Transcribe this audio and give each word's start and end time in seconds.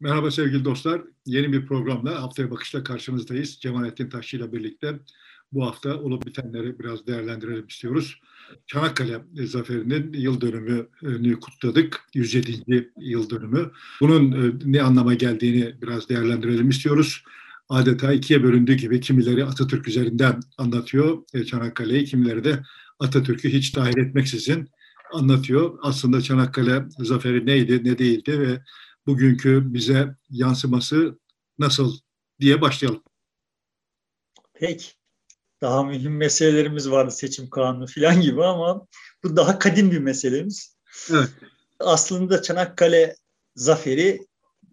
Merhaba 0.00 0.30
sevgili 0.30 0.64
dostlar. 0.64 1.02
Yeni 1.26 1.52
bir 1.52 1.66
programla 1.66 2.22
Haftaya 2.22 2.50
Bakış'ta 2.50 2.84
karşınızdayız. 2.84 3.58
Cemalettin 3.60 4.08
Taşçı 4.08 4.36
ile 4.36 4.52
birlikte 4.52 4.98
bu 5.52 5.66
hafta 5.66 6.00
olup 6.00 6.26
bitenleri 6.26 6.78
biraz 6.78 7.06
değerlendirelim 7.06 7.66
istiyoruz. 7.66 8.20
Çanakkale 8.66 9.20
Zaferi'nin 9.34 10.12
yıl 10.12 10.40
dönümünü 10.40 11.40
kutladık. 11.40 12.00
107. 12.14 12.90
yıl 12.98 13.30
dönümü. 13.30 13.70
Bunun 14.00 14.32
e, 14.32 14.52
ne 14.64 14.82
anlama 14.82 15.14
geldiğini 15.14 15.82
biraz 15.82 16.08
değerlendirelim 16.08 16.68
istiyoruz. 16.68 17.24
Adeta 17.68 18.12
ikiye 18.12 18.42
bölündüğü 18.42 18.74
gibi 18.74 19.00
kimileri 19.00 19.44
Atatürk 19.44 19.88
üzerinden 19.88 20.40
anlatıyor 20.58 21.18
e, 21.34 21.44
Çanakkale'yi, 21.44 22.04
kimileri 22.04 22.44
de 22.44 22.62
Atatürk'ü 22.98 23.48
hiç 23.48 23.76
dahil 23.76 23.98
etmeksizin 23.98 24.68
anlatıyor. 25.12 25.78
Aslında 25.82 26.20
Çanakkale 26.20 26.84
Zaferi 26.98 27.46
neydi, 27.46 27.84
ne 27.84 27.98
değildi 27.98 28.40
ve 28.40 28.60
bugünkü 29.06 29.74
bize 29.74 30.16
yansıması 30.30 31.18
nasıl 31.58 31.98
diye 32.40 32.60
başlayalım. 32.60 33.02
Peki. 34.54 34.86
Daha 35.60 35.82
mühim 35.82 36.16
meselelerimiz 36.16 36.90
vardı 36.90 37.10
seçim 37.10 37.50
kanunu 37.50 37.86
falan 37.86 38.20
gibi 38.20 38.44
ama 38.44 38.86
bu 39.24 39.36
daha 39.36 39.58
kadim 39.58 39.90
bir 39.90 39.98
meselemiz. 39.98 40.76
Evet. 41.10 41.30
Aslında 41.78 42.42
Çanakkale 42.42 43.16
zaferi 43.54 44.26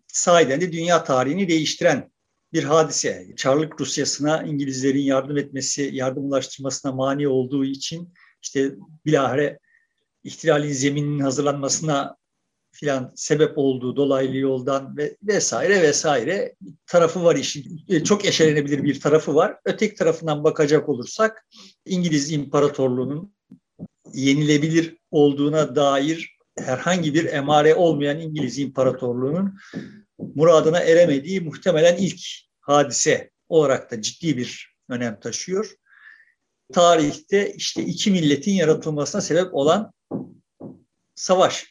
sahiden 0.08 0.62
de 0.62 0.72
dünya 0.72 1.04
tarihini 1.04 1.48
değiştiren 1.48 2.12
bir 2.54 2.64
hadise. 2.64 3.34
Çarlık 3.38 3.82
Rusyası'na 3.82 4.44
İngilizlerin 4.44 5.02
yardım 5.02 5.38
etmesi, 5.38 5.90
yardım 5.94 6.26
ulaştırmasına 6.26 6.92
mani 6.92 7.28
olduğu 7.28 7.66
için 7.66 8.14
işte 8.42 8.76
bilahare 9.06 9.60
ihtilalin 10.24 10.72
zemininin 10.72 11.20
hazırlanmasına 11.20 12.18
filan 12.72 13.12
sebep 13.16 13.58
olduğu 13.58 13.96
dolaylı 13.96 14.38
yoldan 14.38 14.98
ve 14.98 15.18
vesaire 15.24 15.82
vesaire 15.82 16.56
tarafı 16.86 17.24
var 17.24 17.36
işin. 17.36 17.84
E, 17.88 18.04
çok 18.04 18.26
eşelenebilir 18.26 18.84
bir 18.84 19.00
tarafı 19.00 19.36
var. 19.36 19.58
Öteki 19.66 19.96
tarafından 19.96 20.44
bakacak 20.44 20.90
olursak 20.90 21.46
İngiliz 21.86 22.32
İmparatorluğu'nun 22.32 23.34
yenilebilir 24.14 24.98
olduğuna 25.12 25.76
dair 25.76 26.38
herhangi 26.58 27.14
bir 27.14 27.26
emare 27.26 27.76
olmayan 27.76 28.20
İngiliz 28.20 28.60
İmparatorluğu'nun 28.60 29.60
muradına 30.36 30.80
eremediği 30.80 31.42
muhtemelen 31.42 31.98
ilk 31.98 32.20
hadise 32.60 33.32
olarak 33.50 33.92
da 33.92 34.02
ciddi 34.02 34.38
bir 34.38 34.76
önem 34.90 35.20
taşıyor. 35.20 35.76
Tarihte 36.74 37.54
işte 37.54 37.84
iki 37.84 38.12
milletin 38.12 38.54
yaratılmasına 38.54 39.22
sebep 39.22 39.54
olan 39.54 39.94
savaş 41.16 41.71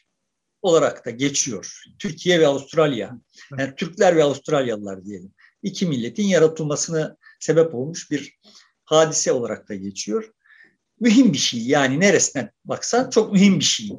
olarak 0.61 1.05
da 1.05 1.09
geçiyor. 1.09 1.83
Türkiye 1.99 2.39
ve 2.39 2.47
Avustralya, 2.47 3.19
yani 3.57 3.75
Türkler 3.75 4.15
ve 4.15 4.23
Avustralyalılar 4.23 5.05
diyelim. 5.05 5.31
İki 5.63 5.85
milletin 5.85 6.27
yaratılmasına 6.27 7.17
sebep 7.39 7.75
olmuş 7.75 8.11
bir 8.11 8.39
hadise 8.85 9.31
olarak 9.31 9.69
da 9.69 9.75
geçiyor. 9.75 10.31
Mühim 10.99 11.33
bir 11.33 11.37
şey 11.37 11.59
yani 11.59 11.99
neresinden 11.99 12.51
baksan 12.65 13.09
çok 13.09 13.33
mühim 13.33 13.59
bir 13.59 13.65
şey. 13.65 13.89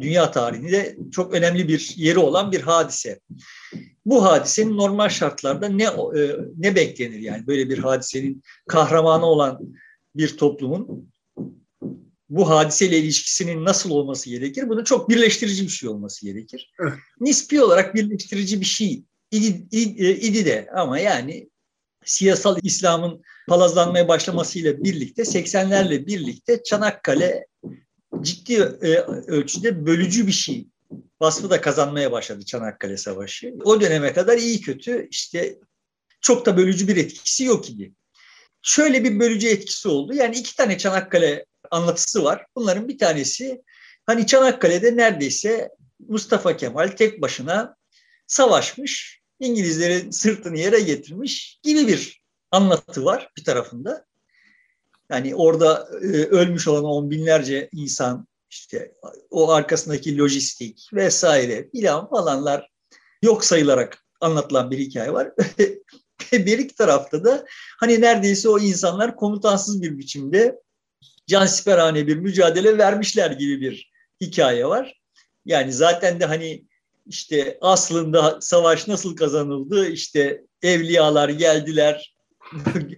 Dünya 0.00 0.30
tarihinde 0.30 0.96
çok 1.12 1.34
önemli 1.34 1.68
bir 1.68 1.94
yeri 1.96 2.18
olan 2.18 2.52
bir 2.52 2.60
hadise. 2.60 3.20
Bu 4.06 4.24
hadisenin 4.24 4.76
normal 4.76 5.08
şartlarda 5.08 5.68
ne 5.68 5.84
e, 5.84 6.36
ne 6.56 6.76
beklenir 6.76 7.18
yani 7.18 7.46
böyle 7.46 7.68
bir 7.70 7.78
hadisenin 7.78 8.42
kahramanı 8.68 9.26
olan 9.26 9.60
bir 10.14 10.36
toplumun 10.36 11.13
bu 12.36 12.50
hadiseyle 12.50 12.98
ilişkisinin 12.98 13.64
nasıl 13.64 13.90
olması 13.90 14.30
gerekir? 14.30 14.68
Bunun 14.68 14.84
çok 14.84 15.08
birleştirici 15.08 15.62
bir 15.62 15.68
şey 15.68 15.88
olması 15.88 16.26
gerekir. 16.26 16.72
Evet. 16.80 16.92
Nispi 17.20 17.62
olarak 17.62 17.94
birleştirici 17.94 18.60
bir 18.60 18.66
şey 18.66 19.04
idi, 19.30 19.66
idi, 19.70 20.10
idi 20.10 20.44
de 20.44 20.68
ama 20.76 20.98
yani 20.98 21.50
siyasal 22.04 22.58
İslam'ın 22.62 23.22
palazlanmaya 23.48 24.08
başlamasıyla 24.08 24.84
birlikte 24.84 25.22
80'lerle 25.22 26.06
birlikte 26.06 26.62
Çanakkale 26.62 27.46
ciddi 28.20 28.54
e, 28.82 28.96
ölçüde 29.26 29.86
bölücü 29.86 30.26
bir 30.26 30.32
şey. 30.32 30.66
Vasfı 31.20 31.50
da 31.50 31.60
kazanmaya 31.60 32.12
başladı 32.12 32.44
Çanakkale 32.44 32.96
Savaşı. 32.96 33.54
O 33.64 33.80
döneme 33.80 34.12
kadar 34.12 34.38
iyi 34.38 34.60
kötü 34.60 35.08
işte 35.10 35.58
çok 36.20 36.46
da 36.46 36.56
bölücü 36.56 36.88
bir 36.88 36.96
etkisi 36.96 37.44
yok 37.44 37.70
idi. 37.70 37.92
Şöyle 38.62 39.04
bir 39.04 39.20
bölücü 39.20 39.48
etkisi 39.48 39.88
oldu. 39.88 40.14
Yani 40.14 40.36
iki 40.36 40.56
tane 40.56 40.78
Çanakkale 40.78 41.44
anlatısı 41.74 42.24
var. 42.24 42.46
Bunların 42.56 42.88
bir 42.88 42.98
tanesi 42.98 43.62
hani 44.06 44.26
Çanakkale'de 44.26 44.96
neredeyse 44.96 45.70
Mustafa 46.08 46.56
Kemal 46.56 46.88
tek 46.88 47.22
başına 47.22 47.76
savaşmış, 48.26 49.20
İngilizlerin 49.40 50.10
sırtını 50.10 50.58
yere 50.58 50.80
getirmiş 50.80 51.60
gibi 51.62 51.88
bir 51.88 52.22
anlatı 52.50 53.04
var 53.04 53.30
bir 53.36 53.44
tarafında. 53.44 54.06
Yani 55.10 55.34
orada 55.34 55.88
e, 56.02 56.06
ölmüş 56.06 56.68
olan 56.68 56.84
on 56.84 57.10
binlerce 57.10 57.68
insan 57.72 58.26
işte 58.50 58.94
o 59.30 59.52
arkasındaki 59.52 60.18
lojistik 60.18 60.88
vesaire 60.92 61.70
filan 61.70 62.10
falanlar 62.10 62.70
yok 63.22 63.44
sayılarak 63.44 64.04
anlatılan 64.20 64.70
bir 64.70 64.78
hikaye 64.78 65.12
var. 65.12 65.32
bir 66.32 66.58
iki 66.58 66.74
tarafta 66.74 67.24
da 67.24 67.46
hani 67.80 68.00
neredeyse 68.00 68.48
o 68.48 68.58
insanlar 68.58 69.16
komutansız 69.16 69.82
bir 69.82 69.98
biçimde 69.98 70.60
cansiperhane 71.26 72.06
bir 72.06 72.16
mücadele 72.16 72.78
vermişler 72.78 73.30
gibi 73.30 73.60
bir 73.60 73.92
hikaye 74.20 74.66
var. 74.66 75.00
Yani 75.44 75.72
zaten 75.72 76.20
de 76.20 76.24
hani 76.24 76.64
işte 77.06 77.58
aslında 77.60 78.38
savaş 78.40 78.88
nasıl 78.88 79.16
kazanıldı? 79.16 79.88
İşte 79.88 80.44
evliyalar 80.62 81.28
geldiler, 81.28 82.14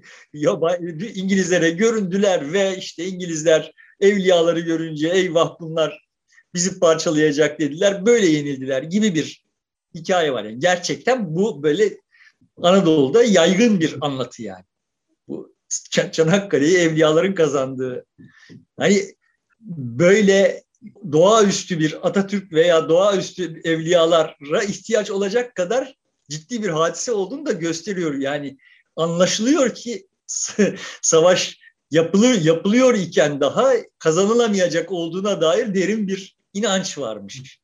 İngilizlere 1.14 1.70
göründüler 1.70 2.52
ve 2.52 2.76
işte 2.76 3.06
İngilizler 3.06 3.72
evliyaları 4.00 4.60
görünce 4.60 5.08
eyvah 5.08 5.60
bunlar 5.60 6.06
bizi 6.54 6.80
parçalayacak 6.80 7.60
dediler. 7.60 8.06
Böyle 8.06 8.26
yenildiler 8.26 8.82
gibi 8.82 9.14
bir 9.14 9.44
hikaye 9.94 10.32
var. 10.32 10.44
Yani 10.44 10.58
gerçekten 10.58 11.36
bu 11.36 11.62
böyle 11.62 11.98
Anadolu'da 12.62 13.22
yaygın 13.22 13.80
bir 13.80 13.96
anlatı 14.00 14.42
yani. 14.42 14.64
Çanakkale'yi 16.12 16.76
evliyaların 16.76 17.34
kazandığı. 17.34 18.06
Hani 18.78 19.02
böyle 19.60 20.64
doğaüstü 21.12 21.78
bir 21.78 22.06
Atatürk 22.08 22.52
veya 22.52 22.88
doğaüstü 22.88 23.60
evliyalara 23.64 24.62
ihtiyaç 24.62 25.10
olacak 25.10 25.54
kadar 25.54 25.94
ciddi 26.30 26.62
bir 26.62 26.68
hadise 26.68 27.12
olduğunu 27.12 27.46
da 27.46 27.52
gösteriyor. 27.52 28.14
Yani 28.14 28.58
anlaşılıyor 28.96 29.74
ki 29.74 30.06
savaş 31.02 31.58
yapılıyor, 31.90 32.34
yapılıyor 32.34 32.94
iken 32.94 33.40
daha 33.40 33.72
kazanılamayacak 33.98 34.92
olduğuna 34.92 35.40
dair 35.40 35.74
derin 35.74 36.08
bir 36.08 36.36
inanç 36.52 36.98
varmış. 36.98 37.60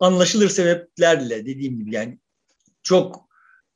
Anlaşılır 0.00 0.48
sebeplerle 0.48 1.46
dediğim 1.46 1.78
gibi 1.78 1.94
yani 1.94 2.18
çok 2.82 3.28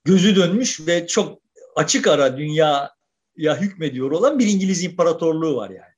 gözü 0.04 0.36
dönmüş 0.36 0.86
ve 0.86 1.06
çok 1.06 1.38
açık 1.76 2.06
ara 2.06 2.36
dünya 2.36 2.96
ya 3.36 3.60
hükmediyor 3.60 4.10
olan 4.10 4.38
bir 4.38 4.47
İngiliz 4.47 4.84
imparatorluğu 4.84 5.56
var 5.56 5.70
yani 5.70 5.97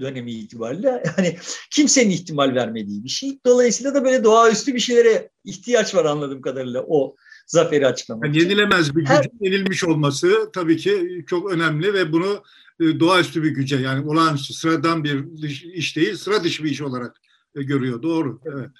dönemi 0.00 0.32
itibariyle. 0.32 1.02
Yani 1.18 1.36
kimsenin 1.70 2.10
ihtimal 2.10 2.54
vermediği 2.54 3.04
bir 3.04 3.08
şey. 3.08 3.38
Dolayısıyla 3.46 3.94
da 3.94 4.04
böyle 4.04 4.24
doğaüstü 4.24 4.74
bir 4.74 4.80
şeylere 4.80 5.30
ihtiyaç 5.44 5.94
var 5.94 6.04
anladığım 6.04 6.42
kadarıyla 6.42 6.84
o 6.88 7.16
zaferi 7.46 7.86
açıklamak 7.86 8.24
yani. 8.24 8.38
Yenilemez 8.38 8.96
bir 8.96 9.00
gücün 9.00 9.14
Her... 9.14 9.26
yenilmiş 9.40 9.84
olması 9.84 10.50
tabii 10.52 10.76
ki 10.76 11.24
çok 11.26 11.52
önemli 11.52 11.94
ve 11.94 12.12
bunu 12.12 12.42
e, 12.80 13.00
doğaüstü 13.00 13.42
bir 13.42 13.50
güce 13.50 13.76
yani 13.76 14.08
olağanüstü 14.08 14.54
sıradan 14.54 15.04
bir 15.04 15.42
iş 15.72 15.96
değil 15.96 16.16
sıra 16.16 16.44
dışı 16.44 16.64
bir 16.64 16.70
iş 16.70 16.82
olarak 16.82 17.16
e, 17.54 17.62
görüyor. 17.62 18.02
Doğru. 18.02 18.40
Evet. 18.44 18.70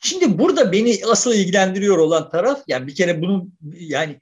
Şimdi 0.00 0.38
burada 0.38 0.72
beni 0.72 1.00
asıl 1.06 1.34
ilgilendiriyor 1.34 1.98
olan 1.98 2.30
taraf 2.30 2.62
yani 2.68 2.86
bir 2.86 2.94
kere 2.94 3.22
bunun 3.22 3.54
yani 3.72 4.20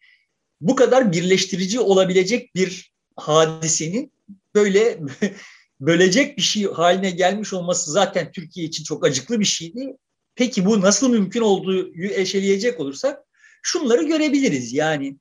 bu 0.61 0.77
kadar 0.77 1.13
birleştirici 1.13 1.81
olabilecek 1.81 2.55
bir 2.55 2.93
hadisenin 3.17 4.13
böyle 4.55 5.01
bölecek 5.81 6.37
bir 6.37 6.43
şey 6.43 6.65
haline 6.65 7.11
gelmiş 7.11 7.53
olması 7.53 7.91
zaten 7.91 8.33
Türkiye 8.33 8.67
için 8.67 8.85
çok 8.85 9.07
acıklı 9.07 9.41
bir 9.41 9.45
şeydi. 9.45 9.97
Peki 10.35 10.65
bu 10.65 10.81
nasıl 10.81 11.11
mümkün 11.11 11.41
olduğu 11.41 11.95
eşeleyecek 11.95 12.81
olursak 12.81 13.19
şunları 13.63 14.03
görebiliriz. 14.03 14.73
Yani 14.73 15.17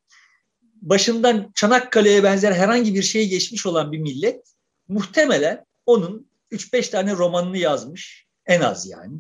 başından 0.81 1.51
Çanakkale'ye 1.55 2.23
benzer 2.23 2.51
herhangi 2.51 2.95
bir 2.95 3.03
şey 3.03 3.29
geçmiş 3.29 3.65
olan 3.65 3.91
bir 3.91 3.99
millet 3.99 4.53
muhtemelen 4.87 5.65
onun 5.85 6.29
3-5 6.51 6.91
tane 6.91 7.13
romanını 7.13 7.57
yazmış 7.57 8.25
en 8.45 8.61
az 8.61 8.87
yani. 8.87 9.19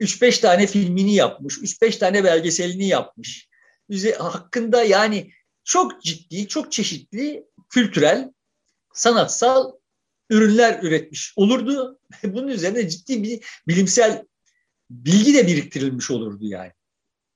3-5 0.00 0.40
tane 0.40 0.66
filmini 0.66 1.14
yapmış, 1.14 1.58
3-5 1.58 1.98
tane 1.98 2.24
belgeselini 2.24 2.88
yapmış. 2.88 3.48
Hakkında 4.18 4.82
yani 4.82 5.30
çok 5.64 6.02
ciddi, 6.02 6.48
çok 6.48 6.72
çeşitli 6.72 7.44
kültürel, 7.74 8.32
sanatsal 8.92 9.72
ürünler 10.30 10.82
üretmiş 10.82 11.32
olurdu. 11.36 11.98
Bunun 12.24 12.48
üzerine 12.48 12.88
ciddi 12.88 13.22
bir 13.22 13.40
bilimsel 13.68 14.24
bilgi 14.90 15.34
de 15.34 15.46
biriktirilmiş 15.46 16.10
olurdu 16.10 16.44
yani. 16.46 16.72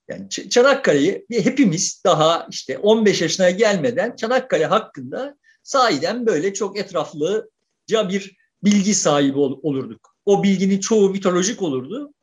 Yani 0.07 0.29
Çanakkale'yi 0.29 1.25
hepimiz 1.29 2.01
daha 2.05 2.47
işte 2.51 2.77
15 2.77 3.21
yaşına 3.21 3.49
gelmeden 3.49 4.15
Çanakkale 4.15 4.65
hakkında 4.65 5.37
sahiden 5.63 6.25
böyle 6.25 6.53
çok 6.53 6.79
etraflıca 6.79 8.09
bir 8.09 8.37
bilgi 8.63 8.95
sahibi 8.95 9.37
olurduk. 9.39 10.15
O 10.25 10.43
bilginin 10.43 10.79
çoğu 10.79 11.09
mitolojik 11.09 11.61
olurdu. 11.61 12.13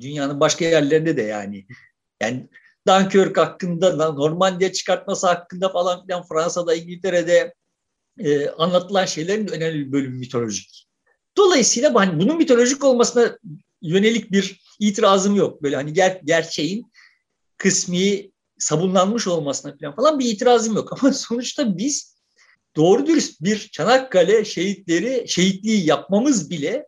Dünyanın 0.00 0.40
başka 0.40 0.64
yerlerinde 0.64 1.16
de 1.16 1.22
yani. 1.22 1.66
Yani 2.20 2.48
Dunkirk 2.88 3.38
hakkında, 3.38 4.12
Normandiya 4.12 4.72
çıkartması 4.72 5.26
hakkında 5.26 5.68
falan 5.68 6.06
filan 6.06 6.22
Fransa'da, 6.22 6.74
İngiltere'de 6.74 7.54
e, 8.18 8.48
anlatılan 8.48 9.04
şeylerin 9.04 9.48
önemli 9.48 9.86
bir 9.86 9.92
bölümü 9.92 10.18
mitolojik. 10.18 10.86
Dolayısıyla 11.36 11.94
hani 11.94 12.20
bunun 12.20 12.36
mitolojik 12.36 12.84
olmasına 12.84 13.38
yönelik 13.82 14.32
bir 14.32 14.60
itirazım 14.78 15.36
yok. 15.36 15.62
Böyle 15.62 15.76
hani 15.76 15.92
ger 15.92 16.20
gerçeğin 16.24 16.92
kısmi 17.56 18.30
sabunlanmış 18.58 19.26
olmasına 19.26 19.76
falan, 19.80 19.96
falan 19.96 20.18
bir 20.18 20.32
itirazım 20.32 20.74
yok. 20.74 20.92
Ama 21.02 21.12
sonuçta 21.12 21.78
biz 21.78 22.16
doğru 22.76 23.06
dürüst 23.06 23.40
bir 23.40 23.58
Çanakkale 23.72 24.44
şehitleri, 24.44 25.24
şehitliği 25.28 25.86
yapmamız 25.86 26.50
bile 26.50 26.86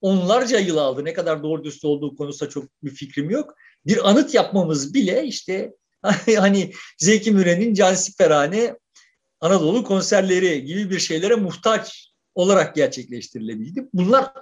onlarca 0.00 0.58
yıl 0.58 0.76
aldı. 0.76 1.04
Ne 1.04 1.12
kadar 1.12 1.42
doğru 1.42 1.64
dürüst 1.64 1.84
olduğu 1.84 2.16
konusunda 2.16 2.50
çok 2.50 2.64
bir 2.82 2.90
fikrim 2.90 3.30
yok. 3.30 3.54
Bir 3.86 4.10
anıt 4.10 4.34
yapmamız 4.34 4.94
bile 4.94 5.24
işte 5.24 5.72
hani 6.36 6.72
Zeki 6.98 7.32
Müren'in 7.32 7.74
Cansiperhane 7.74 8.76
Anadolu 9.40 9.84
konserleri 9.84 10.64
gibi 10.64 10.90
bir 10.90 10.98
şeylere 10.98 11.34
muhtaç 11.34 12.12
olarak 12.34 12.74
gerçekleştirilebildi. 12.74 13.88
Bunlar 13.94 14.32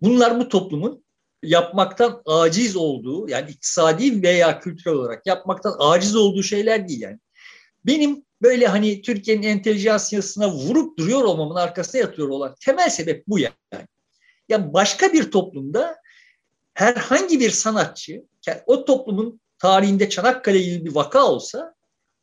bunlar 0.00 0.40
bu 0.40 0.48
toplumun 0.48 1.04
yapmaktan 1.42 2.22
aciz 2.26 2.76
olduğu 2.76 3.28
yani 3.28 3.50
iktisadi 3.50 4.22
veya 4.22 4.60
kültürel 4.60 4.96
olarak 4.96 5.26
yapmaktan 5.26 5.76
aciz 5.78 6.16
olduğu 6.16 6.42
şeyler 6.42 6.88
değil 6.88 7.00
yani. 7.00 7.18
Benim 7.86 8.24
böyle 8.42 8.66
hani 8.66 9.02
Türkiye'nin 9.02 9.42
entelijansiyasına 9.42 10.50
vurup 10.50 10.98
duruyor 10.98 11.24
olmamın 11.24 11.54
arkasında 11.54 11.98
yatıyor 11.98 12.28
olan 12.28 12.54
temel 12.64 12.90
sebep 12.90 13.28
bu 13.28 13.38
yani. 13.38 13.86
Yani 14.48 14.72
başka 14.72 15.12
bir 15.12 15.30
toplumda 15.30 15.96
herhangi 16.74 17.40
bir 17.40 17.50
sanatçı 17.50 18.24
o 18.66 18.84
toplumun 18.84 19.40
tarihinde 19.58 20.08
Çanakkale 20.08 20.58
gibi 20.58 20.84
bir 20.84 20.94
vaka 20.94 21.26
olsa 21.26 21.74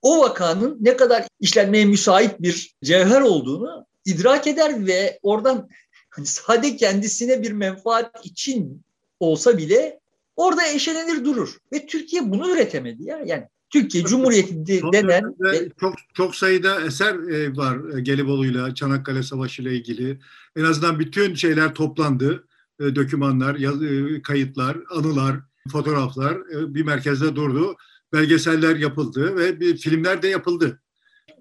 o 0.08 0.22
vakanın 0.22 0.78
ne 0.82 0.98
kadar 0.98 1.28
işlenmeye 1.40 1.86
müsait 1.86 2.42
bir 2.42 2.76
cevher 2.84 3.22
olduğunu 3.22 3.86
idrak 4.06 4.48
eder 4.48 4.88
ve 4.88 5.20
oradan 5.22 5.70
hani 6.10 6.26
sade 6.26 6.76
kendisine 6.76 7.42
bir 7.44 7.52
menfaat 7.52 8.26
için 8.26 8.82
olsa 9.20 9.58
bile 9.58 10.00
orada 10.36 10.68
eşelenir 10.68 11.26
durur. 11.26 11.58
Ve 11.74 11.86
Türkiye 11.86 12.32
bunu 12.32 12.50
üretemedi 12.50 13.04
ya. 13.04 13.22
Yani 13.26 13.44
Türkiye 13.70 14.04
Cumhuriyeti 14.04 14.68
de, 14.68 14.82
denen 14.94 15.36
ve, 15.40 15.70
çok 15.80 15.94
çok 16.14 16.36
sayıda 16.36 16.82
eser 16.82 17.14
e, 17.14 17.56
var 17.56 17.98
Gelibolu'yla 17.98 18.76
Çanakkale 18.76 19.24
Savaşı 19.24 19.62
ile 19.62 19.76
ilgili. 19.76 20.20
En 20.56 20.64
azından 20.64 21.00
bütün 21.00 21.36
şeyler 21.36 21.74
toplandı. 21.74 22.48
E, 22.80 22.86
e, 22.86 24.22
kayıtlar, 24.22 24.78
anılar, 24.92 25.36
fotoğraflar 25.72 26.38
bir 26.50 26.84
merkezde 26.84 27.36
durdu. 27.36 27.76
Belgeseller 28.14 28.76
yapıldı 28.76 29.36
ve 29.36 29.60
bir 29.60 29.78
filmler 29.78 30.22
de 30.22 30.28
yapıldı. 30.28 30.82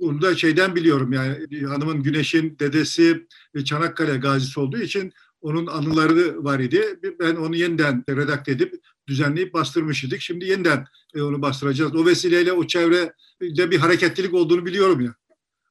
Onu 0.00 0.22
da 0.22 0.36
şeyden 0.36 0.76
biliyorum 0.76 1.12
yani 1.12 1.64
hanımın 1.66 2.02
Güneş'in 2.02 2.58
dedesi 2.58 3.26
Çanakkale 3.64 4.16
gazisi 4.16 4.60
olduğu 4.60 4.78
için 4.78 5.12
onun 5.40 5.66
anıları 5.66 6.44
var 6.44 6.58
idi. 6.60 7.00
Ben 7.20 7.36
onu 7.36 7.56
yeniden 7.56 8.04
redakte 8.08 8.52
edip 8.52 8.74
düzenleyip 9.06 9.54
bastırmış 9.54 10.04
idik. 10.04 10.20
Şimdi 10.20 10.44
yeniden 10.44 10.84
e, 11.14 11.22
onu 11.22 11.42
bastıracağız. 11.42 11.94
O 11.94 12.06
vesileyle 12.06 12.52
o 12.52 12.66
çevrede 12.66 13.70
bir 13.70 13.78
hareketlilik 13.78 14.34
olduğunu 14.34 14.66
biliyorum 14.66 15.00
ya. 15.00 15.14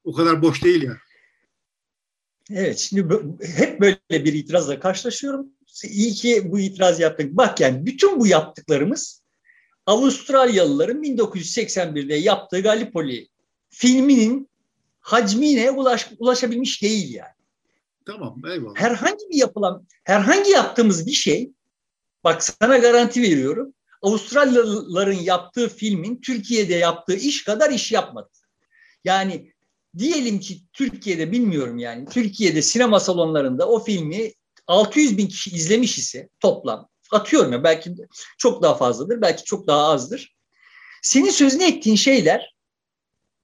O 0.04 0.12
kadar 0.12 0.42
boş 0.42 0.64
değil 0.64 0.82
ya. 0.82 0.96
Evet, 2.50 2.78
şimdi 2.78 3.08
hep 3.56 3.80
böyle 3.80 4.24
bir 4.24 4.32
itirazla 4.32 4.80
karşılaşıyorum. 4.80 5.46
İyi 5.84 6.12
ki 6.12 6.42
bu 6.44 6.60
itiraz 6.60 7.00
yaptık. 7.00 7.32
Bak 7.32 7.60
yani 7.60 7.86
bütün 7.86 8.20
bu 8.20 8.26
yaptıklarımız 8.26 9.22
Avustralyalıların 9.86 11.02
1981'de 11.02 12.14
yaptığı 12.14 12.60
Gallipoli 12.60 13.28
filminin 13.68 14.48
hacmine 15.00 15.70
ulaş, 15.70 16.08
ulaşabilmiş 16.18 16.82
değil 16.82 17.14
yani. 17.14 17.36
Tamam 18.06 18.42
eyvallah. 18.50 18.74
Herhangi 18.74 19.28
bir 19.30 19.36
yapılan, 19.36 19.86
herhangi 20.04 20.50
yaptığımız 20.50 21.06
bir 21.06 21.12
şey, 21.12 21.50
bak 22.24 22.44
sana 22.44 22.78
garanti 22.78 23.22
veriyorum, 23.22 23.74
Avustralyalıların 24.02 25.12
yaptığı 25.12 25.68
filmin 25.68 26.20
Türkiye'de 26.20 26.74
yaptığı 26.74 27.16
iş 27.16 27.44
kadar 27.44 27.70
iş 27.70 27.92
yapmadı. 27.92 28.28
Yani 29.04 29.52
diyelim 29.98 30.40
ki 30.40 30.60
Türkiye'de 30.72 31.32
bilmiyorum 31.32 31.78
yani 31.78 32.06
Türkiye'de 32.08 32.62
sinema 32.62 33.00
salonlarında 33.00 33.68
o 33.68 33.84
filmi 33.84 34.32
600 34.66 35.18
bin 35.18 35.26
kişi 35.26 35.50
izlemiş 35.50 35.98
ise 35.98 36.28
toplam 36.40 36.88
atıyorum 37.12 37.52
ya 37.52 37.64
belki 37.64 37.94
çok 38.38 38.62
daha 38.62 38.74
fazladır 38.74 39.20
belki 39.20 39.44
çok 39.44 39.66
daha 39.66 39.88
azdır. 39.88 40.36
Senin 41.02 41.30
sözünü 41.30 41.64
ettiğin 41.64 41.96
şeyler 41.96 42.56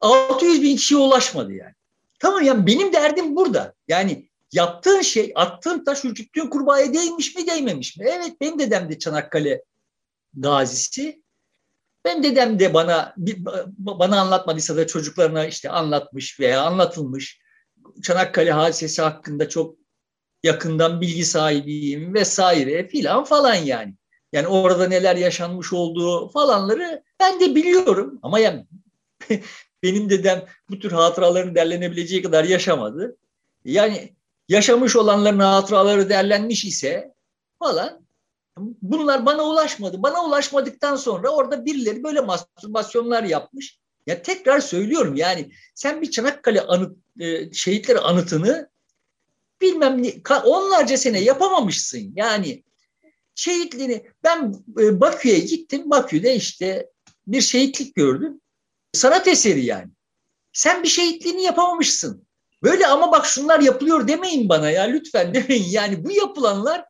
600 0.00 0.62
bin 0.62 0.76
kişiye 0.76 1.00
ulaşmadı 1.00 1.52
yani. 1.52 1.74
Tamam 2.18 2.42
yani 2.42 2.66
benim 2.66 2.92
derdim 2.92 3.36
burada. 3.36 3.74
Yani 3.88 4.28
yaptığın 4.52 5.00
şey, 5.00 5.32
attığın 5.34 5.84
taş 5.84 6.04
ürküttüğün 6.04 6.46
kurbağaya 6.46 6.94
değmiş 6.94 7.36
mi 7.36 7.46
değmemiş 7.46 7.96
mi? 7.96 8.06
Evet 8.08 8.40
benim 8.40 8.58
dedem 8.58 8.90
de 8.90 8.98
Çanakkale 8.98 9.62
gazisi. 10.34 11.22
Benim 12.04 12.22
dedem 12.22 12.58
de 12.58 12.74
bana 12.74 13.14
bana 13.78 14.20
anlatmadıysa 14.20 14.76
da 14.76 14.86
çocuklarına 14.86 15.46
işte 15.46 15.70
anlatmış 15.70 16.40
veya 16.40 16.62
anlatılmış. 16.62 17.40
Çanakkale 18.02 18.52
hadisesi 18.52 19.02
hakkında 19.02 19.48
çok 19.48 19.81
yakından 20.42 21.00
bilgi 21.00 21.24
sahibiyim 21.24 22.14
vesaire 22.14 22.88
filan 22.88 23.24
falan 23.24 23.54
yani. 23.54 23.94
Yani 24.32 24.46
orada 24.46 24.88
neler 24.88 25.16
yaşanmış 25.16 25.72
olduğu 25.72 26.28
falanları 26.28 27.02
ben 27.20 27.40
de 27.40 27.54
biliyorum 27.54 28.18
ama 28.22 28.38
yani 28.38 28.66
benim 29.82 30.10
dedem 30.10 30.44
bu 30.70 30.78
tür 30.78 30.92
hatıraların 30.92 31.54
derlenebileceği 31.54 32.22
kadar 32.22 32.44
yaşamadı. 32.44 33.16
Yani 33.64 34.14
yaşamış 34.48 34.96
olanların 34.96 35.38
hatıraları 35.38 36.08
derlenmiş 36.08 36.64
ise 36.64 37.14
falan 37.58 38.02
bunlar 38.82 39.26
bana 39.26 39.42
ulaşmadı. 39.42 40.02
Bana 40.02 40.24
ulaşmadıktan 40.24 40.96
sonra 40.96 41.28
orada 41.30 41.64
birileri 41.64 42.04
böyle 42.04 42.20
mastürbasyonlar 42.20 43.22
yapmış. 43.22 43.78
Ya 44.06 44.22
tekrar 44.22 44.60
söylüyorum 44.60 45.16
yani 45.16 45.50
sen 45.74 46.02
bir 46.02 46.10
Çanakkale 46.10 46.60
anıt, 46.60 46.96
e, 47.20 47.52
şehitleri 47.52 47.98
anıtını 47.98 48.71
bilmem 49.62 50.02
ne, 50.02 50.14
onlarca 50.44 50.96
sene 50.96 51.20
yapamamışsın. 51.20 52.12
Yani 52.16 52.62
şehitliğini 53.34 54.06
ben 54.24 54.54
e, 54.80 55.00
Bakü'ye 55.00 55.38
gittim. 55.38 55.90
Bakü'de 55.90 56.36
işte 56.36 56.90
bir 57.26 57.40
şehitlik 57.40 57.94
gördüm. 57.94 58.40
Sanat 58.92 59.28
eseri 59.28 59.64
yani. 59.64 59.90
Sen 60.52 60.82
bir 60.82 60.88
şehitliğini 60.88 61.42
yapamamışsın. 61.42 62.26
Böyle 62.62 62.86
ama 62.86 63.12
bak 63.12 63.26
şunlar 63.26 63.60
yapılıyor 63.60 64.08
demeyin 64.08 64.48
bana 64.48 64.70
ya 64.70 64.82
lütfen 64.82 65.34
demeyin. 65.34 65.70
Yani 65.70 66.04
bu 66.04 66.10
yapılanlar 66.10 66.84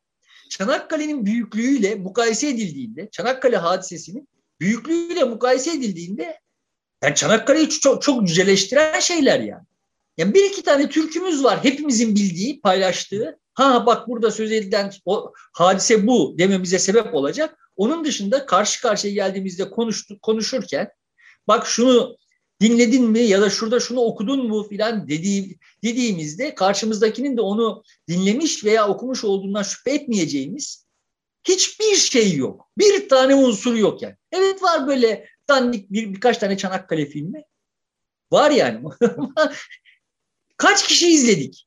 Çanakkale'nin 0.50 1.26
büyüklüğüyle 1.26 1.94
mukayese 1.94 2.48
edildiğinde, 2.48 3.08
Çanakkale 3.12 3.56
hadisesinin 3.56 4.28
büyüklüğüyle 4.60 5.24
mukayese 5.24 5.70
edildiğinde 5.70 6.40
yani 7.02 7.14
Çanakkale'yi 7.14 7.68
çok, 7.70 8.02
çok 8.02 8.28
yüceleştiren 8.28 9.00
şeyler 9.00 9.40
yani. 9.40 9.64
Yani 10.16 10.34
bir 10.34 10.50
iki 10.50 10.62
tane 10.62 10.88
türkümüz 10.88 11.44
var 11.44 11.64
hepimizin 11.64 12.14
bildiği, 12.14 12.60
paylaştığı. 12.60 13.38
Ha 13.54 13.86
bak 13.86 14.08
burada 14.08 14.30
söz 14.30 14.52
edilen 14.52 14.92
o 15.04 15.32
hadise 15.52 16.06
bu 16.06 16.34
dememize 16.38 16.78
sebep 16.78 17.14
olacak. 17.14 17.70
Onun 17.76 18.04
dışında 18.04 18.46
karşı 18.46 18.82
karşıya 18.82 19.14
geldiğimizde 19.14 19.70
konuştuk, 19.70 20.22
konuşurken 20.22 20.88
bak 21.48 21.66
şunu 21.66 22.16
dinledin 22.60 23.04
mi 23.04 23.20
ya 23.20 23.40
da 23.40 23.50
şurada 23.50 23.80
şunu 23.80 24.00
okudun 24.00 24.48
mu 24.48 24.68
filan 24.68 25.08
dediği, 25.08 25.58
dediğimizde 25.84 26.54
karşımızdakinin 26.54 27.36
de 27.36 27.40
onu 27.40 27.82
dinlemiş 28.08 28.64
veya 28.64 28.88
okumuş 28.88 29.24
olduğundan 29.24 29.62
şüphe 29.62 29.90
etmeyeceğimiz 29.90 30.86
hiçbir 31.44 31.94
şey 31.96 32.36
yok. 32.36 32.68
Bir 32.78 33.08
tane 33.08 33.34
unsur 33.34 33.74
yok 33.74 34.02
yani. 34.02 34.16
Evet 34.32 34.62
var 34.62 34.86
böyle 34.86 35.28
dandik 35.48 35.92
bir, 35.92 36.14
birkaç 36.14 36.38
tane 36.38 36.56
Çanakkale 36.56 37.06
filmi. 37.06 37.42
Var 38.32 38.50
yani. 38.50 38.88
Kaç 40.62 40.86
kişi 40.86 41.08
izledik? 41.08 41.66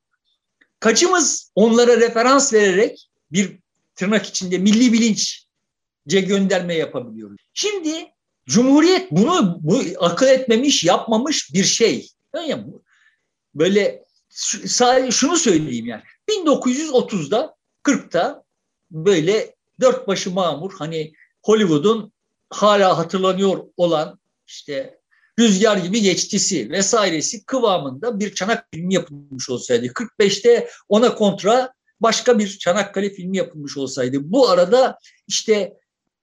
Kaçımız 0.80 1.52
onlara 1.56 1.98
referans 1.98 2.54
vererek 2.54 3.10
bir 3.32 3.60
tırnak 3.96 4.26
içinde 4.26 4.58
milli 4.58 4.94
bilinçce 4.94 6.22
gönderme 6.22 6.76
yapabiliyoruz. 6.76 7.38
Şimdi 7.54 8.12
Cumhuriyet 8.46 9.12
bunu 9.12 9.58
bu 9.62 9.82
akıl 10.00 10.28
etmemiş, 10.28 10.84
yapmamış 10.84 11.54
bir 11.54 11.64
şey. 11.64 12.10
Yani 12.48 12.66
böyle 13.56 14.04
şunu 15.12 15.38
söyleyeyim 15.38 15.86
yani. 15.86 16.04
1930'da 16.30 17.56
40'ta 17.84 18.44
böyle 18.92 19.56
dört 19.80 20.08
başı 20.08 20.32
mamur 20.32 20.74
hani 20.80 21.14
Hollywood'un 21.44 22.14
hala 22.50 22.98
hatırlanıyor 22.98 23.64
olan 23.78 24.20
işte 24.48 24.95
Rüzgar 25.40 25.78
gibi 25.78 26.02
geçtisi 26.02 26.70
vesairesi 26.70 27.46
kıvamında 27.46 28.20
bir 28.20 28.34
Çanakkale 28.34 28.68
filmi 28.74 28.94
yapılmış 28.94 29.50
olsaydı 29.50 29.86
45'te 29.86 30.70
ona 30.90 31.16
kontra 31.16 31.74
başka 32.00 32.40
bir 32.40 32.58
Çanakkale 32.58 33.10
filmi 33.10 33.38
yapılmış 33.38 33.78
olsaydı 33.78 34.18
bu 34.22 34.50
arada 34.50 34.98
işte 35.28 35.74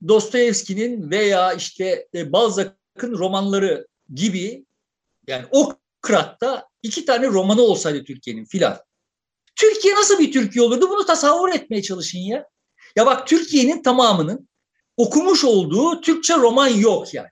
Dostoyevski'nin 0.09 1.11
veya 1.11 1.53
işte 1.53 2.09
e, 2.15 2.33
Balzac'ın 2.33 3.13
romanları 3.19 3.87
gibi 4.15 4.65
yani 5.27 5.45
o 5.51 5.75
kıratta 6.01 6.69
iki 6.83 7.05
tane 7.05 7.27
romanı 7.27 7.63
olsaydı 7.63 8.05
Türkiye'nin 8.05 8.45
filan. 8.45 8.79
Türkiye 9.57 9.95
nasıl 9.95 10.19
bir 10.19 10.33
Türkiye 10.33 10.65
olurdu? 10.65 10.91
Bunu 10.91 11.07
tasavvur 11.07 11.49
etmeye 11.49 11.83
çalışın 11.83 12.19
ya. 12.19 12.47
Ya 12.97 13.07
bak 13.07 13.27
Türkiye'nin 13.27 13.83
tamamının 13.83 14.49
okumuş 14.97 15.45
olduğu 15.45 16.01
Türkçe 16.01 16.37
roman 16.37 16.69
yok 16.69 17.15
yani. 17.15 17.29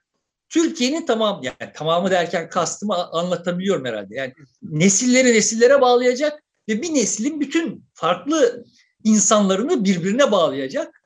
Türkiye'nin 0.51 1.05
tamam 1.05 1.41
yani 1.43 1.71
tamamı 1.73 2.11
derken 2.11 2.49
kastımı 2.49 2.95
anlatabiliyorum 2.95 3.85
herhalde. 3.85 4.15
Yani 4.15 4.33
nesilleri 4.61 5.33
nesillere 5.33 5.81
bağlayacak 5.81 6.43
ve 6.69 6.81
bir 6.81 6.93
neslin 6.93 7.39
bütün 7.39 7.85
farklı 7.93 8.65
insanlarını 9.03 9.83
birbirine 9.85 10.31
bağlayacak. 10.31 11.03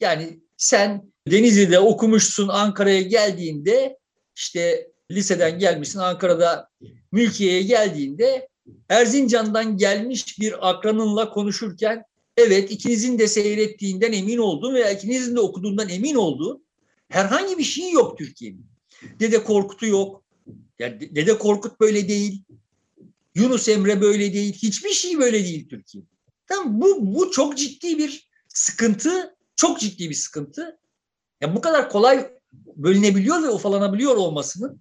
Yani 0.00 0.40
sen 0.56 1.12
Denizli'de 1.30 1.78
okumuşsun 1.78 2.48
Ankara'ya 2.48 3.02
geldiğinde 3.02 3.98
işte 4.36 4.88
liseden 5.10 5.58
gelmişsin 5.58 5.98
Ankara'da 5.98 6.68
mülkiyeye 7.12 7.62
geldiğinde 7.62 8.48
Erzincan'dan 8.88 9.76
gelmiş 9.76 10.38
bir 10.40 10.70
akranınla 10.70 11.30
konuşurken 11.30 12.04
evet 12.36 12.70
ikinizin 12.70 13.18
de 13.18 13.28
seyrettiğinden 13.28 14.12
emin 14.12 14.38
oldun 14.38 14.74
veya 14.74 14.90
ikinizin 14.90 15.36
de 15.36 15.40
okuduğundan 15.40 15.88
emin 15.88 16.14
oldun. 16.14 16.66
Herhangi 17.08 17.58
bir 17.58 17.64
şey 17.64 17.90
yok 17.90 18.18
Türkiye'nin. 18.18 18.71
Dede 19.20 19.44
Korkut'u 19.44 19.86
yok. 19.86 20.24
Yani 20.78 21.16
Dede 21.16 21.38
Korkut 21.38 21.80
böyle 21.80 22.08
değil. 22.08 22.42
Yunus 23.34 23.68
Emre 23.68 24.00
böyle 24.00 24.32
değil. 24.32 24.52
Hiçbir 24.52 24.90
şey 24.90 25.18
böyle 25.18 25.44
değil 25.44 25.68
Türkiye. 25.68 26.04
Tamam 26.46 26.80
bu 26.80 27.14
bu 27.14 27.30
çok 27.30 27.58
ciddi 27.58 27.98
bir 27.98 28.28
sıkıntı. 28.48 29.36
Çok 29.56 29.80
ciddi 29.80 30.10
bir 30.10 30.14
sıkıntı. 30.14 30.78
Yani 31.40 31.56
bu 31.56 31.60
kadar 31.60 31.90
kolay 31.90 32.30
bölünebiliyor 32.76 33.42
ve 33.42 33.50
ufalanabiliyor 33.50 34.16
olmasının 34.16 34.80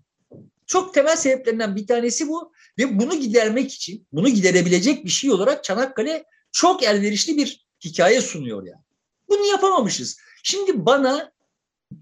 çok 0.66 0.94
temel 0.94 1.16
sebeplerinden 1.16 1.76
bir 1.76 1.88
tanesi 1.88 2.28
bu 2.28 2.52
ve 2.78 3.00
bunu 3.00 3.16
gidermek 3.16 3.74
için, 3.74 4.08
bunu 4.12 4.30
giderebilecek 4.30 5.06
bir 5.06 5.10
şey 5.10 5.32
olarak 5.32 5.64
Çanakkale 5.64 6.26
çok 6.52 6.84
elverişli 6.84 7.38
bir 7.38 7.66
hikaye 7.86 8.22
sunuyor 8.22 8.66
yani. 8.66 8.82
Bunu 9.30 9.46
yapamamışız. 9.46 10.18
Şimdi 10.44 10.86
bana 10.86 11.31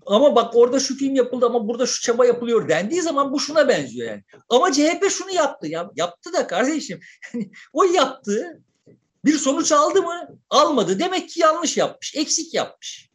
ama 0.05 0.35
bak 0.35 0.55
orada 0.55 0.79
şu 0.79 0.97
film 0.97 1.15
yapıldı 1.15 1.45
ama 1.45 1.67
burada 1.67 1.85
şu 1.85 2.01
çaba 2.01 2.25
yapılıyor 2.25 2.69
dendiği 2.69 3.01
zaman 3.01 3.33
bu 3.33 3.39
şuna 3.39 3.67
benziyor 3.67 4.09
yani. 4.09 4.23
Ama 4.49 4.71
CHP 4.71 5.09
şunu 5.09 5.31
yaptı 5.31 5.67
ya. 5.67 5.89
Yaptı 5.95 6.33
da 6.33 6.47
kardeşim. 6.47 6.99
O 7.73 7.83
yaptığı 7.83 8.61
bir 9.25 9.37
sonuç 9.37 9.71
aldı 9.71 10.01
mı? 10.01 10.29
Almadı. 10.49 10.99
Demek 10.99 11.29
ki 11.29 11.39
yanlış 11.39 11.77
yapmış. 11.77 12.15
Eksik 12.15 12.53
yapmış. 12.53 13.09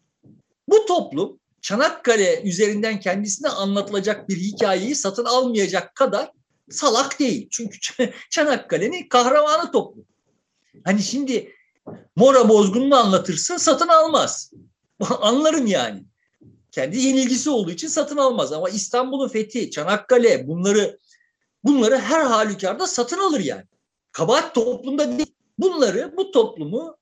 Bu 0.69 0.87
toplum 0.87 1.41
Çanakkale 1.63 2.43
üzerinden 2.43 3.01
kendisine 3.01 3.49
anlatılacak 3.49 4.29
bir 4.29 4.37
hikayeyi 4.37 4.95
satın 4.95 5.25
almayacak 5.25 5.95
kadar 5.95 6.31
salak 6.71 7.21
değil. 7.21 7.49
Çünkü 7.51 7.79
Çanakkale'nin 8.31 9.09
kahramanı 9.09 9.73
toplum. 9.73 10.07
Hani 10.85 11.03
şimdi 11.03 11.55
Mora 12.17 12.49
bozgununu 12.49 12.97
anlatırsın 12.97 13.57
satın 13.57 13.89
almaz. 13.89 14.53
Anlarım 15.21 15.67
yani 15.67 16.05
kendi 16.75 16.99
yenilgisi 16.99 17.51
olduğu 17.51 17.71
için 17.71 17.89
satın 17.89 18.17
almaz. 18.17 18.53
Ama 18.53 18.71
İstanbul'un 18.71 19.29
fethi, 19.29 19.71
Çanakkale 19.71 20.49
bunları 20.49 20.99
bunları 21.65 21.99
her 21.99 22.25
halükarda 22.25 22.87
satın 22.87 23.19
alır 23.19 23.41
yani. 23.41 23.65
Kabahat 24.13 24.55
toplumda 24.55 25.19
değil. 25.19 25.35
Bunları 25.59 26.15
bu 26.17 26.31
toplumu 26.31 26.97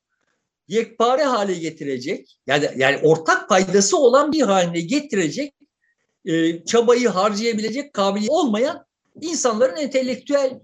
yekpare 0.67 1.23
hale 1.23 1.53
getirecek 1.53 2.39
yani 2.47 2.69
yani 2.77 2.99
ortak 3.03 3.49
paydası 3.49 3.97
olan 3.97 4.31
bir 4.31 4.41
haline 4.41 4.79
getirecek 4.79 5.53
e, 6.25 6.65
çabayı 6.65 7.09
harcayabilecek 7.09 7.93
kabiliyet 7.93 8.31
olmayan 8.31 8.85
insanların 9.21 9.75
entelektüel 9.75 10.59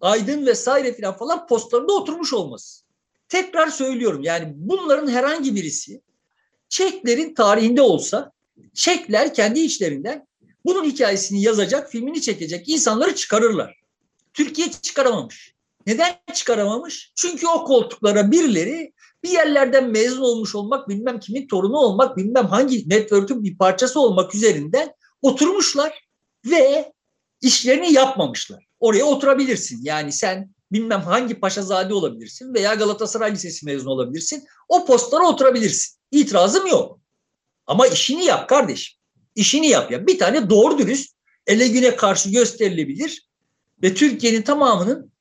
aydın 0.00 0.46
vesaire 0.46 0.92
filan 0.92 1.16
falan 1.16 1.46
postlarında 1.46 1.92
oturmuş 1.92 2.32
olması. 2.32 2.84
Tekrar 3.28 3.66
söylüyorum 3.66 4.22
yani 4.22 4.52
bunların 4.56 5.08
herhangi 5.08 5.54
birisi 5.54 6.00
Çeklerin 6.74 7.34
tarihinde 7.34 7.82
olsa 7.82 8.32
Çekler 8.74 9.34
kendi 9.34 9.60
içlerinden 9.60 10.26
bunun 10.64 10.84
hikayesini 10.84 11.42
yazacak, 11.42 11.90
filmini 11.90 12.22
çekecek 12.22 12.68
insanları 12.68 13.14
çıkarırlar. 13.14 13.78
Türkiye 14.32 14.70
çıkaramamış. 14.70 15.54
Neden 15.86 16.16
çıkaramamış? 16.34 17.12
Çünkü 17.16 17.46
o 17.46 17.64
koltuklara 17.64 18.30
birileri 18.30 18.92
bir 19.22 19.28
yerlerden 19.28 19.90
mezun 19.90 20.22
olmuş 20.22 20.54
olmak, 20.54 20.88
bilmem 20.88 21.20
kimin 21.20 21.46
torunu 21.46 21.76
olmak, 21.76 22.16
bilmem 22.16 22.46
hangi 22.46 22.88
network'ün 22.88 23.44
bir 23.44 23.58
parçası 23.58 24.00
olmak 24.00 24.34
üzerinden 24.34 24.94
oturmuşlar 25.22 26.04
ve 26.46 26.92
işlerini 27.40 27.92
yapmamışlar. 27.92 28.66
Oraya 28.80 29.04
oturabilirsin. 29.04 29.80
Yani 29.82 30.12
sen 30.12 30.50
bilmem 30.72 31.00
hangi 31.00 31.40
paşazade 31.40 31.94
olabilirsin 31.94 32.54
veya 32.54 32.74
Galatasaray 32.74 33.32
Lisesi 33.32 33.66
mezunu 33.66 33.90
olabilirsin. 33.90 34.44
O 34.68 34.86
postlara 34.86 35.28
oturabilirsin. 35.28 36.03
İtirazım 36.20 36.66
yok. 36.66 37.00
Ama 37.66 37.86
işini 37.86 38.24
yap 38.24 38.48
kardeşim. 38.48 38.98
İşini 39.34 39.66
yap 39.68 39.90
ya. 39.90 40.06
Bir 40.06 40.18
tane 40.18 40.50
doğru 40.50 40.78
dürüst 40.78 41.14
ele 41.46 41.68
güne 41.68 41.96
karşı 41.96 42.30
gösterilebilir 42.30 43.28
ve 43.82 43.94
Türkiye'nin 43.94 44.42
tamamının 44.42 45.12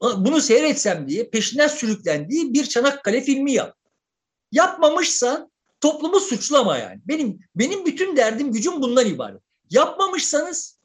bunu 0.00 0.40
seyretsem 0.40 1.08
diye 1.08 1.30
peşinden 1.30 1.68
sürüklendiği 1.68 2.54
bir 2.54 2.64
Çanakkale 2.64 3.20
filmi 3.20 3.52
yap. 3.52 3.76
Yapmamışsan 4.52 5.50
toplumu 5.80 6.20
suçlama 6.20 6.78
yani. 6.78 7.00
Benim 7.08 7.40
benim 7.54 7.86
bütün 7.86 8.16
derdim 8.16 8.52
gücüm 8.52 8.82
bundan 8.82 9.06
ibaret. 9.06 9.40
Yapmamışsanız 9.70 10.78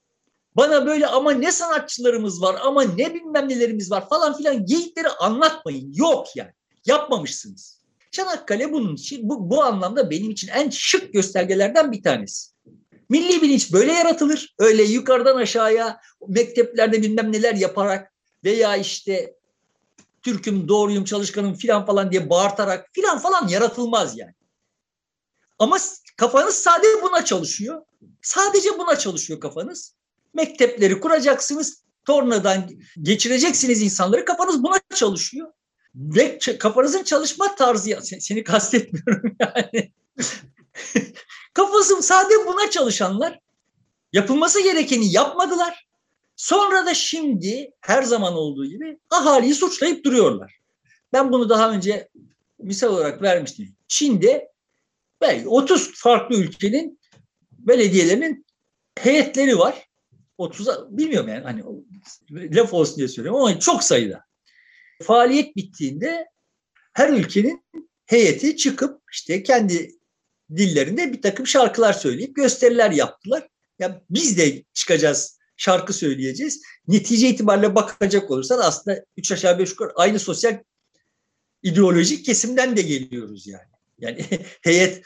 bana 0.55 0.85
böyle 0.85 1.07
ama 1.07 1.31
ne 1.31 1.51
sanatçılarımız 1.51 2.41
var 2.41 2.55
ama 2.63 2.83
ne 2.83 3.13
bilmem 3.13 3.49
nelerimiz 3.49 3.91
var 3.91 4.09
falan 4.09 4.37
filan 4.37 4.65
geyikleri 4.65 5.09
anlatmayın. 5.09 5.93
Yok 5.93 6.27
yani. 6.35 6.51
Yapmamışsınız. 6.85 7.74
Çanakkale 8.15 8.71
bunun 8.71 8.95
için 8.95 9.29
bu, 9.29 9.49
bu 9.49 9.63
anlamda 9.63 10.09
benim 10.09 10.31
için 10.31 10.47
en 10.47 10.69
şık 10.69 11.13
göstergelerden 11.13 11.91
bir 11.91 12.03
tanesi. 12.03 12.51
Milli 13.09 13.41
bilinç 13.41 13.73
böyle 13.73 13.93
yaratılır. 13.93 14.55
Öyle 14.59 14.83
yukarıdan 14.83 15.35
aşağıya 15.35 15.99
mekteplerde 16.27 17.01
bilmem 17.01 17.31
neler 17.31 17.55
yaparak 17.55 18.13
veya 18.43 18.75
işte 18.75 19.35
Türk'üm, 20.21 20.67
doğruyum, 20.67 21.05
çalışkanım 21.05 21.53
filan 21.53 21.85
falan 21.85 22.11
diye 22.11 22.29
bağırtarak 22.29 22.89
filan 22.93 23.19
falan 23.19 23.47
yaratılmaz 23.47 24.17
yani. 24.17 24.33
Ama 25.59 25.77
kafanız 26.17 26.55
sadece 26.55 27.01
buna 27.01 27.25
çalışıyor. 27.25 27.81
Sadece 28.21 28.69
buna 28.79 28.95
çalışıyor 28.99 29.39
kafanız. 29.39 29.95
Mektepleri 30.33 30.99
kuracaksınız. 30.99 31.85
Tornadan 32.05 32.69
geçireceksiniz 33.01 33.81
insanları. 33.81 34.25
Kafanız 34.25 34.63
buna 34.63 34.79
çalışıyor 34.95 35.47
ve 35.95 36.39
kafanızın 36.59 37.03
çalışma 37.03 37.55
tarzı 37.55 37.99
seni 38.01 38.43
kastetmiyorum 38.43 39.35
yani. 39.39 39.91
Kafası 41.53 42.01
sadece 42.01 42.35
buna 42.47 42.69
çalışanlar 42.69 43.39
yapılması 44.13 44.63
gerekeni 44.63 45.11
yapmadılar. 45.11 45.85
Sonra 46.35 46.85
da 46.85 46.93
şimdi 46.93 47.71
her 47.81 48.03
zaman 48.03 48.33
olduğu 48.33 48.65
gibi 48.65 48.99
ahaliyi 49.09 49.53
suçlayıp 49.53 50.05
duruyorlar. 50.05 50.59
Ben 51.13 51.31
bunu 51.31 51.49
daha 51.49 51.71
önce 51.71 52.09
misal 52.59 52.93
olarak 52.93 53.21
vermiştim. 53.21 53.75
Çin'de 53.87 54.51
belki 55.21 55.47
30 55.47 55.93
farklı 55.93 56.35
ülkenin 56.35 56.99
belediyelerinin 57.51 58.45
heyetleri 58.99 59.57
var. 59.57 59.87
30'a 60.39 60.97
bilmiyorum 60.97 61.29
yani 61.29 61.43
hani 61.43 61.63
laf 62.31 62.73
olsun 62.73 62.97
diye 62.97 63.07
söylüyorum 63.07 63.41
ama 63.41 63.59
çok 63.59 63.83
sayıda. 63.83 64.24
Faaliyet 65.03 65.55
bittiğinde 65.55 66.27
her 66.93 67.09
ülkenin 67.09 67.65
heyeti 68.05 68.57
çıkıp 68.57 69.01
işte 69.11 69.43
kendi 69.43 69.91
dillerinde 70.55 71.13
bir 71.13 71.21
takım 71.21 71.47
şarkılar 71.47 71.93
söyleyip 71.93 72.35
gösteriler 72.35 72.91
yaptılar. 72.91 73.47
Ya 73.79 74.01
biz 74.09 74.37
de 74.37 74.63
çıkacağız, 74.73 75.39
şarkı 75.57 75.93
söyleyeceğiz. 75.93 76.61
Netice 76.87 77.29
itibariyle 77.29 77.75
bakacak 77.75 78.31
olursan 78.31 78.59
aslında 78.59 79.05
üç 79.17 79.31
aşağı 79.31 79.59
beş 79.59 79.69
yukarı 79.69 79.91
aynı 79.95 80.19
sosyal 80.19 80.59
ideolojik 81.63 82.25
kesimden 82.25 82.77
de 82.77 82.81
geliyoruz 82.81 83.47
yani. 83.47 83.69
Yani 83.99 84.25
heyet 84.61 85.03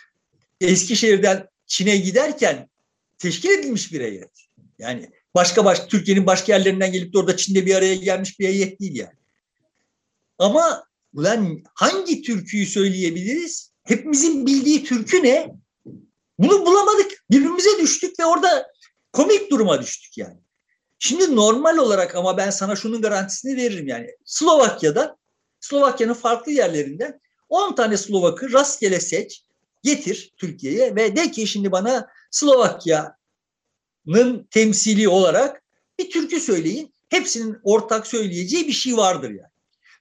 Eskişehir'den 0.61 1.47
Çin'e 1.67 1.97
giderken 1.97 2.69
teşkil 3.17 3.49
edilmiş 3.49 3.93
bir 3.93 4.01
heyet. 4.01 4.31
Yani 4.79 5.09
başka 5.35 5.65
başka 5.65 5.87
Türkiye'nin 5.87 6.25
başka 6.25 6.53
yerlerinden 6.53 6.91
gelip 6.91 7.13
de 7.13 7.17
orada 7.17 7.37
Çin'de 7.37 7.65
bir 7.65 7.75
araya 7.75 7.95
gelmiş 7.95 8.39
bir 8.39 8.47
heyet 8.47 8.79
değil 8.79 8.95
yani. 8.95 9.18
Ama 10.39 10.83
ulan 11.13 11.63
hangi 11.73 12.21
türküyü 12.21 12.65
söyleyebiliriz? 12.65 13.71
Hepimizin 13.83 14.45
bildiği 14.45 14.83
türkü 14.83 15.23
ne? 15.23 15.55
Bunu 16.39 16.65
bulamadık. 16.65 17.23
Birbirimize 17.31 17.69
düştük 17.81 18.19
ve 18.19 18.25
orada 18.25 18.67
komik 19.13 19.51
duruma 19.51 19.81
düştük 19.81 20.17
yani. 20.17 20.39
Şimdi 20.99 21.35
normal 21.35 21.77
olarak 21.77 22.15
ama 22.15 22.37
ben 22.37 22.49
sana 22.49 22.75
şunun 22.75 23.01
garantisini 23.01 23.57
veririm 23.57 23.87
yani. 23.87 24.15
Slovakya'da, 24.25 25.17
Slovakya'nın 25.59 26.13
farklı 26.13 26.51
yerlerinden 26.51 27.19
10 27.49 27.75
tane 27.75 27.97
Slovak'ı 27.97 28.53
rastgele 28.53 28.99
seç, 28.99 29.43
getir 29.83 30.33
Türkiye'ye 30.37 30.95
ve 30.95 31.15
de 31.15 31.31
ki 31.31 31.47
şimdi 31.47 31.71
bana 31.71 32.07
Slovakya'nın 32.31 33.17
temsili 34.51 35.09
olarak 35.09 35.63
bir 35.99 36.09
türkü 36.11 36.39
söyleyin. 36.39 36.93
Hepsinin 37.09 37.57
ortak 37.63 38.07
söyleyeceği 38.07 38.67
bir 38.67 38.73
şey 38.73 38.97
vardır 38.97 39.29
yani. 39.29 39.48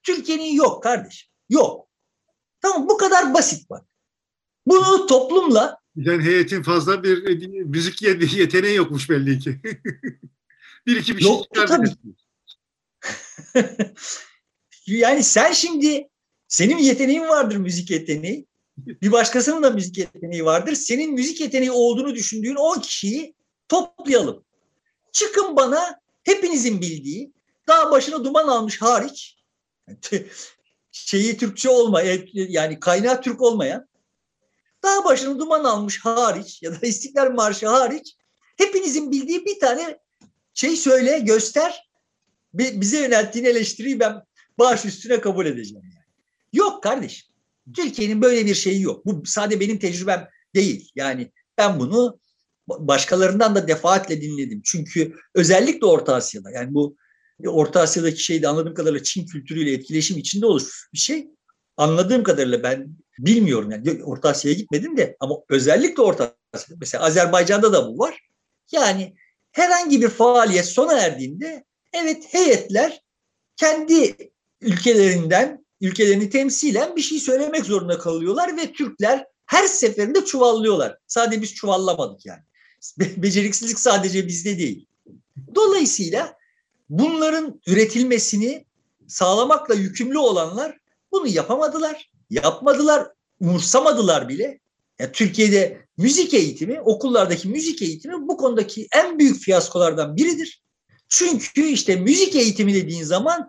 Türkiye'nin 0.09 0.53
yok 0.53 0.83
kardeşim. 0.83 1.31
Yok. 1.49 1.89
Tamam 2.61 2.89
bu 2.89 2.97
kadar 2.97 3.35
basit 3.35 3.71
bak. 3.71 3.85
Bunu 4.67 5.07
toplumla 5.07 5.79
yani 5.97 6.25
heyetin 6.25 6.63
fazla 6.63 7.03
bir 7.03 7.65
müzik 7.65 8.03
yeteneği 8.37 8.77
yokmuş 8.77 9.11
belli 9.11 9.39
ki. 9.39 9.61
bir 10.87 10.97
iki 10.97 11.17
bir 11.17 11.23
şey 11.23 11.31
Yoktu 11.31 11.65
tabii. 11.67 11.91
yani 14.87 15.23
sen 15.23 15.53
şimdi 15.53 16.09
senin 16.49 16.79
yeteneğin 16.79 17.29
vardır 17.29 17.57
müzik 17.57 17.91
yeteneği. 17.91 18.47
Bir 18.79 19.13
başkasının 19.13 19.63
da 19.63 19.71
müzik 19.71 19.99
yeteneği 19.99 20.45
vardır. 20.45 20.75
Senin 20.75 21.15
müzik 21.15 21.41
yeteneği 21.41 21.71
olduğunu 21.71 22.15
düşündüğün 22.15 22.57
o 22.59 22.81
kişiyi 22.81 23.35
toplayalım. 23.69 24.45
Çıkın 25.13 25.57
bana 25.57 26.01
hepinizin 26.23 26.81
bildiği 26.81 27.33
daha 27.69 27.91
başına 27.91 28.25
duman 28.25 28.49
almış 28.49 28.83
hariç 28.83 29.38
şeyi 30.93 31.37
Türkçe 31.37 31.71
olma 31.71 32.03
yani 32.33 32.81
kaynağı 32.81 33.23
Türk 33.23 33.43
olmayan 33.43 33.89
daha 34.83 35.05
başına 35.05 35.39
duman 35.39 35.65
almış 35.65 36.05
hariç 36.05 36.63
ya 36.63 36.73
da 36.73 36.87
İstiklal 36.87 37.31
Marşı 37.31 37.69
hariç 37.69 38.17
hepinizin 38.57 39.13
bildiği 39.13 39.47
bir 39.47 39.61
tane 39.61 39.99
şey 40.55 40.77
söyle 40.77 41.19
göster 41.19 41.89
bize 42.55 43.01
yönelttiğin 43.01 43.45
eleştiriyi 43.45 44.01
ben 44.01 44.23
baş 44.59 44.85
üstüne 44.85 45.21
kabul 45.21 45.47
edeceğim. 45.47 45.85
Yani. 45.85 46.05
Yok 46.53 46.83
kardeşim. 46.83 47.29
Türkiye'nin 47.77 48.23
böyle 48.23 48.47
bir 48.47 48.55
şeyi 48.55 48.83
yok. 48.83 49.07
Bu 49.07 49.23
sadece 49.27 49.61
benim 49.61 49.79
tecrübem 49.79 50.29
değil. 50.55 50.91
Yani 50.95 51.33
ben 51.59 51.81
bunu 51.81 52.19
başkalarından 52.69 53.55
da 53.55 53.69
defaatle 53.69 54.21
dinledim. 54.21 54.63
Çünkü 54.65 55.15
özellikle 55.35 55.87
Orta 55.87 56.15
Asya'da 56.15 56.51
yani 56.51 56.75
bu 56.75 56.97
Orta 57.47 57.81
Asya'daki 57.81 58.23
şeyde 58.23 58.49
anladığım 58.49 58.75
kadarıyla 58.75 59.03
Çin 59.03 59.27
kültürüyle 59.27 59.73
etkileşim 59.73 60.19
içinde 60.19 60.47
oluşmuş 60.47 60.89
bir 60.93 60.99
şey. 60.99 61.29
Anladığım 61.77 62.23
kadarıyla 62.23 62.63
ben 62.63 62.89
bilmiyorum 63.19 63.71
yani 63.71 64.05
Orta 64.05 64.29
Asya'ya 64.29 64.57
gitmedim 64.57 64.97
de 64.97 65.17
ama 65.21 65.37
özellikle 65.49 66.03
Orta 66.03 66.37
Asya'da 66.53 66.79
mesela 66.81 67.05
Azerbaycan'da 67.05 67.73
da 67.73 67.89
bu 67.89 67.99
var. 67.99 68.21
Yani 68.73 69.15
herhangi 69.53 70.03
bir 70.03 70.09
faaliyet 70.09 70.67
sona 70.67 70.99
erdiğinde 70.99 71.65
evet 71.93 72.25
heyetler 72.35 73.01
kendi 73.57 74.17
ülkelerinden 74.61 75.65
ülkelerini 75.81 76.31
temsilen 76.31 76.97
bir 76.97 77.03
şey 77.03 77.19
söylemek 77.19 77.65
zorunda 77.65 77.99
kalıyorlar 77.99 78.57
ve 78.57 78.73
Türkler 78.73 79.27
her 79.47 79.67
seferinde 79.67 80.25
çuvallıyorlar. 80.25 80.99
Sadece 81.07 81.43
biz 81.43 81.55
çuvallamadık 81.55 82.27
yani. 82.27 82.43
Beceriksizlik 82.99 83.79
sadece 83.79 84.27
bizde 84.27 84.59
değil. 84.59 84.87
Dolayısıyla 85.55 86.38
bunların 86.89 87.61
üretilmesini 87.67 88.65
sağlamakla 89.07 89.75
yükümlü 89.75 90.19
olanlar 90.19 90.79
bunu 91.13 91.27
yapamadılar, 91.27 92.11
yapmadılar, 92.31 93.09
umursamadılar 93.41 94.29
bile. 94.29 94.61
Yani 94.99 95.13
Türkiye'de 95.13 95.87
müzik 95.97 96.35
eğitimi, 96.35 96.81
okullardaki 96.81 97.49
müzik 97.49 97.83
eğitimi 97.83 98.29
bu 98.29 98.37
konudaki 98.37 98.89
en 98.95 99.19
büyük 99.19 99.41
fiyaskolardan 99.41 100.17
biridir. 100.17 100.63
Çünkü 101.09 101.67
işte 101.67 101.97
müzik 101.97 102.37
eğitimi 102.37 102.75
dediğin 102.75 103.05
zaman 103.05 103.49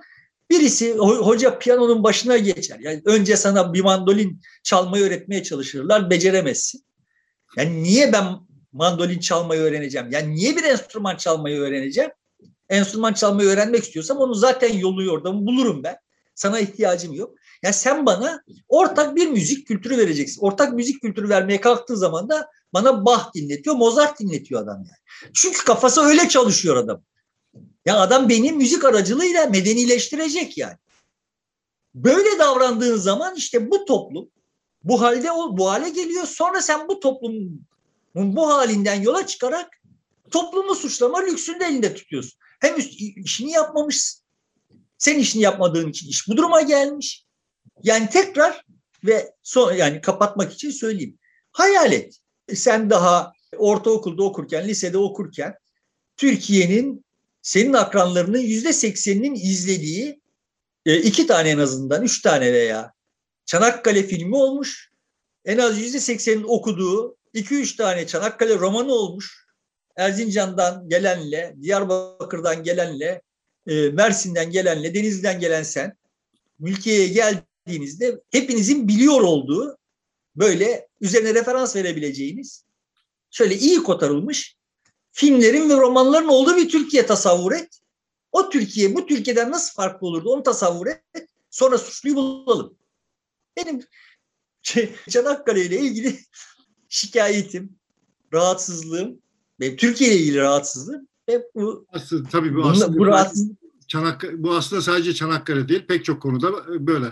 birisi 0.49 0.93
hoca 0.97 1.59
piyanonun 1.59 2.03
başına 2.03 2.37
geçer. 2.37 2.77
Yani 2.79 3.01
önce 3.05 3.37
sana 3.37 3.73
bir 3.73 3.81
mandolin 3.81 4.41
çalmayı 4.63 5.03
öğretmeye 5.03 5.43
çalışırlar, 5.43 6.09
beceremezsin. 6.09 6.83
Yani 7.57 7.83
niye 7.83 8.13
ben 8.13 8.25
mandolin 8.71 9.19
çalmayı 9.19 9.61
öğreneceğim? 9.61 10.07
Yani 10.11 10.35
niye 10.35 10.55
bir 10.55 10.63
enstrüman 10.63 11.15
çalmayı 11.15 11.59
öğreneceğim? 11.59 12.11
Enstrüman 12.69 13.13
çalmayı 13.13 13.49
öğrenmek 13.49 13.83
istiyorsam 13.83 14.17
onu 14.17 14.35
zaten 14.35 14.77
yolu 14.77 15.03
yordamı 15.03 15.45
bulurum 15.45 15.83
ben. 15.83 15.97
Sana 16.35 16.59
ihtiyacım 16.59 17.13
yok. 17.13 17.35
Ya 17.63 17.73
sen 17.73 18.05
bana 18.05 18.43
ortak 18.67 19.15
bir 19.15 19.27
müzik 19.27 19.67
kültürü 19.67 19.97
vereceksin. 19.97 20.41
Ortak 20.41 20.73
müzik 20.73 21.01
kültürü 21.01 21.29
vermeye 21.29 21.61
kalktığı 21.61 21.97
zaman 21.97 22.29
da 22.29 22.49
bana 22.73 23.05
Bach 23.05 23.33
dinletiyor, 23.35 23.75
Mozart 23.75 24.19
dinletiyor 24.19 24.61
adam 24.61 24.77
yani. 24.77 25.31
Çünkü 25.33 25.65
kafası 25.65 26.01
öyle 26.01 26.29
çalışıyor 26.29 26.75
adam. 26.75 27.01
Ya 27.85 27.99
adam 27.99 28.29
beni 28.29 28.51
müzik 28.51 28.85
aracılığıyla 28.85 29.45
medenileştirecek 29.45 30.57
yani. 30.57 30.77
Böyle 31.95 32.39
davrandığın 32.39 32.97
zaman 32.97 33.35
işte 33.35 33.71
bu 33.71 33.85
toplum 33.85 34.29
bu 34.83 35.01
halde 35.01 35.27
bu 35.51 35.69
hale 35.69 35.89
geliyor. 35.89 36.25
Sonra 36.25 36.61
sen 36.61 36.87
bu 36.87 36.99
toplumun 36.99 37.65
bu 38.15 38.49
halinden 38.49 39.01
yola 39.01 39.27
çıkarak 39.27 39.69
toplumu 40.31 40.75
suçlama 40.75 41.19
lüksünü 41.19 41.59
de 41.59 41.65
elinde 41.65 41.93
tutuyorsun. 41.93 42.39
Hem 42.59 42.75
işini 43.25 43.51
yapmamışsın. 43.51 44.23
Sen 44.97 45.19
işini 45.19 45.41
yapmadığın 45.41 45.89
için 45.89 46.09
iş 46.09 46.27
bu 46.27 46.37
duruma 46.37 46.61
gelmiş. 46.61 47.25
Yani 47.83 48.09
tekrar 48.09 48.65
ve 49.03 49.33
son 49.43 49.73
yani 49.73 50.01
kapatmak 50.01 50.53
için 50.53 50.71
söyleyeyim. 50.71 51.17
Hayal 51.51 51.91
et. 51.91 52.17
Sen 52.53 52.89
daha 52.89 53.33
ortaokulda 53.57 54.23
okurken, 54.23 54.67
lisede 54.67 54.97
okurken 54.97 55.55
Türkiye'nin 56.17 57.05
senin 57.41 57.73
akranlarının 57.73 58.39
yüzde 58.39 58.73
sekseninin 58.73 59.35
izlediği 59.35 60.21
e, 60.85 60.97
iki 60.97 61.27
tane 61.27 61.49
en 61.49 61.57
azından, 61.57 62.03
üç 62.03 62.21
tane 62.21 62.53
veya 62.53 62.93
Çanakkale 63.45 64.03
filmi 64.03 64.35
olmuş. 64.35 64.91
En 65.45 65.57
az 65.57 65.79
yüzde 65.79 65.99
seksenin 65.99 66.43
okuduğu 66.47 67.17
iki 67.33 67.55
üç 67.55 67.75
tane 67.75 68.07
Çanakkale 68.07 68.55
romanı 68.55 68.91
olmuş. 68.93 69.38
Erzincan'dan 69.99 70.89
gelenle, 70.89 71.55
Diyarbakır'dan 71.61 72.63
gelenle, 72.63 73.21
e, 73.67 73.89
Mersin'den 73.89 74.51
gelenle, 74.51 74.93
Denizli'den 74.93 75.39
gelen 75.39 75.63
sen, 75.63 75.97
Mülkiye'ye 76.59 77.07
geldiğinizde 77.07 78.21
hepinizin 78.31 78.87
biliyor 78.87 79.21
olduğu 79.21 79.77
böyle 80.35 80.87
üzerine 81.01 81.33
referans 81.33 81.75
verebileceğiniz 81.75 82.65
şöyle 83.31 83.55
iyi 83.55 83.83
kotarılmış 83.83 84.55
filmlerin 85.11 85.69
ve 85.69 85.73
romanların 85.73 86.27
olduğu 86.27 86.57
bir 86.57 86.69
Türkiye 86.69 87.05
tasavvur 87.05 87.51
et. 87.51 87.79
O 88.31 88.49
Türkiye 88.49 88.95
bu 88.95 89.05
Türkiye'den 89.05 89.51
nasıl 89.51 89.73
farklı 89.73 90.07
olurdu 90.07 90.29
onu 90.29 90.43
tasavvur 90.43 90.87
et. 90.87 91.03
Sonra 91.49 91.77
suçluyu 91.77 92.15
bulalım. 92.15 92.77
Benim 93.57 93.83
Çanakkale 95.09 95.65
ile 95.65 95.79
ilgili 95.79 96.19
şikayetim, 96.89 97.79
rahatsızlığım, 98.33 99.21
benim 99.59 99.75
Türkiye 99.75 100.09
ile 100.09 100.19
ilgili 100.19 100.37
rahatsızlığım 100.37 101.07
ve 101.29 101.43
bu 101.55 101.85
aslında 101.93 102.29
tabii 102.29 102.55
bu 102.55 102.65
aslında 102.65 102.97
bu, 102.97 103.05
rahatsız... 103.05 103.51
Çanakkale, 103.87 104.43
bu 104.43 104.55
aslında 104.55 104.81
sadece 104.81 105.13
Çanakkale 105.13 105.69
değil 105.69 105.85
pek 105.87 106.05
çok 106.05 106.21
konuda 106.21 106.67
böyle. 106.87 107.05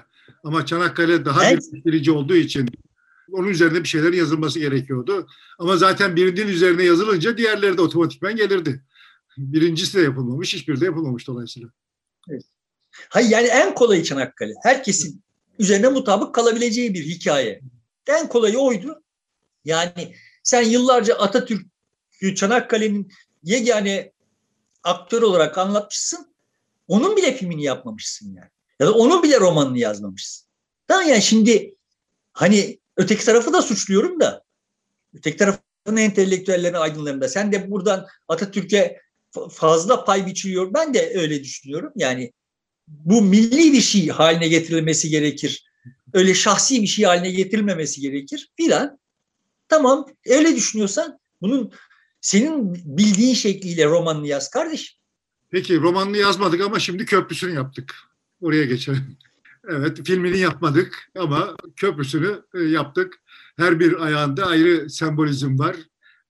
Ama 0.43 0.65
Çanakkale 0.65 1.25
daha 1.25 1.45
evet. 1.45 1.63
bir 1.73 2.07
olduğu 2.07 2.35
için 2.35 2.69
onun 3.31 3.47
üzerine 3.47 3.83
bir 3.83 3.87
şeyler 3.87 4.13
yazılması 4.13 4.59
gerekiyordu. 4.59 5.27
Ama 5.59 5.77
zaten 5.77 6.15
birinin 6.15 6.47
üzerine 6.47 6.83
yazılınca 6.83 7.37
diğerleri 7.37 7.77
de 7.77 7.81
otomatikman 7.81 8.35
gelirdi. 8.35 8.83
Birincisi 9.37 9.97
de 9.97 10.01
yapılmamış, 10.01 10.53
hiçbir 10.53 10.81
de 10.81 10.85
yapılmamış 10.85 11.27
dolayısıyla. 11.27 11.69
Evet. 12.29 12.43
Hayır 13.09 13.29
yani 13.29 13.47
en 13.47 13.75
kolayı 13.75 14.03
Çanakkale. 14.03 14.53
Herkesin 14.63 15.23
üzerine 15.59 15.89
mutabık 15.89 16.35
kalabileceği 16.35 16.93
bir 16.93 17.05
hikaye. 17.05 17.61
En 18.07 18.29
kolayı 18.29 18.57
oydu. 18.57 19.03
Yani 19.65 20.15
sen 20.43 20.61
yıllarca 20.61 21.15
Atatürk 21.15 21.65
Çanakkale'nin 22.35 23.11
yegane 23.43 24.11
aktör 24.83 25.21
olarak 25.21 25.57
anlatmışsın. 25.57 26.33
Onun 26.87 27.17
bile 27.17 27.33
filmini 27.33 27.63
yapmamışsın 27.63 28.33
yani. 28.33 28.49
Ya 28.79 28.87
da 28.87 28.93
onun 28.93 29.23
bile 29.23 29.39
romanını 29.39 29.79
yazmamışsın. 29.79 30.47
Tamam 30.87 31.07
yani 31.07 31.21
şimdi 31.21 31.75
hani 32.33 32.79
Öteki 32.97 33.25
tarafı 33.25 33.53
da 33.53 33.61
suçluyorum 33.61 34.19
da. 34.19 34.43
Öteki 35.13 35.37
tarafın 35.37 35.97
entelektüellerin 35.97 36.73
aydınlarında. 36.73 37.29
Sen 37.29 37.51
de 37.51 37.71
buradan 37.71 38.07
Atatürk'e 38.27 39.01
fazla 39.51 40.03
pay 40.03 40.25
biçiyor. 40.25 40.73
Ben 40.73 40.93
de 40.93 41.13
öyle 41.15 41.43
düşünüyorum. 41.43 41.91
Yani 41.95 42.33
bu 42.87 43.21
milli 43.21 43.73
bir 43.73 43.81
şey 43.81 44.07
haline 44.07 44.47
getirilmesi 44.47 45.09
gerekir. 45.09 45.67
Öyle 46.13 46.33
şahsi 46.33 46.81
bir 46.81 46.87
şey 46.87 47.05
haline 47.05 47.31
getirilmemesi 47.31 48.01
gerekir 48.01 48.51
filan. 48.55 48.99
Tamam 49.69 50.07
öyle 50.25 50.55
düşünüyorsan 50.55 51.19
bunun 51.41 51.71
senin 52.21 52.75
bildiğin 52.85 53.33
şekliyle 53.33 53.85
romanını 53.85 54.27
yaz 54.27 54.49
kardeşim. 54.49 54.97
Peki 55.49 55.81
romanını 55.81 56.17
yazmadık 56.17 56.61
ama 56.61 56.79
şimdi 56.79 57.05
köprüsünü 57.05 57.53
yaptık. 57.53 57.95
Oraya 58.41 58.65
geçelim. 58.65 59.17
Evet, 59.69 60.07
filmini 60.07 60.37
yapmadık 60.37 61.09
ama 61.17 61.55
köprüsünü 61.75 62.41
e, 62.53 62.59
yaptık. 62.63 63.13
her 63.57 63.79
bir 63.79 64.05
ayağında 64.05 64.45
ayrı 64.45 64.89
sembolizm 64.89 65.59
var. 65.59 65.75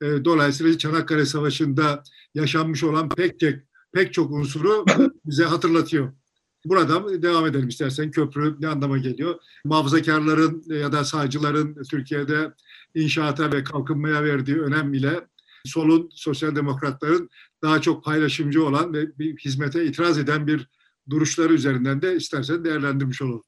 E, 0.02 0.26
dolayısıyla 0.26 0.78
Çanakkale 0.78 1.26
Savaşı'nda 1.26 2.04
yaşanmış 2.36 2.84
olan 2.84 3.10
pek 3.10 3.40
çok, 3.40 3.54
pek 3.94 4.14
çok 4.14 4.32
unsuru 4.32 4.86
bize 5.26 5.44
hatırlatıyor. 5.44 6.14
Burada 6.66 7.22
devam 7.24 7.46
edelim 7.46 7.68
istersen. 7.68 8.12
Köprü 8.12 8.56
ne 8.60 8.68
anlama 8.68 8.98
geliyor? 8.98 9.40
Muhafazakarların 9.66 10.64
ya 10.68 10.92
da 10.92 11.04
sağcıların 11.04 11.84
Türkiye'de 11.90 12.54
inşaata 12.96 13.52
ve 13.52 13.64
kalkınmaya 13.64 14.24
verdiği 14.24 14.62
önem 14.62 14.94
ile 14.94 15.28
solun, 15.68 16.10
sosyal 16.14 16.56
demokratların 16.56 17.30
daha 17.62 17.82
çok 17.82 18.04
paylaşımcı 18.04 18.66
olan 18.66 18.94
ve 18.94 19.18
bir 19.20 19.38
hizmete 19.38 19.86
itiraz 19.86 20.18
eden 20.18 20.48
bir 20.48 20.68
duruşları 21.10 21.54
üzerinden 21.54 22.02
de 22.02 22.16
istersen 22.16 22.66
değerlendirmiş 22.66 23.22
olalım. 23.22 23.44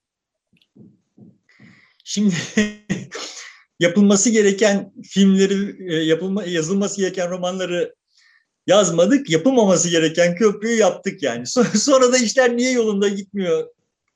Şimdi 2.03 2.35
yapılması 3.79 4.29
gereken 4.29 4.93
filmleri, 5.03 5.93
e, 5.93 5.95
yapılma, 5.95 6.43
yazılması 6.43 7.01
gereken 7.01 7.29
romanları 7.29 7.95
yazmadık. 8.67 9.29
Yapılmaması 9.29 9.89
gereken 9.89 10.35
köprüyü 10.35 10.77
yaptık 10.77 11.23
yani. 11.23 11.47
Sonra 11.75 12.11
da 12.13 12.17
işler 12.17 12.57
niye 12.57 12.71
yolunda 12.71 13.09
gitmiyor 13.09 13.67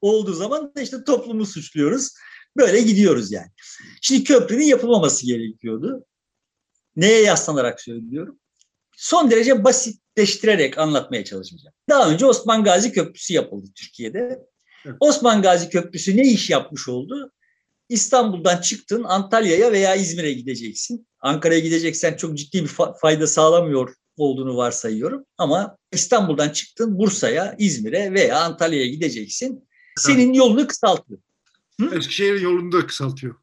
olduğu 0.02 0.34
zaman 0.34 0.76
da 0.76 0.82
işte 0.82 1.04
toplumu 1.04 1.46
suçluyoruz. 1.46 2.14
Böyle 2.58 2.82
gidiyoruz 2.82 3.32
yani. 3.32 3.52
Şimdi 4.02 4.24
köprünün 4.24 4.66
yapılmaması 4.66 5.26
gerekiyordu. 5.26 6.06
Neye 6.96 7.22
yaslanarak 7.22 7.82
söylüyorum? 7.82 8.40
Son 8.96 9.32
derece 9.32 9.64
basitleştirerek 9.64 10.78
anlatmaya 10.78 11.26
çalışacağım. 11.26 11.76
Daha 11.90 12.10
önce 12.10 12.26
Osman 12.26 12.64
Gazi 12.64 12.92
Köprüsü 12.92 13.34
yapıldı 13.34 13.68
Türkiye'de. 13.76 14.40
Osman 15.00 15.42
Gazi 15.42 15.70
Köprüsü 15.70 16.18
ne 16.18 16.28
iş 16.28 16.50
yapmış 16.50 16.88
oldu? 16.90 17.32
İstanbul'dan 17.90 18.62
çıktın 18.62 19.04
Antalya'ya 19.04 19.72
veya 19.72 19.96
İzmir'e 19.96 20.34
gideceksin. 20.34 21.08
Ankara'ya 21.20 21.60
gideceksen 21.60 22.18
çok 22.18 22.38
ciddi 22.38 22.64
bir 22.64 22.72
fayda 23.02 23.28
sağlamıyor 23.28 23.96
olduğunu 24.18 24.58
varsayıyorum. 24.58 25.26
Ama 25.38 25.78
İstanbul'dan 25.92 26.50
çıktın 26.50 26.98
Bursa'ya, 26.98 27.56
İzmir'e 27.60 28.14
veya 28.14 28.40
Antalya'ya 28.40 28.88
gideceksin. 28.88 29.68
Senin 30.00 30.34
yolunu 30.34 30.68
kısaltıyor. 30.68 31.20
Hı? 31.82 31.96
Eskişehir 31.98 32.42
yolunu 32.42 32.72
da 32.72 32.88
kısaltıyor. 32.88 33.36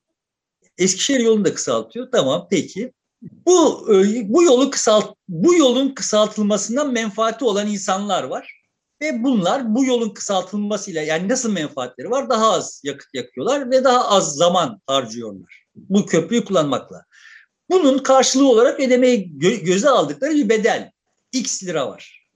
Eskişehir 0.79 1.21
yolunu 1.21 1.45
da 1.45 1.55
kısaltıyor. 1.55 2.09
Tamam 2.13 2.49
peki. 2.51 2.93
Bu 3.23 3.87
e, 3.95 4.29
bu 4.29 4.43
yolu 4.43 4.71
kısalt 4.71 5.15
bu 5.29 5.55
yolun 5.55 5.95
kısaltılmasından 5.95 6.93
menfaati 6.93 7.45
olan 7.45 7.67
insanlar 7.67 8.25
var. 8.25 8.61
Ve 9.03 9.23
bunlar 9.23 9.75
bu 9.75 9.85
yolun 9.85 10.11
kısaltılmasıyla 10.11 11.03
yani 11.03 11.29
nasıl 11.29 11.53
menfaatleri 11.53 12.11
var? 12.11 12.31
Daha 12.31 12.53
az 12.53 12.81
yakıt 12.85 13.15
yakıyorlar 13.15 13.71
ve 13.71 13.85
daha 13.85 14.09
az 14.09 14.37
zaman 14.37 14.81
harcıyorlar. 14.87 15.67
Bu 15.75 16.07
köprüyü 16.07 16.45
kullanmakla. 16.45 17.05
Bunun 17.71 17.99
karşılığı 17.99 18.49
olarak 18.49 18.81
ödemeyi 18.81 19.33
gö- 19.39 19.65
göze 19.65 19.89
aldıkları 19.89 20.35
bir 20.35 20.49
bedel. 20.49 20.93
X 21.33 21.65
lira 21.65 21.89
var. 21.89 22.27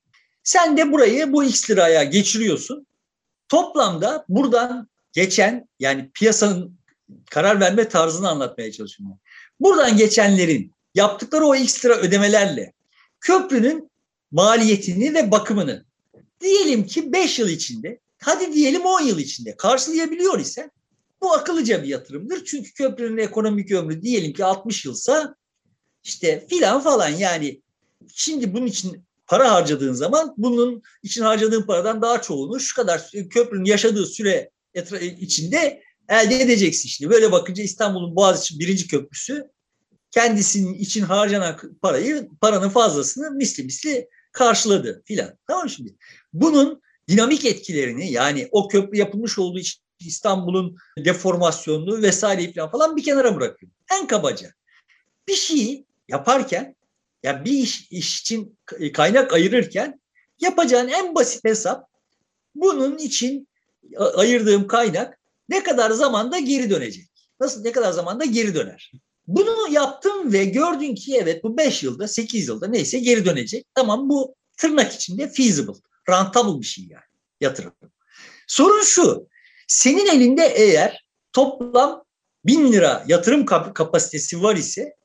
Sen 0.42 0.76
de 0.76 0.92
burayı 0.92 1.32
bu 1.32 1.44
X 1.44 1.70
liraya 1.70 2.04
geçiriyorsun. 2.04 2.86
Toplamda 3.48 4.24
buradan 4.28 4.88
geçen 5.12 5.68
yani 5.80 6.10
piyasanın 6.14 6.78
karar 7.30 7.60
verme 7.60 7.88
tarzını 7.88 8.28
anlatmaya 8.28 8.72
çalışıyorum. 8.72 9.18
Buradan 9.60 9.96
geçenlerin 9.96 10.73
yaptıkları 10.94 11.46
o 11.46 11.54
lira 11.54 11.96
ödemelerle 11.96 12.72
köprünün 13.20 13.90
maliyetini 14.30 15.14
ve 15.14 15.30
bakımını 15.30 15.85
diyelim 16.40 16.87
ki 16.87 17.12
5 17.12 17.38
yıl 17.38 17.48
içinde 17.48 18.00
hadi 18.22 18.52
diyelim 18.52 18.83
10 18.83 19.00
yıl 19.00 19.18
içinde 19.18 19.57
karşılayabiliyor 19.57 20.38
ise 20.38 20.70
bu 21.22 21.33
akıllıca 21.33 21.83
bir 21.83 21.88
yatırımdır. 21.88 22.44
Çünkü 22.44 22.72
köprünün 22.72 23.16
ekonomik 23.16 23.72
ömrü 23.72 24.02
diyelim 24.02 24.33
ki 24.33 24.44
60 24.44 24.85
yılsa 24.85 25.35
işte 26.04 26.46
filan 26.50 26.80
falan 26.80 27.09
yani 27.09 27.62
şimdi 28.14 28.54
bunun 28.54 28.66
için 28.66 29.04
para 29.26 29.52
harcadığın 29.52 29.92
zaman 29.92 30.35
bunun 30.37 30.83
için 31.02 31.22
harcadığın 31.22 31.62
paradan 31.62 32.02
daha 32.02 32.22
çoğunu 32.22 32.61
şu 32.61 32.76
kadar 32.76 33.11
köprünün 33.30 33.64
yaşadığı 33.64 34.07
süre 34.07 34.50
içinde 35.20 35.83
elde 36.09 36.40
edeceksin 36.40 36.88
işte. 36.88 37.11
Böyle 37.11 37.33
bakınca 37.33 37.62
İstanbul'un 37.62 38.16
Boğaziçi 38.16 38.59
birinci 38.59 38.88
köprüsü 38.88 39.53
kendisinin 40.14 40.74
için 40.74 41.03
harcanan 41.03 41.57
parayı, 41.83 42.29
paranın 42.40 42.68
fazlasını 42.68 43.31
misli 43.31 43.64
misli 43.64 44.09
karşıladı 44.33 45.03
filan. 45.05 45.38
Tamam 45.46 45.68
şimdi. 45.68 45.96
Bunun 46.33 46.83
dinamik 47.09 47.44
etkilerini 47.44 48.12
yani 48.12 48.48
o 48.50 48.68
köprü 48.68 48.98
yapılmış 48.98 49.38
olduğu 49.38 49.59
için 49.59 49.83
İstanbul'un 50.00 50.77
deformasyonunu 50.98 52.03
vesaire 52.03 52.53
falan 52.53 52.70
falan 52.70 52.96
bir 52.96 53.03
kenara 53.03 53.37
bırakıyor. 53.37 53.72
En 53.92 54.07
kabaca. 54.07 54.50
Bir 55.29 55.35
şeyi 55.35 55.87
yaparken 56.09 56.77
ya 57.22 57.44
bir 57.44 57.53
iş, 57.53 57.90
iş 57.90 58.20
için 58.20 58.59
kaynak 58.92 59.33
ayırırken 59.33 60.00
yapacağın 60.40 60.88
en 60.88 61.14
basit 61.14 61.44
hesap 61.44 61.88
bunun 62.55 62.98
için 62.98 63.48
ayırdığım 63.98 64.66
kaynak 64.66 65.18
ne 65.48 65.62
kadar 65.62 65.90
zamanda 65.90 66.38
geri 66.38 66.70
dönecek? 66.70 67.09
Nasıl 67.40 67.62
ne 67.62 67.72
kadar 67.72 67.92
zamanda 67.92 68.24
geri 68.24 68.55
döner? 68.55 68.92
Bunu 69.26 69.72
yaptım 69.72 70.32
ve 70.32 70.44
gördün 70.44 70.94
ki 70.94 71.18
evet 71.22 71.44
bu 71.44 71.56
5 71.58 71.82
yılda 71.82 72.08
8 72.08 72.48
yılda 72.48 72.66
neyse 72.66 72.98
geri 72.98 73.24
dönecek. 73.24 73.66
Tamam 73.74 74.08
bu 74.08 74.34
tırnak 74.56 74.92
içinde 74.92 75.28
feasible, 75.28 75.72
rentable 76.08 76.60
bir 76.60 76.66
şey 76.66 76.84
yani 76.90 77.04
yatırım. 77.40 77.72
Sorun 78.46 78.82
şu 78.82 79.28
senin 79.68 80.06
elinde 80.06 80.46
eğer 80.46 81.04
toplam 81.32 82.04
1000 82.44 82.72
lira 82.72 83.04
yatırım 83.08 83.46
kapasitesi 83.46 84.42
var 84.42 84.56
ise 84.56 84.96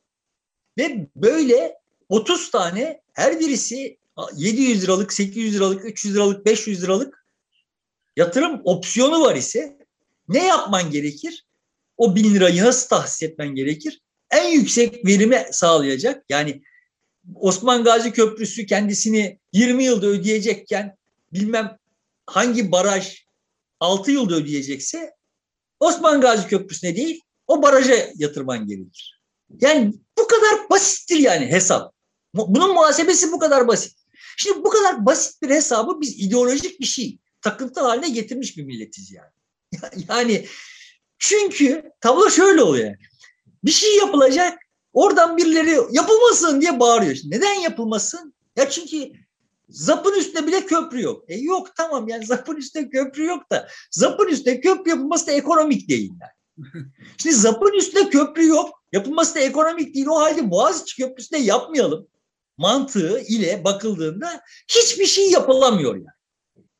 ve 0.78 1.06
böyle 1.16 1.74
30 2.08 2.50
tane 2.50 3.00
her 3.12 3.40
birisi 3.40 3.98
700 4.36 4.82
liralık, 4.82 5.12
800 5.12 5.54
liralık, 5.54 5.84
300 5.84 6.14
liralık, 6.14 6.46
500 6.46 6.82
liralık 6.82 7.26
yatırım 8.16 8.60
opsiyonu 8.64 9.20
var 9.20 9.36
ise 9.36 9.78
ne 10.28 10.46
yapman 10.46 10.90
gerekir? 10.90 11.46
O 11.96 12.16
bin 12.16 12.34
lirayı 12.34 12.64
nasıl 12.64 12.88
tahsis 12.88 13.22
etmen 13.22 13.54
gerekir? 13.54 14.00
En 14.30 14.48
yüksek 14.48 15.06
verimi 15.06 15.46
sağlayacak. 15.52 16.24
Yani 16.28 16.62
Osman 17.34 17.84
Gazi 17.84 18.12
Köprüsü 18.12 18.66
kendisini 18.66 19.38
20 19.52 19.84
yılda 19.84 20.06
ödeyecekken 20.06 20.96
bilmem 21.32 21.78
hangi 22.26 22.72
baraj 22.72 23.24
6 23.80 24.10
yılda 24.10 24.34
ödeyecekse 24.34 25.10
Osman 25.80 26.20
Gazi 26.20 26.48
Köprüsü'ne 26.48 26.96
değil 26.96 27.20
o 27.46 27.62
baraja 27.62 27.94
yatırman 28.14 28.66
gerekir. 28.66 29.20
Yani 29.60 29.92
bu 30.18 30.26
kadar 30.26 30.70
basittir 30.70 31.16
yani 31.16 31.46
hesap. 31.46 31.94
Bunun 32.34 32.74
muhasebesi 32.74 33.32
bu 33.32 33.38
kadar 33.38 33.68
basit. 33.68 33.98
Şimdi 34.36 34.64
bu 34.64 34.70
kadar 34.70 35.06
basit 35.06 35.42
bir 35.42 35.50
hesabı 35.50 36.00
biz 36.00 36.18
ideolojik 36.18 36.80
bir 36.80 36.86
şey 36.86 37.18
takıntı 37.42 37.80
haline 37.80 38.08
getirmiş 38.08 38.56
bir 38.56 38.64
milletiz 38.64 39.12
yani. 39.12 39.30
Yani 40.08 40.46
çünkü 41.18 41.92
tablo 42.00 42.30
şöyle 42.30 42.62
oluyor. 42.62 42.96
Bir 43.64 43.70
şey 43.70 43.96
yapılacak 43.96 44.58
oradan 44.92 45.36
birileri 45.36 45.70
yapılmasın 45.90 46.60
diye 46.60 46.80
bağırıyor. 46.80 47.16
Neden 47.24 47.54
yapılmasın? 47.54 48.34
Ya 48.56 48.70
çünkü 48.70 49.12
Zapın 49.70 50.18
üstünde 50.18 50.46
bile 50.46 50.66
köprü 50.66 51.02
yok. 51.02 51.24
E 51.28 51.36
yok 51.36 51.76
tamam 51.76 52.08
yani 52.08 52.26
zapın 52.26 52.56
üstünde 52.56 52.90
köprü 52.90 53.24
yok 53.24 53.50
da 53.52 53.68
zapın 53.90 54.26
üstünde 54.28 54.60
köprü 54.60 54.90
yapılması 54.90 55.26
da 55.26 55.32
ekonomik 55.32 55.88
değil 55.88 56.12
yani. 56.20 56.66
Şimdi 57.22 57.36
zapın 57.36 57.72
üstünde 57.72 58.10
köprü 58.10 58.46
yok. 58.46 58.84
Yapılması 58.92 59.34
da 59.34 59.40
ekonomik 59.40 59.94
değil. 59.94 60.06
O 60.06 60.20
halde 60.20 60.50
Boğaziçi 60.50 61.02
Köprüsü'nde 61.02 61.38
yapmayalım. 61.38 62.06
Mantığı 62.58 63.20
ile 63.20 63.64
bakıldığında 63.64 64.40
hiçbir 64.68 65.06
şey 65.06 65.30
yapılamıyor 65.30 65.94
yani. 65.94 66.06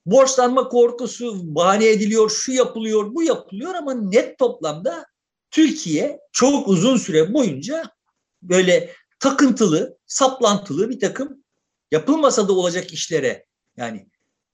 Borçlanma 0.06 0.68
korkusu 0.68 1.54
bahane 1.54 1.86
ediliyor, 1.88 2.30
şu 2.30 2.52
yapılıyor, 2.52 3.14
bu 3.14 3.22
yapılıyor 3.22 3.74
ama 3.74 3.94
net 3.94 4.38
toplamda 4.38 5.06
Türkiye 5.50 6.20
çok 6.32 6.68
uzun 6.68 6.96
süre 6.96 7.34
boyunca 7.34 7.90
böyle 8.42 8.94
takıntılı, 9.18 9.98
saplantılı 10.06 10.90
bir 10.90 11.00
takım 11.00 11.44
yapılmasa 11.90 12.48
da 12.48 12.52
olacak 12.52 12.92
işlere 12.92 13.46
yani 13.76 14.06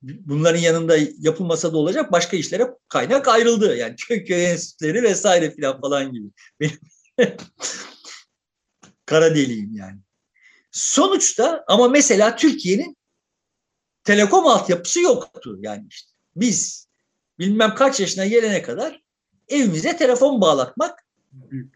bunların 0.03 0.59
yanında 0.59 0.97
yapılmasa 1.19 1.73
da 1.73 1.77
olacak 1.77 2.13
başka 2.13 2.37
işlere 2.37 2.69
kaynak 2.89 3.29
ayrıldı. 3.29 3.77
Yani 3.77 3.97
köy 4.27 4.51
enstitüleri 4.51 5.03
vesaire 5.03 5.51
filan 5.51 5.81
falan 5.81 6.13
gibi. 6.13 6.29
Benim 6.61 6.79
kara 9.07 9.35
deliyim 9.35 9.77
yani. 9.77 9.99
Sonuçta 10.71 11.65
ama 11.69 11.89
mesela 11.89 12.37
Türkiye'nin 12.37 12.97
telekom 14.05 14.47
altyapısı 14.47 15.01
yoktu. 15.01 15.57
Yani 15.61 15.87
işte 15.91 16.11
biz 16.37 16.89
bilmem 17.39 17.75
kaç 17.75 18.01
yaşına 18.01 18.27
gelene 18.27 18.63
kadar 18.63 19.06
evimize 19.49 19.97
telefon 19.97 20.41
bağlatmak 20.41 21.05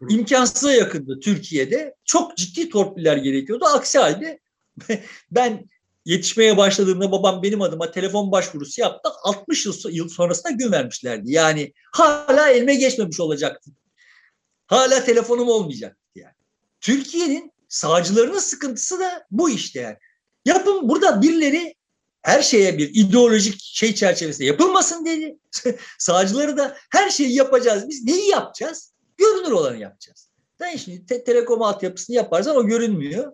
imkansıza 0.08 0.72
yakındı 0.72 1.20
Türkiye'de. 1.20 1.94
Çok 2.04 2.36
ciddi 2.36 2.68
torpiller 2.68 3.16
gerekiyordu. 3.16 3.64
Aksi 3.64 3.98
halde 3.98 4.40
ben 5.30 5.68
yetişmeye 6.04 6.56
başladığımda 6.56 7.12
babam 7.12 7.42
benim 7.42 7.62
adıma 7.62 7.90
telefon 7.90 8.32
başvurusu 8.32 8.80
yaptı. 8.80 9.10
60 9.22 9.66
yıl, 9.66 10.08
sonrasında 10.08 10.50
gün 10.50 10.72
vermişlerdi. 10.72 11.32
Yani 11.32 11.72
hala 11.92 12.48
elime 12.48 12.74
geçmemiş 12.74 13.20
olacaktı. 13.20 13.70
hala 14.66 15.04
telefonum 15.04 15.48
olmayacak 15.48 15.96
yani. 16.14 16.34
Türkiye'nin 16.80 17.52
sağcılarının 17.68 18.38
sıkıntısı 18.38 19.00
da 19.00 19.26
bu 19.30 19.50
işte 19.50 19.80
yani. 19.80 19.96
Yapın 20.44 20.88
burada 20.88 21.22
birileri 21.22 21.74
her 22.22 22.42
şeye 22.42 22.78
bir 22.78 22.90
ideolojik 22.94 23.60
şey 23.62 23.94
çerçevesinde 23.94 24.46
yapılmasın 24.46 25.04
dedi. 25.04 25.38
Sağcıları 25.98 26.56
da 26.56 26.76
her 26.90 27.10
şeyi 27.10 27.34
yapacağız. 27.34 27.88
Biz 27.88 28.04
neyi 28.04 28.28
yapacağız? 28.28 28.92
Görünür 29.16 29.50
olanı 29.50 29.76
yapacağız. 29.76 30.30
Sen 30.60 30.76
şimdi 30.76 31.06
te- 31.06 31.24
telekom 31.24 31.62
altyapısını 31.62 32.16
yaparsan 32.16 32.56
o 32.56 32.66
görünmüyor. 32.66 33.32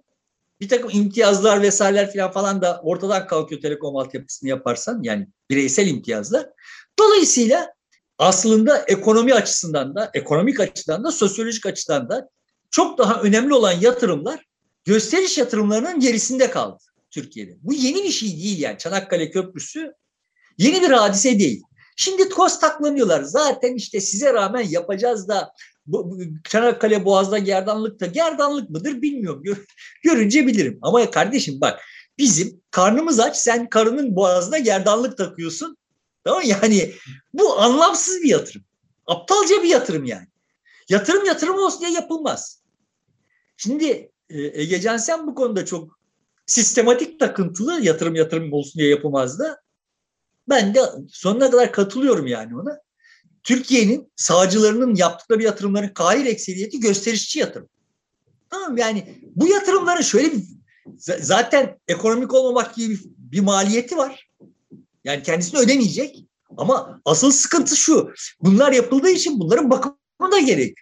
Bir 0.60 0.68
takım 0.68 0.90
imtiyazlar 0.92 1.62
vesaireler 1.62 2.12
falan 2.12 2.32
falan 2.32 2.62
da 2.62 2.80
ortadan 2.84 3.26
kalkıyor 3.26 3.60
telekom 3.60 3.96
altyapısını 3.96 4.48
yaparsan. 4.48 5.02
Yani 5.02 5.28
bireysel 5.50 5.86
imtiyazlar. 5.86 6.46
Dolayısıyla 6.98 7.72
aslında 8.18 8.78
ekonomi 8.78 9.34
açısından 9.34 9.94
da, 9.94 10.10
ekonomik 10.14 10.60
açıdan 10.60 11.04
da, 11.04 11.12
sosyolojik 11.12 11.66
açıdan 11.66 12.08
da 12.08 12.28
çok 12.70 12.98
daha 12.98 13.20
önemli 13.22 13.54
olan 13.54 13.72
yatırımlar 13.72 14.44
gösteriş 14.84 15.38
yatırımlarının 15.38 16.00
gerisinde 16.00 16.50
kaldı 16.50 16.82
Türkiye'de. 17.10 17.56
Bu 17.62 17.72
yeni 17.72 18.04
bir 18.04 18.10
şey 18.10 18.28
değil 18.28 18.58
yani. 18.58 18.78
Çanakkale 18.78 19.30
Köprüsü 19.30 19.92
yeni 20.58 20.82
bir 20.82 20.90
hadise 20.90 21.38
değil. 21.38 21.62
Şimdi 21.96 22.28
toz 22.28 22.60
taklanıyorlar. 22.60 23.22
Zaten 23.22 23.74
işte 23.74 24.00
size 24.00 24.34
rağmen 24.34 24.60
yapacağız 24.68 25.28
da 25.28 25.52
Çanakkale 26.48 27.04
Boğaz'da 27.04 27.38
gerdanlık 27.38 28.00
da 28.00 28.06
gerdanlık 28.06 28.70
mıdır 28.70 29.02
bilmiyorum. 29.02 29.42
Gör, 29.42 29.56
görünce 30.02 30.46
bilirim. 30.46 30.78
Ama 30.82 31.10
kardeşim 31.10 31.60
bak 31.60 31.80
bizim 32.18 32.60
karnımız 32.70 33.20
aç 33.20 33.36
sen 33.36 33.68
karının 33.68 34.16
boğazına 34.16 34.58
gerdanlık 34.58 35.18
takıyorsun. 35.18 35.76
Tamam? 36.24 36.42
Yani 36.44 36.92
bu 37.32 37.60
anlamsız 37.60 38.22
bir 38.22 38.28
yatırım. 38.28 38.62
Aptalca 39.06 39.62
bir 39.62 39.68
yatırım 39.68 40.04
yani. 40.04 40.26
Yatırım 40.88 41.26
yatırım 41.26 41.58
olsun 41.58 41.80
diye 41.80 41.90
yapılmaz. 41.90 42.62
Şimdi 43.56 44.10
e, 44.30 44.62
Egecan 44.62 44.96
sen 44.96 45.26
bu 45.26 45.34
konuda 45.34 45.64
çok 45.64 45.95
sistematik 46.46 47.20
takıntılı 47.20 47.80
yatırım 47.80 48.14
yatırım 48.14 48.52
olsun 48.52 48.78
diye 48.78 48.90
yapılmaz 48.90 49.38
da 49.38 49.60
ben 50.48 50.74
de 50.74 50.80
sonuna 51.08 51.50
kadar 51.50 51.72
katılıyorum 51.72 52.26
yani 52.26 52.56
ona. 52.56 52.78
Türkiye'nin 53.42 54.12
sağcılarının 54.16 54.94
yaptıkları 54.94 55.42
yatırımların 55.42 55.88
kahir 55.88 56.26
ekseriyeti 56.26 56.80
gösterişçi 56.80 57.38
yatırım. 57.38 57.68
Tamam 58.50 58.76
yani 58.76 59.20
bu 59.34 59.48
yatırımların 59.48 60.02
şöyle 60.02 60.32
bir 60.32 60.42
zaten 61.20 61.78
ekonomik 61.88 62.34
olmamak 62.34 62.74
gibi 62.74 62.94
bir, 62.94 63.00
bir 63.16 63.40
maliyeti 63.40 63.96
var. 63.96 64.30
Yani 65.04 65.22
kendisini 65.22 65.60
ödemeyecek. 65.60 66.26
Ama 66.56 67.00
asıl 67.04 67.30
sıkıntı 67.30 67.76
şu. 67.76 68.10
Bunlar 68.40 68.72
yapıldığı 68.72 69.10
için 69.10 69.40
bunların 69.40 69.70
bakımı 69.70 70.32
da 70.32 70.38
gerek. 70.38 70.78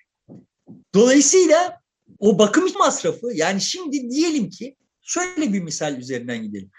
Dolayısıyla 0.94 1.81
o 2.18 2.38
bakım 2.38 2.68
masrafı 2.79 3.27
yani 3.35 3.61
şimdi 3.61 4.11
diyelim 4.11 4.50
ki 4.50 4.77
şöyle 5.04 5.52
bir 5.52 5.60
misal 5.60 5.98
üzerinden 5.98 6.42
gidelim. 6.42 6.70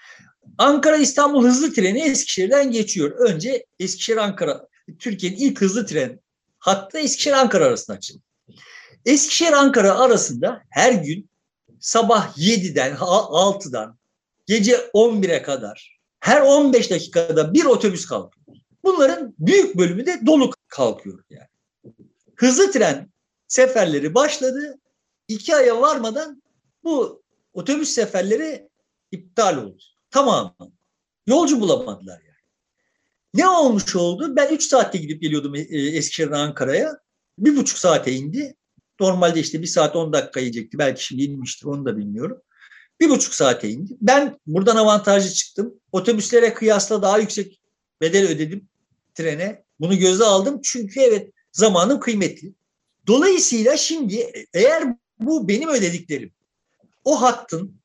Ankara 0.58 0.98
İstanbul 0.98 1.46
hızlı 1.46 1.74
treni 1.74 2.02
Eskişehir'den 2.02 2.72
geçiyor. 2.72 3.12
Önce 3.12 3.66
Eskişehir 3.80 4.18
Ankara 4.18 4.68
Türkiye'nin 5.00 5.38
ilk 5.38 5.62
hızlı 5.62 5.86
tren 5.86 6.20
hattı 6.60 6.98
Eskişehir 6.98 7.36
Ankara 7.36 7.66
arasında 7.66 7.98
açıldı. 7.98 8.22
Eskişehir 9.06 9.54
Ankara 9.54 10.00
arasında 10.00 10.62
her 10.70 10.94
gün 10.94 11.30
sabah 11.80 12.38
7'den 12.38 12.96
6'dan 12.96 13.98
gece 14.46 14.76
11'e 14.76 15.42
kadar 15.42 16.00
her 16.20 16.42
15 16.42 16.92
dakikada 16.92 17.54
bir 17.54 17.66
otobüs 17.66 18.06
kalkıyor. 18.06 18.46
Bunların 18.84 19.36
büyük 19.40 19.78
bölümü 19.78 20.06
de 20.06 20.20
dolu 20.26 20.52
kalkıyor 20.68 21.24
yani. 21.30 21.48
Hızlı 22.36 22.72
tren 22.72 23.10
seferleri 23.48 24.16
başladı. 24.16 24.80
İki 25.28 25.56
aya 25.56 25.82
varmadan 25.82 26.44
bu 26.84 27.24
otobüs 27.56 27.90
seferleri 27.90 28.70
iptal 29.12 29.58
oldu. 29.58 29.84
Tamam. 30.12 30.56
Yolcu 31.28 31.62
bulamadılar 31.62 32.22
yani. 32.22 32.36
Ne 33.34 33.48
olmuş 33.48 33.96
oldu? 33.96 34.36
Ben 34.36 34.56
3 34.56 34.64
saatte 34.64 34.98
gidip 34.98 35.22
geliyordum 35.22 35.56
Eskişehir'den 35.70 36.40
Ankara'ya. 36.40 37.00
Bir 37.40 37.58
buçuk 37.58 37.78
saate 37.78 38.12
indi. 38.12 38.56
Normalde 39.00 39.40
işte 39.40 39.62
bir 39.62 39.68
saat 39.68 39.96
10 39.96 40.14
dakika 40.14 40.40
yiyecekti. 40.40 40.78
Belki 40.78 41.06
şimdi 41.06 41.24
inmiştir 41.24 41.66
onu 41.66 41.86
da 41.86 41.98
bilmiyorum. 41.98 42.42
Bir 43.00 43.10
buçuk 43.10 43.34
saate 43.34 43.70
indi. 43.70 43.98
Ben 44.02 44.40
buradan 44.48 44.76
avantajlı 44.76 45.34
çıktım. 45.34 45.82
Otobüslere 45.92 46.54
kıyasla 46.54 47.02
daha 47.02 47.18
yüksek 47.18 47.62
bedel 48.02 48.28
ödedim 48.28 48.70
trene. 49.14 49.64
Bunu 49.80 49.98
göze 49.98 50.24
aldım. 50.24 50.60
Çünkü 50.64 51.00
evet 51.00 51.32
zamanım 51.52 52.00
kıymetli. 52.00 52.54
Dolayısıyla 53.08 53.78
şimdi 53.78 54.48
eğer 54.54 54.84
bu 55.20 55.48
benim 55.48 55.70
ödediklerim 55.70 56.35
o 57.06 57.22
hattın 57.22 57.82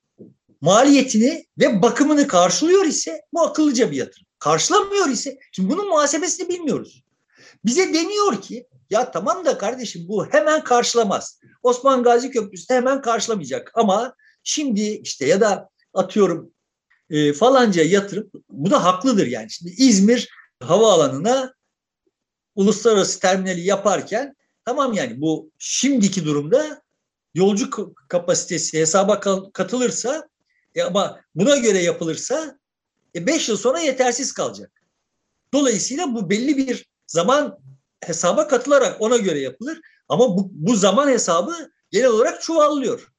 maliyetini 0.60 1.46
ve 1.58 1.82
bakımını 1.82 2.26
karşılıyor 2.26 2.84
ise 2.84 3.22
bu 3.32 3.42
akıllıca 3.42 3.90
bir 3.90 3.96
yatırım. 3.96 4.26
Karşılamıyor 4.38 5.08
ise 5.08 5.38
şimdi 5.52 5.70
bunun 5.70 5.88
muhasebesini 5.88 6.48
bilmiyoruz. 6.48 7.04
Bize 7.64 7.94
deniyor 7.94 8.40
ki 8.42 8.66
ya 8.90 9.10
tamam 9.10 9.44
da 9.44 9.58
kardeşim 9.58 10.08
bu 10.08 10.26
hemen 10.26 10.64
karşılamaz. 10.64 11.40
Osman 11.62 12.02
Gazi 12.02 12.30
Köprüsü 12.30 12.68
de 12.68 12.74
hemen 12.74 13.02
karşılamayacak 13.02 13.70
ama 13.74 14.14
şimdi 14.44 14.82
işte 14.82 15.26
ya 15.26 15.40
da 15.40 15.68
atıyorum 15.94 16.52
e, 17.10 17.32
falanca 17.32 17.82
yatırım 17.82 18.30
bu 18.50 18.70
da 18.70 18.84
haklıdır 18.84 19.26
yani. 19.26 19.50
Şimdi 19.50 19.70
İzmir 19.70 20.28
havaalanına 20.62 21.54
uluslararası 22.54 23.20
terminali 23.20 23.60
yaparken 23.60 24.36
tamam 24.64 24.92
yani 24.92 25.20
bu 25.20 25.50
şimdiki 25.58 26.24
durumda 26.24 26.82
yolcu 27.34 27.70
kapasitesi 28.08 28.80
hesaba 28.80 29.20
katılırsa 29.52 30.28
e 30.74 30.82
ama 30.82 31.20
buna 31.34 31.56
göre 31.56 31.78
yapılırsa 31.78 32.58
5 33.14 33.48
e 33.48 33.52
yıl 33.52 33.58
sonra 33.58 33.80
yetersiz 33.80 34.32
kalacak. 34.32 34.72
Dolayısıyla 35.52 36.14
bu 36.14 36.30
belli 36.30 36.56
bir 36.56 36.88
zaman 37.06 37.58
hesaba 38.00 38.48
katılarak 38.48 39.00
ona 39.00 39.16
göre 39.16 39.40
yapılır. 39.40 39.80
Ama 40.08 40.36
bu, 40.36 40.50
bu 40.52 40.76
zaman 40.76 41.08
hesabı 41.08 41.70
genel 41.90 42.08
olarak 42.08 42.42
çuvallıyor. 42.42 43.12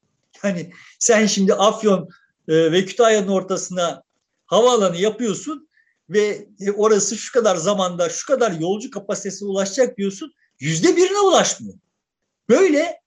Yani 0.44 0.74
sen 1.00 1.26
şimdi 1.26 1.54
Afyon 1.54 2.10
e, 2.48 2.72
ve 2.72 2.86
Kütahya'nın 2.86 3.28
ortasına 3.28 4.04
havaalanı 4.46 4.98
yapıyorsun 4.98 5.70
ve 6.10 6.48
orası 6.76 7.18
şu 7.18 7.34
kadar 7.34 7.56
zamanda 7.56 8.10
şu 8.10 8.28
kadar 8.28 8.52
yolcu 8.52 8.92
kapasitesine 8.92 9.50
ulaşacak 9.50 9.98
diyorsun. 9.98 10.34
Yüzde 10.60 10.98
birine 10.98 11.20
ulaşmıyor. 11.20 11.76
Böyle 12.50 13.01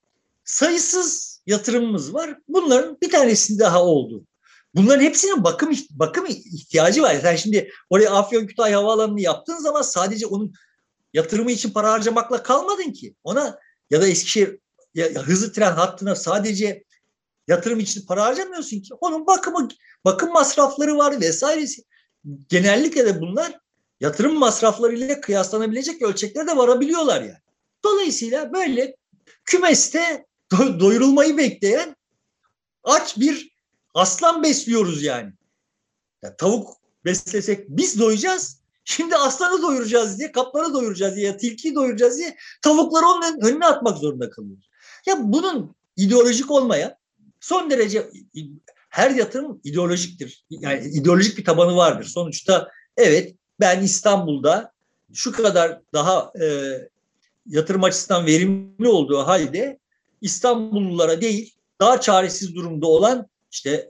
sayısız 0.44 1.40
yatırımımız 1.46 2.14
var. 2.14 2.38
Bunların 2.48 2.98
bir 3.02 3.10
tanesi 3.10 3.58
daha 3.58 3.84
oldu. 3.84 4.24
Bunların 4.74 5.02
hepsinin 5.02 5.44
bakım 5.44 5.72
bakım 5.90 6.26
ihtiyacı 6.26 7.02
var. 7.02 7.16
Sen 7.22 7.36
şimdi 7.36 7.70
oraya 7.90 8.10
Afyon 8.10 8.46
Kütahya 8.46 8.78
Havaalanı'nı 8.78 9.20
yaptığın 9.20 9.58
zaman 9.58 9.82
sadece 9.82 10.26
onun 10.26 10.54
yatırımı 11.12 11.50
için 11.50 11.70
para 11.70 11.92
harcamakla 11.92 12.42
kalmadın 12.42 12.92
ki. 12.92 13.14
Ona 13.24 13.58
ya 13.90 14.00
da 14.00 14.08
Eskişehir 14.08 14.58
ya, 14.94 15.06
ya 15.06 15.22
hızlı 15.22 15.52
tren 15.52 15.72
hattına 15.72 16.16
sadece 16.16 16.84
yatırım 17.48 17.80
için 17.80 18.06
para 18.06 18.24
harcamıyorsun 18.24 18.80
ki. 18.80 18.94
Onun 19.00 19.26
bakımı 19.26 19.68
bakım 20.04 20.32
masrafları 20.32 20.98
var 20.98 21.20
vesairesi. 21.20 21.84
Genellikle 22.48 23.06
de 23.06 23.20
bunlar 23.20 23.58
yatırım 24.00 24.38
masrafları 24.38 24.96
ile 24.96 25.20
kıyaslanabilecek 25.20 26.02
ölçeklere 26.02 26.46
de 26.46 26.56
varabiliyorlar 26.56 27.20
yani. 27.20 27.38
Dolayısıyla 27.84 28.52
böyle 28.52 28.96
kümeste 29.44 30.26
doyurulmayı 30.52 31.36
bekleyen 31.36 31.96
aç 32.84 33.18
bir 33.18 33.54
aslan 33.94 34.42
besliyoruz 34.42 35.02
yani. 35.02 35.32
Ya, 36.22 36.36
tavuk 36.36 36.76
beslesek 37.04 37.68
biz 37.68 38.00
doyacağız. 38.00 38.58
Şimdi 38.84 39.16
aslanı 39.16 39.62
doyuracağız 39.62 40.18
diye, 40.18 40.32
kaplanı 40.32 40.74
doyuracağız 40.74 41.16
diye, 41.16 41.36
tilkiyi 41.36 41.74
doyuracağız 41.74 42.18
diye 42.18 42.36
tavukları 42.62 43.06
onun 43.06 43.40
önüne 43.40 43.66
atmak 43.66 43.98
zorunda 43.98 44.30
kalıyoruz. 44.30 44.70
Ya 45.06 45.16
bunun 45.20 45.76
ideolojik 45.96 46.50
olmayan 46.50 46.94
son 47.40 47.70
derece 47.70 48.10
her 48.88 49.10
yatırım 49.10 49.60
ideolojiktir. 49.64 50.44
Yani 50.50 50.88
ideolojik 50.88 51.38
bir 51.38 51.44
tabanı 51.44 51.76
vardır. 51.76 52.04
Sonuçta 52.04 52.68
evet 52.96 53.34
ben 53.60 53.82
İstanbul'da 53.82 54.72
şu 55.12 55.32
kadar 55.32 55.80
daha 55.92 56.32
e, 56.42 56.46
yatırım 57.46 57.84
açısından 57.84 58.26
verimli 58.26 58.88
olduğu 58.88 59.18
halde 59.18 59.78
İstanbullulara 60.24 61.20
değil 61.20 61.54
daha 61.80 62.00
çaresiz 62.00 62.54
durumda 62.54 62.86
olan 62.86 63.26
işte 63.50 63.88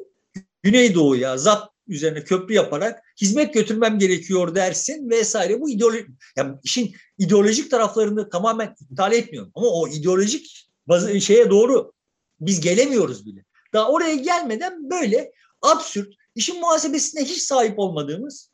Güneydoğu'ya 0.63 1.39
ZAP 1.39 1.71
üzerine 1.89 2.25
köprü 2.25 2.55
yaparak 2.55 3.03
hizmet 3.21 3.55
götürmem 3.55 3.99
gerekiyor 3.99 4.55
dersin 4.55 5.11
vesaire. 5.11 5.61
Bu 5.61 5.71
ideolojik, 5.71 6.09
yani 6.37 6.57
işin 6.63 6.95
ideolojik 7.19 7.71
taraflarını 7.71 8.29
tamamen 8.29 8.75
iptal 8.81 9.13
etmiyorum. 9.13 9.53
Ama 9.55 9.67
o 9.67 9.89
ideolojik 9.89 10.71
bazı 10.87 11.21
şeye 11.21 11.51
doğru 11.51 11.93
biz 12.41 12.61
gelemiyoruz 12.61 13.27
bile. 13.27 13.45
Daha 13.73 13.91
oraya 13.91 14.15
gelmeden 14.15 14.91
böyle 14.91 15.33
absürt, 15.63 16.15
işin 16.35 16.61
muhasebesine 16.61 17.25
hiç 17.25 17.43
sahip 17.43 17.79
olmadığımız. 17.79 18.51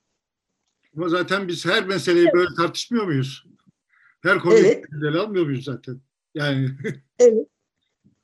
Ama 0.96 1.08
zaten 1.08 1.48
biz 1.48 1.66
her 1.66 1.86
meseleyi 1.86 2.28
böyle 2.32 2.54
tartışmıyor 2.56 3.04
muyuz? 3.04 3.44
Her 4.22 4.38
konuyu 4.38 4.66
evet. 4.66 4.84
almıyor 5.16 5.44
muyuz 5.44 5.64
zaten? 5.64 6.00
Yani 6.34 6.70
evet. 7.18 7.46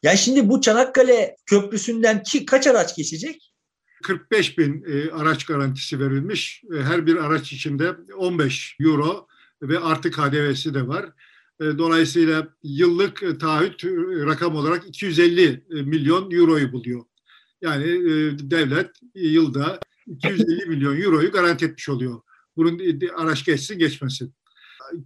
Ya 0.07 0.17
şimdi 0.17 0.49
bu 0.49 0.61
Çanakkale 0.61 1.37
Köprüsü'nden 1.47 2.23
ki 2.23 2.47
kaç 2.47 2.67
araç 2.67 2.97
geçecek? 2.97 3.53
45 4.03 4.59
bin 4.59 4.85
e, 4.89 5.11
araç 5.11 5.45
garantisi 5.45 6.01
verilmiş. 6.01 6.63
E, 6.75 6.83
her 6.83 7.07
bir 7.07 7.17
araç 7.17 7.53
içinde 7.53 7.97
15 8.17 8.77
euro 8.81 9.27
ve 9.63 9.79
artı 9.79 10.11
KDV'si 10.11 10.75
de 10.75 10.89
var. 10.89 11.07
E, 11.61 11.65
dolayısıyla 11.65 12.49
yıllık 12.63 13.23
e, 13.23 13.39
taahhüt 13.39 13.85
e, 13.85 13.89
rakam 14.27 14.57
olarak 14.57 14.89
250 14.89 15.65
milyon 15.71 16.31
euroyu 16.31 16.73
buluyor. 16.73 17.05
Yani 17.61 17.85
devlet 18.51 18.91
yılda 19.15 19.81
250 20.07 20.67
milyon 20.67 21.01
euroyu 21.01 21.33
garanti 21.33 21.65
etmiş 21.65 21.89
oluyor. 21.89 22.21
Bunun 22.57 22.81
araç 23.17 23.45
geçsin 23.45 23.79
geçmesin. 23.79 24.35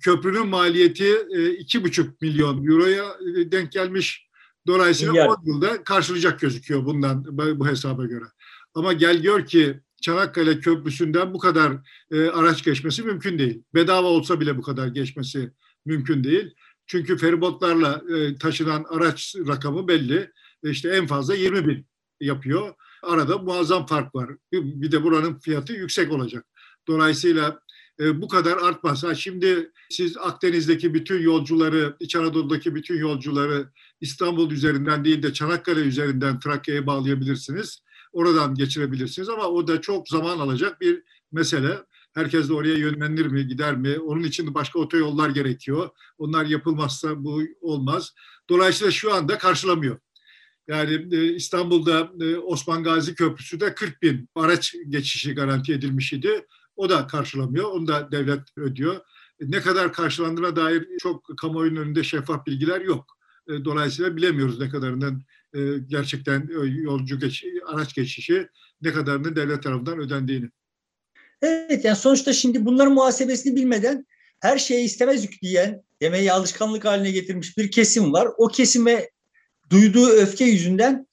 Köprünün 0.01 0.47
maliyeti 0.47 1.05
2,5 1.05 2.07
milyon 2.21 2.67
euroya 2.67 3.05
denk 3.53 3.73
gelmiş. 3.73 4.30
Dolayısıyla 4.67 5.13
Milyar. 5.13 5.29
10 5.29 5.43
yılda 5.45 5.85
karşılayacak 5.85 6.41
gözüküyor 6.41 6.85
bundan 6.85 7.25
bu 7.59 7.67
hesaba 7.69 8.05
göre. 8.05 8.25
Ama 8.75 8.93
gel 8.93 9.23
gör 9.23 9.47
ki 9.47 9.81
Çanakkale 10.03 10.61
Köprüsü'nden 10.61 11.35
bu 11.35 11.39
kadar 11.39 11.73
araç 12.13 12.65
geçmesi 12.65 13.03
mümkün 13.03 13.39
değil. 13.39 13.63
Bedava 13.75 14.07
olsa 14.07 14.41
bile 14.41 14.59
bu 14.59 14.63
kadar 14.63 14.87
geçmesi 14.87 15.53
mümkün 15.87 16.25
değil. 16.25 16.55
Çünkü 16.91 17.17
feribotlarla 17.17 18.03
e, 18.17 18.35
taşınan 18.39 18.85
araç 18.91 19.35
rakamı 19.49 19.89
belli. 19.89 20.31
E, 20.65 20.71
işte 20.71 20.89
en 20.89 21.07
fazla 21.07 21.35
20 21.35 21.69
bin 21.69 21.87
yapıyor. 22.21 22.75
Arada 23.03 23.39
muazzam 23.39 23.87
fark 23.87 24.15
var. 24.15 24.31
Bir 24.53 24.93
de 24.93 25.03
buranın 25.03 25.39
fiyatı 25.39 25.73
yüksek 25.73 26.13
olacak. 26.13 26.47
Dolayısıyla 26.89 27.61
e, 28.01 28.23
bu 28.23 28.29
kadar 28.29 28.57
artmaz. 28.57 29.05
Ha, 29.05 29.15
şimdi 29.15 29.71
siz 29.91 30.17
Akdeniz'deki 30.17 30.95
bütün 30.95 31.23
yolcuları, 31.23 31.97
İç 32.01 32.17
Anadolu'daki 32.17 32.75
bütün 32.75 32.99
yolcuları 32.99 33.69
İstanbul 34.01 34.51
üzerinden 34.51 35.05
değil 35.05 35.23
de 35.23 35.33
Çanakkale 35.33 35.81
üzerinden 35.81 36.41
Trakya'ya 36.41 36.87
bağlayabilirsiniz. 36.87 37.83
Oradan 38.13 38.55
geçirebilirsiniz 38.55 39.29
ama 39.29 39.47
o 39.47 39.69
da 39.69 39.81
çok 39.81 40.09
zaman 40.09 40.39
alacak 40.39 40.81
bir 40.81 41.03
mesele. 41.33 41.79
Herkes 42.15 42.49
de 42.49 42.55
oraya 42.55 42.75
yönlenir 42.75 43.27
mi, 43.27 43.47
gider 43.47 43.77
mi? 43.77 43.99
Onun 43.99 44.23
için 44.23 44.55
başka 44.55 44.79
otoyollar 44.79 45.31
gerekiyor. 45.31 45.91
Onlar 46.19 46.47
yapılmazsa 46.47 47.25
bu 47.25 47.43
olmaz. 47.61 48.15
Dolayısıyla 48.49 48.91
şu 48.91 49.15
anda 49.15 49.39
karşılamıyor. 49.39 49.99
Yani 50.69 51.17
e, 51.17 51.35
İstanbul'da 51.35 52.11
e, 52.21 52.37
Osman 52.37 52.85
Gazi 52.85 53.15
Köprüsü 53.15 53.61
de 53.61 53.75
40 53.75 54.03
bin 54.03 54.29
araç 54.35 54.75
geçişi 54.89 55.35
garanti 55.35 55.73
edilmiş 55.73 56.13
idi. 56.13 56.47
O 56.77 56.91
da 56.91 57.07
karşılamıyor. 57.07 57.73
Onu 57.73 57.87
da 57.87 58.13
devlet 58.13 58.41
ödüyor. 58.57 58.97
E, 59.41 59.51
ne 59.51 59.61
kadar 59.61 59.93
karşılandığına 59.93 60.57
dair 60.57 60.89
çok 60.99 61.39
kamuoyunun 61.39 61.81
önünde 61.81 62.03
şeffaf 62.03 62.47
bilgiler 62.47 62.81
yok. 62.81 63.20
Dolayısıyla 63.65 64.17
bilemiyoruz 64.17 64.61
ne 64.61 64.69
kadarının 64.69 65.23
gerçekten 65.87 66.49
yolcu 66.83 67.19
geç, 67.19 67.45
araç 67.67 67.95
geçişi 67.95 68.49
ne 68.83 68.93
kadarının 68.93 69.37
devlet 69.37 69.63
tarafından 69.63 69.99
ödendiğini. 69.99 70.51
Evet 71.43 71.85
yani 71.85 71.97
sonuçta 71.97 72.33
şimdi 72.33 72.65
bunların 72.65 72.93
muhasebesini 72.93 73.57
bilmeden 73.57 74.07
her 74.41 74.59
şeyi 74.59 74.85
istemez 74.85 75.25
yükleyen, 75.25 75.83
yemeği 76.01 76.33
alışkanlık 76.33 76.85
haline 76.85 77.11
getirmiş 77.11 77.59
bir 77.59 77.71
kesim 77.71 78.13
var. 78.13 78.29
O 78.39 78.49
kesime 78.49 79.11
duyduğu 79.71 80.09
öfke 80.09 80.45
yüzünden 80.45 81.07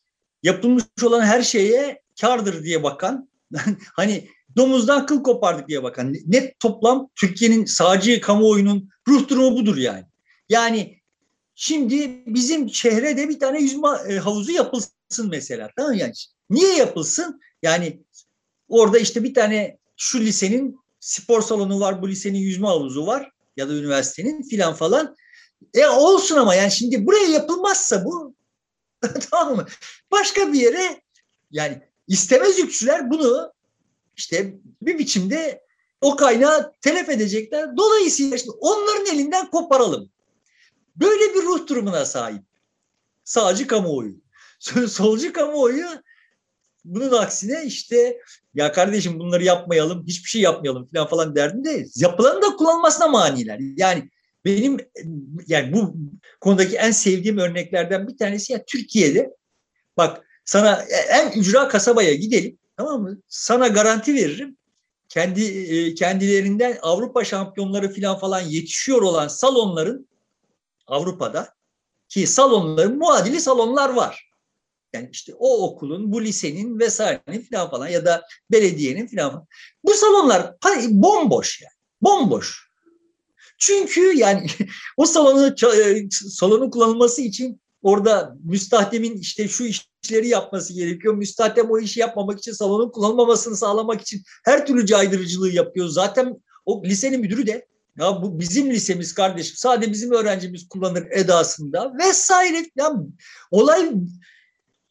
yapılmış 0.43 0.84
olan 1.04 1.21
her 1.21 1.41
şeye 1.41 2.02
kardır 2.21 2.63
diye 2.63 2.84
bakan, 2.84 3.30
hani 3.95 4.28
domuzdan 4.56 5.06
kıl 5.06 5.23
kopardık 5.23 5.67
diye 5.67 5.84
bakan. 5.84 6.15
Net 6.26 6.60
toplam 6.60 7.10
Türkiye'nin 7.15 7.65
sağcı 7.65 8.21
kamuoyunun 8.21 8.89
ruh 9.08 9.28
durumu 9.28 9.58
budur 9.58 9.78
yani. 9.78 10.06
Yani 10.50 10.96
şimdi 11.60 12.24
bizim 12.26 12.70
şehre 12.70 13.17
de 13.17 13.30
bir 13.30 13.39
tane 13.39 13.62
yüzme 13.62 13.88
e, 14.10 14.15
havuzu 14.17 14.52
yapılsın 14.52 15.30
mesela. 15.30 15.70
Tamam 15.78 15.93
yani. 15.93 16.13
Niye 16.50 16.76
yapılsın? 16.76 17.41
Yani 17.63 18.04
orada 18.67 19.00
işte 19.00 19.24
bir 19.24 19.34
tane 19.34 19.78
şu 19.98 20.20
lisenin 20.20 20.80
spor 21.00 21.41
salonu 21.41 21.80
var, 21.80 22.02
bu 22.02 22.10
lisenin 22.10 22.39
yüzme 22.39 22.67
havuzu 22.67 23.08
var 23.08 23.32
ya 23.58 23.70
da 23.70 23.74
üniversitenin 23.74 24.43
filan 24.43 24.74
falan. 24.74 25.15
E 25.74 25.88
olsun 25.88 26.36
ama 26.36 26.56
yani 26.56 26.72
şimdi 26.72 27.06
buraya 27.06 27.28
yapılmazsa 27.28 28.06
bu 28.06 28.36
tamam 29.32 29.56
mı? 29.56 29.65
Başka 30.12 30.54
bir 30.54 30.60
yere 30.60 31.02
yani 31.52 31.82
istemez 32.08 32.60
yükçüler 32.60 33.10
bunu 33.10 33.54
işte 34.17 34.54
bir 34.82 35.00
biçimde 35.00 35.62
o 36.02 36.15
kaynağı 36.15 36.74
telef 36.82 37.10
edecekler. 37.10 37.78
Dolayısıyla 37.78 38.36
işte 38.36 38.52
onların 38.52 39.06
elinden 39.06 39.50
koparalım. 39.50 40.10
Böyle 40.97 41.33
bir 41.33 41.43
ruh 41.43 41.67
durumuna 41.67 42.05
sahip. 42.05 42.43
Sağcı 43.23 43.67
kamuoyu. 43.67 44.15
Solcu 44.88 45.33
kamuoyu 45.33 45.86
bunun 46.86 47.12
aksine 47.12 47.63
işte 47.65 48.17
ya 48.53 48.71
kardeşim 48.71 49.19
bunları 49.19 49.43
yapmayalım, 49.43 50.05
hiçbir 50.07 50.29
şey 50.29 50.41
yapmayalım 50.41 50.89
falan 50.93 51.07
falan 51.07 51.36
derdinde 51.36 51.86
yapılanı 51.95 52.41
da 52.41 52.55
kullanılmasına 52.55 53.07
maniler. 53.07 53.60
Yani 53.77 54.10
benim 54.45 54.77
yani 55.47 55.73
bu 55.73 55.95
konudaki 56.41 56.75
en 56.75 56.91
sevdiğim 56.91 57.38
örneklerden 57.38 58.07
bir 58.07 58.17
tanesi 58.17 58.53
ya 58.53 58.65
Türkiye'de 58.65 59.31
bak 59.97 60.25
sana 60.45 60.86
en 61.10 61.31
ücra 61.31 61.67
kasabaya 61.67 62.13
gidelim 62.13 62.57
tamam 62.77 63.01
mı? 63.01 63.17
Sana 63.27 63.67
garanti 63.67 64.15
veririm. 64.15 64.57
Kendi 65.10 65.43
e, 65.43 65.93
kendilerinden 65.93 66.77
Avrupa 66.81 67.23
şampiyonları 67.23 67.93
falan 67.93 68.19
falan 68.19 68.41
yetişiyor 68.41 69.01
olan 69.01 69.27
salonların 69.27 70.07
Avrupa'da 70.88 71.54
ki 72.10 72.28
salonların 72.28 72.97
muadili 72.97 73.41
salonlar 73.41 73.89
var. 73.89 74.28
Yani 74.93 75.10
işte 75.12 75.34
o 75.39 75.63
okulun, 75.63 76.12
bu 76.12 76.23
lisenin 76.23 76.80
vesairenin 76.80 77.47
falan 77.52 77.71
falan 77.71 77.88
ya 77.88 78.06
da 78.06 78.23
belediyenin 78.52 79.08
falan 79.08 79.32
falan. 79.32 79.47
Bu 79.84 79.93
salonlar 79.93 80.56
bomboş 80.89 81.62
yani. 81.62 81.71
Bomboş. 82.02 82.67
Çünkü 83.58 84.17
yani 84.17 84.47
o 84.97 85.06
salonu 85.06 85.56
e, 85.76 86.10
salonun 86.12 86.69
kullanılması 86.69 87.21
için 87.21 87.62
orada 87.82 88.36
müstahdemin 88.43 89.17
işte 89.17 89.47
şu 89.47 89.63
işleri 89.63 90.28
yapması 90.28 90.73
gerekiyor. 90.73 91.13
Müstahdem 91.13 91.71
o 91.71 91.80
işi 91.80 92.00
yapmamak 92.00 92.39
için 92.39 92.52
salonun 92.52 92.91
kullanılmamasını 92.91 93.58
sağlamak 93.58 94.02
için 94.02 94.23
her 94.45 94.65
türlü 94.65 94.86
caydırıcılığı 94.86 95.50
yapıyor. 95.50 95.88
Zaten 95.88 96.36
o 96.65 96.84
lisenin 96.84 97.21
müdürü 97.21 97.47
de 97.47 97.67
ya 97.97 98.21
bu 98.21 98.39
bizim 98.39 98.69
lisemiz 98.69 99.13
kardeşim. 99.13 99.55
Sadece 99.55 99.91
bizim 99.91 100.12
öğrencimiz 100.12 100.69
kullanır 100.69 101.07
edasında 101.12 101.93
vesaire. 101.99 102.65
Yani 102.75 103.07
olay 103.51 103.91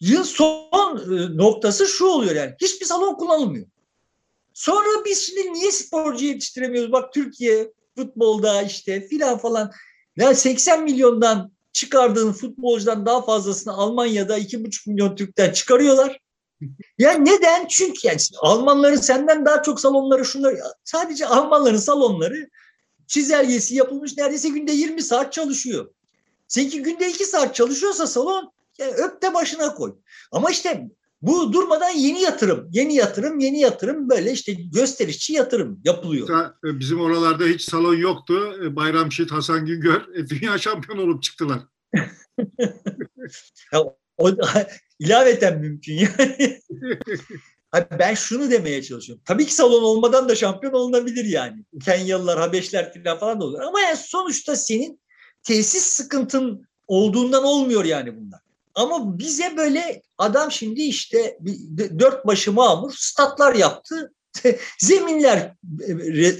yıl 0.01 0.25
son 0.25 0.97
e, 0.97 1.37
noktası 1.37 1.87
şu 1.87 2.07
oluyor 2.07 2.35
yani. 2.35 2.55
Hiçbir 2.61 2.87
salon 2.87 3.14
kullanılmıyor. 3.14 3.66
Sonra 4.55 5.05
biz 5.05 5.27
şimdi 5.27 5.53
niye 5.53 5.73
sporcu 5.73 6.25
yetiştiremiyoruz? 6.25 6.92
Bak 6.92 7.12
Türkiye 7.12 7.73
futbolda 7.97 8.62
işte 8.62 9.09
filan 9.09 9.38
falan. 9.38 9.73
Ya 10.16 10.35
80 10.35 10.83
milyondan 10.83 11.53
çıkardığın 11.73 12.33
futbolcudan 12.33 13.07
daha 13.07 13.23
fazlasını 13.23 13.73
Almanya'da 13.73 14.38
2,5 14.38 14.90
milyon 14.90 15.16
Türk'ten 15.16 15.53
çıkarıyorlar. 15.53 16.21
Ya 16.99 17.12
neden? 17.12 17.66
Çünkü 17.66 18.07
yani 18.09 18.19
Almanların 18.40 18.97
senden 18.97 19.47
daha 19.47 19.62
çok 19.62 19.81
salonları 19.81 20.25
şunları 20.25 20.61
sadece 20.85 21.27
Almanların 21.27 21.77
salonları 21.77 22.49
çizelgesi 23.07 23.75
yapılmış 23.75 24.16
neredeyse 24.16 24.49
günde 24.49 24.73
20 24.73 25.03
saat 25.03 25.33
çalışıyor. 25.33 25.90
Seninki 26.49 26.83
günde 26.83 27.11
2 27.11 27.25
saat 27.25 27.55
çalışıyorsa 27.55 28.07
salon 28.07 28.53
yani 28.79 28.92
öp 28.92 29.23
de 29.23 29.35
başına 29.35 29.75
koy. 29.75 29.95
Ama 30.33 30.51
işte 30.51 30.88
bu 31.23 31.53
durmadan 31.53 31.90
yeni 31.90 32.21
yatırım, 32.21 32.69
yeni 32.73 32.95
yatırım, 32.95 33.38
yeni 33.38 33.61
yatırım 33.61 34.09
böyle 34.09 34.33
işte 34.33 34.53
gösterişçi 34.53 35.33
yatırım 35.33 35.81
yapılıyor. 35.85 36.29
E, 36.64 36.79
bizim 36.79 37.01
oralarda 37.01 37.45
hiç 37.45 37.62
salon 37.62 37.95
yoktu. 37.97 38.61
E, 38.64 38.77
Bayramşit, 38.77 39.33
Hasan 39.33 39.66
Güngör 39.66 40.14
e, 40.14 40.29
dünya 40.29 40.59
şampiyonu 40.59 41.03
olup 41.03 41.22
çıktılar. 41.22 41.61
ya, 43.72 43.83
o 44.18 44.31
ilaveten 44.99 45.59
mümkün 45.59 45.95
yani. 45.95 46.61
ben 47.99 48.14
şunu 48.14 48.51
demeye 48.51 48.83
çalışıyorum. 48.83 49.23
Tabii 49.27 49.47
ki 49.47 49.55
salon 49.55 49.83
olmadan 49.83 50.29
da 50.29 50.35
şampiyon 50.35 50.73
olunabilir 50.73 51.25
yani. 51.25 51.64
Kenyalılar, 51.85 52.39
Habeşler 52.39 52.93
falan 53.21 53.41
da 53.41 53.45
olur. 53.45 53.61
Ama 53.61 53.81
yani 53.81 53.97
sonuçta 53.97 54.57
senin 54.57 55.01
tesis 55.43 55.83
sıkıntın 55.83 56.67
olduğundan 56.87 57.45
olmuyor 57.45 57.85
yani 57.85 58.17
bunlar. 58.17 58.41
Ama 58.75 59.19
bize 59.19 59.57
böyle 59.57 60.03
adam 60.19 60.53
şimdi 60.53 60.83
işte 60.83 61.39
dört 61.99 62.27
başı 62.27 62.53
mamur 62.53 62.93
statlar 62.97 63.55
yaptı. 63.55 64.12
Zeminler 64.79 65.55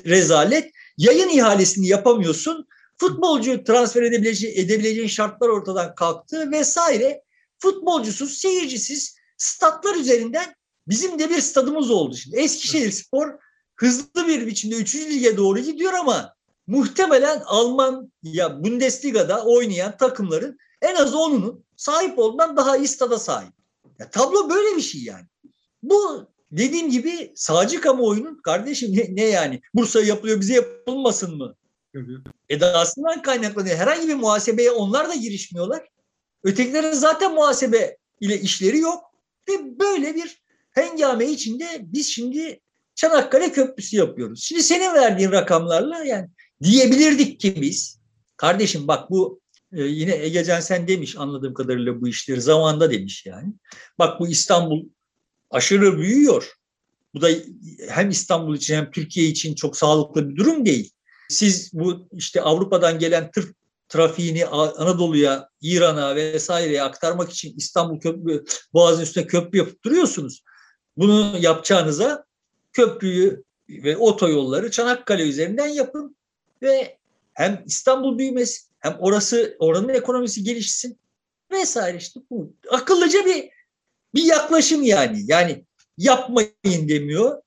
rezalet. 0.07 0.70
Yayın 0.99 1.29
ihalesini 1.29 1.89
yapamıyorsun. 1.89 2.66
Futbolcu 2.99 3.64
transfer 3.64 4.03
edebileceğin, 4.03 4.64
edebileceğin 4.64 5.09
şartlar 5.09 5.49
ortadan 5.49 5.95
kalktı 5.95 6.53
vesaire. 6.53 7.22
Futbolcusuz, 7.59 8.39
seyircisiz 8.39 9.16
statlar 9.37 9.95
üzerinden 9.95 10.55
bizim 10.89 11.18
de 11.18 11.30
bir 11.30 11.41
stadımız 11.41 11.91
oldu. 11.91 12.16
Şimdi 12.16 12.37
Eskişehir 12.37 12.91
Spor 12.91 13.39
hızlı 13.76 14.28
bir 14.28 14.47
biçimde 14.47 14.74
3. 14.74 14.95
lige 14.95 15.37
doğru 15.37 15.59
gidiyor 15.59 15.93
ama 15.93 16.34
muhtemelen 16.66 17.43
Alman 17.47 18.12
ya 18.22 18.64
Bundesliga'da 18.64 19.45
oynayan 19.45 19.97
takımların 19.97 20.59
en 20.82 20.95
az 20.95 21.14
onunun 21.14 21.64
sahip 21.76 22.18
olduğundan 22.18 22.57
daha 22.57 22.76
iyi 22.76 22.89
stada 22.89 23.18
sahip. 23.18 23.53
Ya 23.99 24.11
tablo 24.11 24.51
böyle 24.51 24.76
bir 24.76 24.82
şey 24.82 25.03
yani. 25.03 25.24
Bu 25.82 26.26
dediğim 26.51 26.91
gibi 26.91 27.32
sağcı 27.34 27.80
kamuoyunun 27.80 28.41
kardeşim 28.43 28.97
ne, 28.97 29.07
ne 29.16 29.24
yani 29.24 29.61
Bursa 29.74 30.01
yapılıyor 30.01 30.41
bize 30.41 30.55
yapılmasın 30.55 31.37
mı? 31.37 31.55
Edasından 32.49 33.22
kaynaklanıyor. 33.22 33.76
Herhangi 33.76 34.09
bir 34.09 34.14
muhasebeye 34.14 34.70
onlar 34.70 35.09
da 35.09 35.14
girişmiyorlar. 35.14 35.89
Ötekilerin 36.45 36.93
zaten 36.93 37.34
muhasebe 37.34 37.97
ile 38.20 38.41
işleri 38.41 38.78
yok. 38.78 39.05
Ve 39.49 39.78
böyle 39.78 40.14
bir 40.14 40.43
hengame 40.77 41.31
içinde 41.31 41.66
biz 41.81 42.07
şimdi 42.07 42.61
Çanakkale 42.95 43.53
Köprüsü 43.53 43.97
yapıyoruz. 43.97 44.43
Şimdi 44.43 44.62
senin 44.62 44.95
verdiğin 44.95 45.33
rakamlarla 45.33 46.05
yani 46.05 46.29
diyebilirdik 46.62 47.41
ki 47.41 47.61
biz 47.61 48.01
kardeşim 48.37 48.89
bak 48.89 49.11
bu 49.11 49.41
e, 49.72 49.83
yine 49.83 50.14
Egecan 50.14 50.61
sen 50.61 50.89
demiş 50.89 51.16
anladığım 51.16 51.55
kadarıyla 51.55 52.01
bu 52.01 52.09
işleri 52.09 52.41
zamanda 52.41 52.91
demiş 52.91 53.27
yani. 53.27 53.53
Bak 53.99 54.20
bu 54.20 54.29
İstanbul 54.29 54.85
aşırı 55.51 55.99
büyüyor. 55.99 56.53
Bu 57.14 57.20
da 57.20 57.29
hem 57.89 58.11
İstanbul 58.11 58.57
için 58.57 58.74
hem 58.74 58.91
Türkiye 58.91 59.29
için 59.29 59.55
çok 59.55 59.77
sağlıklı 59.77 60.29
bir 60.29 60.37
durum 60.37 60.66
değil. 60.66 60.91
Siz 61.29 61.70
bu 61.72 62.09
işte 62.12 62.43
Avrupa'dan 62.43 62.99
gelen 62.99 63.31
tır 63.31 63.53
trafiğini 63.89 64.47
Anadolu'ya, 64.47 65.49
İran'a 65.61 66.16
vesaireye 66.16 66.83
aktarmak 66.83 67.33
için 67.33 67.55
İstanbul 67.57 68.01
köprü, 68.01 68.45
Boğaz'ın 68.72 69.03
üstüne 69.03 69.27
köprü 69.27 69.59
yapıp 69.59 69.85
duruyorsunuz. 69.85 70.43
Bunu 70.97 71.38
yapacağınıza 71.40 72.24
köprüyü 72.72 73.44
ve 73.68 73.97
otoyolları 73.97 74.70
Çanakkale 74.70 75.22
üzerinden 75.22 75.66
yapın 75.66 76.16
ve 76.62 76.99
hem 77.34 77.62
İstanbul 77.66 78.18
büyümesi 78.18 78.62
hem 78.78 78.97
orası 78.99 79.57
oranın 79.59 79.88
ekonomisi 79.88 80.44
gelişsin 80.44 80.99
vesaire 81.51 81.97
işte 81.97 82.20
bu 82.30 82.53
akıllıca 82.70 83.24
bir 83.26 83.51
bir 84.14 84.24
yaklaşım 84.24 84.82
yani. 84.82 85.22
Yani 85.26 85.64
yapmayın 85.99 86.88
demiyor. 86.88 87.42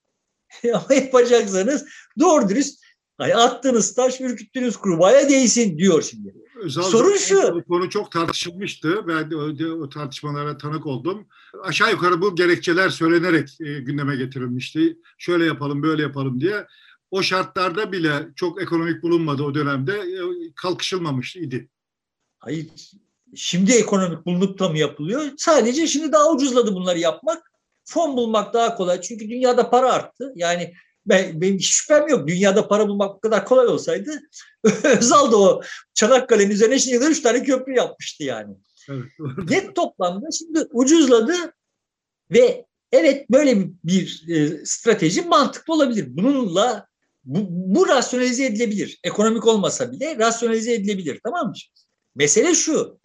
Ama 0.74 0.94
yapacaksanız 0.94 1.86
doğru 2.20 2.50
dürüst 2.50 2.84
hani 3.20 3.36
attığınız 3.36 3.94
taş 3.94 4.22
ürküttüğünüz 4.22 4.78
kurbağaya 4.78 5.30
değsin 5.30 5.78
diyor 5.78 6.02
şimdi. 6.02 6.36
Özel 6.56 6.84
Sorun 6.84 7.18
şu. 7.18 7.56
Bu 7.56 7.64
konu 7.64 7.90
çok 7.90 8.12
tartışılmıştı. 8.12 9.08
Ben 9.08 9.32
de 9.32 9.68
o 9.72 9.90
tartışmalara 9.90 10.58
tanık 10.58 10.86
oldum. 10.86 11.28
Aşağı 11.64 11.92
yukarı 11.92 12.22
bu 12.22 12.36
gerekçeler 12.36 12.90
söylenerek 12.90 13.62
e, 13.62 13.80
gündeme 13.80 14.16
getirilmişti. 14.16 14.98
Şöyle 15.18 15.46
yapalım, 15.46 15.84
böyle 15.84 16.02
yapalım 16.02 16.42
diye. 16.42 16.66
O 17.12 17.22
şartlarda 17.22 17.92
bile 17.92 18.28
çok 18.36 18.62
ekonomik 18.62 19.04
bulunmadı 19.04 19.44
o 19.44 19.56
dönemde. 19.56 19.94
E, 19.94 20.20
kalkışılmamış 20.56 21.36
idi. 21.36 21.70
Hayır. 22.40 22.68
Şimdi 23.36 23.72
ekonomik 23.72 24.26
bulunup 24.26 24.60
da 24.60 24.70
mı 24.70 24.78
yapılıyor? 24.78 25.24
Sadece 25.38 25.88
şimdi 25.88 26.12
daha 26.12 26.32
ucuzladı 26.32 26.76
bunları 26.76 27.00
yapmak. 27.00 27.52
Fon 27.86 28.18
bulmak 28.18 28.54
daha 28.54 28.76
kolay. 28.76 29.02
Çünkü 29.02 29.30
dünyada 29.30 29.70
para 29.70 29.94
arttı. 29.94 30.34
Yani 30.36 30.74
ben, 31.10 31.42
benim 31.42 31.58
hiç 31.58 31.74
şüphem 31.74 32.08
yok. 32.08 32.28
Dünyada 32.28 32.68
para 32.68 32.88
bulmak 32.88 33.16
bu 33.16 33.20
kadar 33.20 33.46
kolay 33.46 33.68
olsaydı 33.68 34.22
Özal 34.84 35.32
da 35.32 35.38
o 35.38 35.62
Çanakkale'nin 35.94 36.52
üzerine 36.52 36.80
şimdi 36.80 37.06
üç 37.06 37.22
tane 37.22 37.44
köprü 37.44 37.74
yapmıştı 37.76 38.24
yani. 38.24 38.56
Evet, 38.90 39.50
Net 39.50 39.76
toplamda 39.76 40.28
şimdi 40.38 40.68
ucuzladı 40.72 41.34
ve 42.32 42.66
evet 42.92 43.30
böyle 43.30 43.60
bir, 43.60 43.72
bir 43.84 44.26
e, 44.36 44.66
strateji 44.66 45.22
mantıklı 45.22 45.74
olabilir. 45.74 46.06
Bununla 46.10 46.88
bu, 47.24 47.40
bu 47.50 47.88
rasyonalize 47.88 48.46
edilebilir. 48.46 49.00
Ekonomik 49.04 49.48
olmasa 49.48 49.92
bile 49.92 50.18
rasyonalize 50.18 50.74
edilebilir. 50.74 51.20
Tamam 51.24 51.48
mı? 51.48 51.54
Mesele 52.16 52.56
şu. 52.56 53.00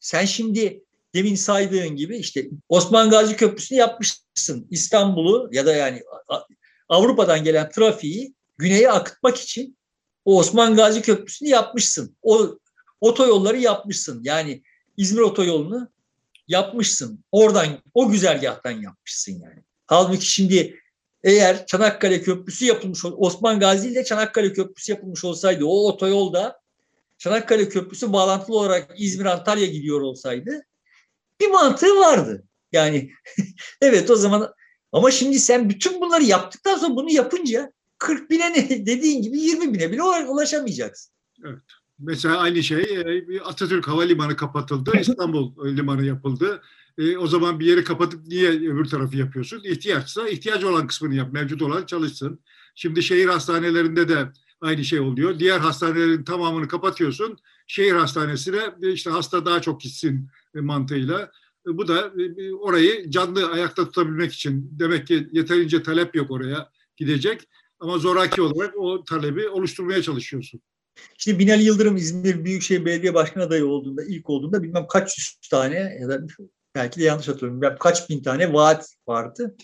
Sen 0.00 0.24
şimdi 0.24 0.84
demin 1.14 1.34
saydığın 1.34 1.96
gibi 1.96 2.16
işte 2.16 2.48
Osman 2.68 3.10
Gazi 3.10 3.36
Köprüsü'nü 3.36 3.78
yapmışsın. 3.78 4.66
İstanbul'u 4.70 5.48
ya 5.52 5.66
da 5.66 5.76
yani 5.76 6.02
Avrupa'dan 6.88 7.44
gelen 7.44 7.70
trafiği 7.70 8.34
güneye 8.58 8.90
akıtmak 8.90 9.36
için 9.36 9.78
o 10.24 10.38
Osman 10.38 10.76
Gazi 10.76 11.02
Köprüsü'nü 11.02 11.48
yapmışsın. 11.48 12.16
O 12.22 12.58
otoyolları 13.00 13.58
yapmışsın. 13.58 14.20
Yani 14.24 14.62
İzmir 14.96 15.20
otoyolunu 15.20 15.90
yapmışsın. 16.48 17.24
Oradan 17.32 17.66
o 17.94 18.08
güzergahtan 18.08 18.70
yapmışsın 18.70 19.32
yani. 19.32 19.62
Halbuki 19.86 20.26
şimdi 20.26 20.80
eğer 21.24 21.66
Çanakkale 21.66 22.22
Köprüsü 22.22 22.64
yapılmış 22.64 23.04
Osman 23.04 23.60
Gazi 23.60 23.88
ile 23.88 24.04
Çanakkale 24.04 24.52
Köprüsü 24.52 24.92
yapılmış 24.92 25.24
olsaydı 25.24 25.64
o 25.64 25.88
otoyolda 25.88 26.60
Çanakkale 27.18 27.68
Köprüsü 27.68 28.12
bağlantılı 28.12 28.56
olarak 28.56 28.90
İzmir 28.96 29.26
Antalya 29.26 29.66
gidiyor 29.66 30.00
olsaydı 30.00 30.66
bir 31.40 31.48
mantığı 31.48 31.96
vardı. 31.96 32.44
Yani 32.72 33.10
evet 33.80 34.10
o 34.10 34.16
zaman 34.16 34.54
ama 34.92 35.10
şimdi 35.10 35.38
sen 35.38 35.70
bütün 35.70 36.00
bunları 36.00 36.24
yaptıktan 36.24 36.76
sonra 36.76 36.96
bunu 36.96 37.10
yapınca 37.10 37.72
40 37.98 38.30
bine 38.30 38.52
ne 38.52 38.68
dediğin 38.86 39.22
gibi 39.22 39.38
20 39.38 39.74
bine 39.74 39.92
bile 39.92 40.02
ulaşamayacaksın. 40.02 41.12
Evet. 41.44 41.62
Mesela 41.98 42.36
aynı 42.38 42.62
şey 42.62 42.82
e, 42.82 43.40
Atatürk 43.40 43.88
Havalimanı 43.88 44.36
kapatıldı, 44.36 44.92
İstanbul 45.00 45.76
Limanı 45.76 46.04
yapıldı. 46.04 46.62
E, 46.98 47.16
o 47.16 47.26
zaman 47.26 47.60
bir 47.60 47.66
yeri 47.66 47.84
kapatıp 47.84 48.26
niye 48.26 48.50
öbür 48.50 48.84
tarafı 48.84 49.16
yapıyorsun? 49.16 49.60
İhtiyaçsa 49.64 50.28
ihtiyaç 50.28 50.64
olan 50.64 50.86
kısmını 50.86 51.14
yap, 51.14 51.32
mevcut 51.32 51.62
olan 51.62 51.86
çalışsın. 51.86 52.40
Şimdi 52.74 53.02
şehir 53.02 53.26
hastanelerinde 53.26 54.08
de 54.08 54.28
aynı 54.60 54.84
şey 54.84 55.00
oluyor. 55.00 55.38
Diğer 55.38 55.58
hastanelerin 55.58 56.24
tamamını 56.24 56.68
kapatıyorsun. 56.68 57.38
Şehir 57.66 57.92
hastanesine 57.92 58.60
işte 58.82 59.10
hasta 59.10 59.46
daha 59.46 59.62
çok 59.62 59.80
gitsin 59.80 60.28
mantığıyla. 60.54 61.30
E, 61.68 61.76
bu 61.76 61.88
da 61.88 62.12
e, 62.38 62.52
orayı 62.52 63.10
canlı 63.10 63.50
ayakta 63.50 63.84
tutabilmek 63.84 64.32
için 64.32 64.68
demek 64.72 65.06
ki 65.06 65.28
yeterince 65.32 65.82
talep 65.82 66.14
yok 66.14 66.30
oraya 66.30 66.70
gidecek. 66.96 67.48
Ama 67.80 67.98
zoraki 67.98 68.42
olarak 68.42 68.76
o 68.76 69.04
talebi 69.04 69.48
oluşturmaya 69.48 70.02
çalışıyorsun. 70.02 70.60
Şimdi 71.18 71.38
Binali 71.38 71.62
Yıldırım 71.62 71.96
İzmir 71.96 72.44
Büyükşehir 72.44 72.84
Belediye 72.84 73.14
Başkan 73.14 73.40
adayı 73.40 73.66
olduğunda, 73.66 74.04
ilk 74.04 74.30
olduğunda 74.30 74.62
bilmem 74.62 74.86
kaç 74.86 75.18
yüz 75.18 75.48
tane 75.50 75.98
ya 76.00 76.08
da 76.08 76.20
belki 76.74 77.00
de 77.00 77.04
yanlış 77.04 77.28
hatırlıyorum. 77.28 77.62
bilmem 77.62 77.76
kaç 77.80 78.10
bin 78.10 78.22
tane 78.22 78.52
vaat 78.52 78.96
vardı. 79.08 79.56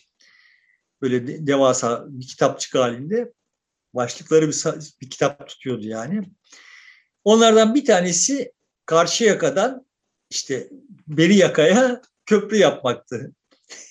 Böyle 1.03 1.47
devasa 1.47 2.05
bir 2.09 2.27
kitapçık 2.27 2.75
halinde. 2.75 3.33
Başlıkları 3.95 4.49
bir, 4.49 4.65
bir 5.01 5.11
kitap 5.11 5.49
tutuyordu 5.49 5.87
yani. 5.87 6.23
Onlardan 7.25 7.75
bir 7.75 7.85
tanesi 7.85 8.53
karşı 8.87 9.25
yakadan 9.25 9.87
işte 10.31 10.69
beri 11.07 11.37
yakaya 11.37 12.03
köprü 12.27 12.57
yapmaktı. 12.57 13.33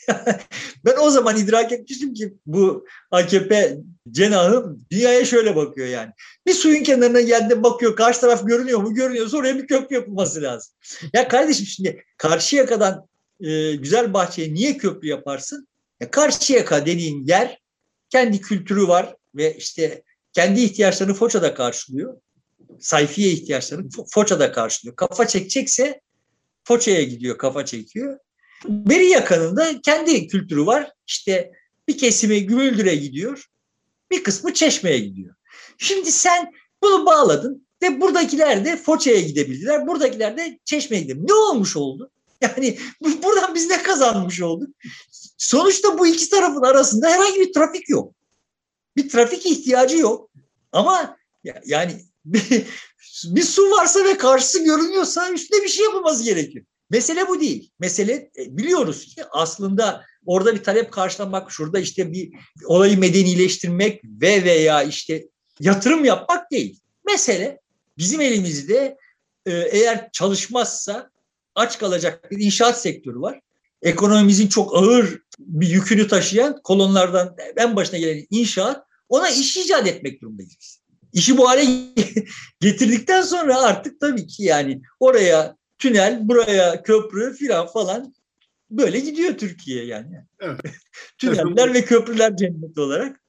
ben 0.86 0.95
o 1.01 1.09
zaman 1.09 1.38
idrak 1.38 1.71
etmiştim 1.71 2.13
ki 2.13 2.34
bu 2.45 2.86
AKP 3.11 3.77
cenahı 4.11 4.75
dünyaya 4.91 5.25
şöyle 5.25 5.55
bakıyor 5.55 5.88
yani. 5.88 6.11
Bir 6.47 6.53
suyun 6.53 6.84
kenarına 6.84 7.21
geldi 7.21 7.63
bakıyor 7.63 7.95
karşı 7.95 8.21
taraf 8.21 8.47
görünüyor 8.47 8.81
mu? 8.81 8.93
Görünüyor. 8.93 9.34
Oraya 9.34 9.57
bir 9.57 9.67
köprü 9.67 9.95
yapılması 9.95 10.41
lazım. 10.41 10.73
Ya 11.13 11.27
kardeşim 11.27 11.65
şimdi 11.65 12.03
karşı 12.17 12.55
yakadan 12.55 13.07
e, 13.39 13.75
güzel 13.75 14.13
bahçeye 14.13 14.53
niye 14.53 14.77
köprü 14.77 15.07
yaparsın? 15.07 15.67
Ya 16.01 16.11
karşı 16.11 16.53
yaka 16.53 16.86
dediğin 16.86 17.25
yer 17.25 17.59
kendi 18.09 18.41
kültürü 18.41 18.88
var 18.88 19.15
ve 19.36 19.57
işte 19.57 20.03
kendi 20.34 20.61
ihtiyaçlarını 20.61 21.13
Foça'da 21.13 21.53
karşılıyor. 21.53 22.17
Sayfiye 22.79 23.31
ihtiyaçlarını 23.31 23.89
Foça'da 24.11 24.51
karşılıyor. 24.51 24.95
Kafa 24.95 25.27
çekecekse 25.27 26.01
Foça'ya 26.64 27.03
gidiyor, 27.03 27.38
kafa 27.38 27.66
çekiyor. 27.66 28.18
Beri 28.66 29.05
yakınında 29.05 29.82
kendi 29.82 30.28
kültürü 30.28 30.66
var. 30.66 30.91
İşte 31.07 31.51
bir 31.88 31.97
kesimi 31.97 32.45
Gümüldür'e 32.45 32.95
gidiyor, 32.95 33.45
bir 34.11 34.24
kısmı 34.24 34.53
Çeşme'ye 34.53 34.99
gidiyor. 34.99 35.36
Şimdi 35.78 36.11
sen 36.11 36.51
bunu 36.84 37.05
bağladın 37.05 37.68
ve 37.84 38.01
buradakiler 38.01 38.66
de 38.66 38.78
Foça'ya 38.78 39.22
gidebildiler, 39.22 39.88
buradakiler 39.88 40.38
de 40.38 40.59
Çeşme'ye 40.66 41.03
gidebildiler. 41.03 41.30
Ne 41.30 41.34
olmuş 41.34 41.78
oldu? 41.78 42.11
Yani 42.41 42.78
buradan 43.01 43.55
biz 43.55 43.70
ne 43.70 43.84
kazanmış 43.84 44.41
olduk? 44.41 44.70
Sonuçta 45.38 45.99
bu 45.99 46.07
iki 46.07 46.30
tarafın 46.30 46.61
arasında 46.61 47.09
herhangi 47.09 47.39
bir 47.39 47.53
trafik 47.53 47.89
yok. 47.89 48.16
Bir 48.97 49.09
trafik 49.09 49.45
ihtiyacı 49.45 49.97
yok. 49.97 50.32
Ama 50.72 51.18
yani 51.66 52.01
bir, 53.26 53.43
su 53.43 53.72
varsa 53.72 54.05
ve 54.05 54.18
karşısı 54.18 54.64
görünüyorsa 54.64 55.32
üstüne 55.32 55.64
bir 55.64 55.70
şey 55.70 55.86
yapılması 55.86 56.24
gerekiyor. 56.24 56.66
Mesele 56.89 57.28
bu 57.28 57.41
değil. 57.41 57.72
Mesele 57.80 58.14
e, 58.14 58.57
biliyoruz 58.57 59.05
ki 59.05 59.22
aslında 59.32 60.05
orada 60.26 60.55
bir 60.55 60.64
talep 60.64 60.91
karşılamak, 60.91 61.51
şurada 61.51 61.80
işte 61.80 62.11
bir 62.11 62.32
olayı 62.66 62.99
medenileştirmek 62.99 64.01
ve 64.03 64.43
veya 64.43 64.84
işte 64.84 65.28
yatırım 65.59 66.05
yapmak 66.05 66.51
değil. 66.51 66.80
Mesele 67.05 67.59
bizim 67.97 68.22
elimizde 68.22 68.97
e, 69.45 69.51
eğer 69.51 70.09
çalışmazsa 70.11 71.09
aç 71.55 71.80
kalacak 71.80 72.32
bir 72.32 72.45
inşaat 72.45 72.82
sektörü 72.82 73.22
var. 73.22 73.39
Ekonomimizin 73.82 74.47
çok 74.47 74.76
ağır 74.76 75.20
bir 75.39 75.68
yükünü 75.68 76.07
taşıyan 76.07 76.61
kolonlardan 76.64 77.36
en 77.57 77.76
başına 77.76 77.99
gelen 77.99 78.26
inşaat 78.30 78.86
ona 79.09 79.30
iş 79.30 79.57
icat 79.57 79.88
etmek 79.88 80.22
durumundayız. 80.22 80.82
İşi 81.14 81.38
bu 81.38 81.49
hale 81.49 81.66
getirdikten 82.59 83.22
sonra 83.22 83.61
artık 83.61 83.99
tabii 83.99 84.28
ki 84.28 84.43
yani 84.43 84.82
oraya 84.99 85.57
tünel, 85.78 86.28
buraya 86.28 86.84
köprü 86.84 87.34
filan 87.34 87.68
falan 87.68 88.14
böyle 88.70 88.99
gidiyor 88.99 89.38
Türkiye 89.38 89.86
yani. 89.86 90.26
Evet. 90.39 90.61
Tüneller 91.18 91.74
ve 91.74 91.86
köprüler 91.86 92.38
cenneti 92.38 92.80
olarak. 92.80 93.20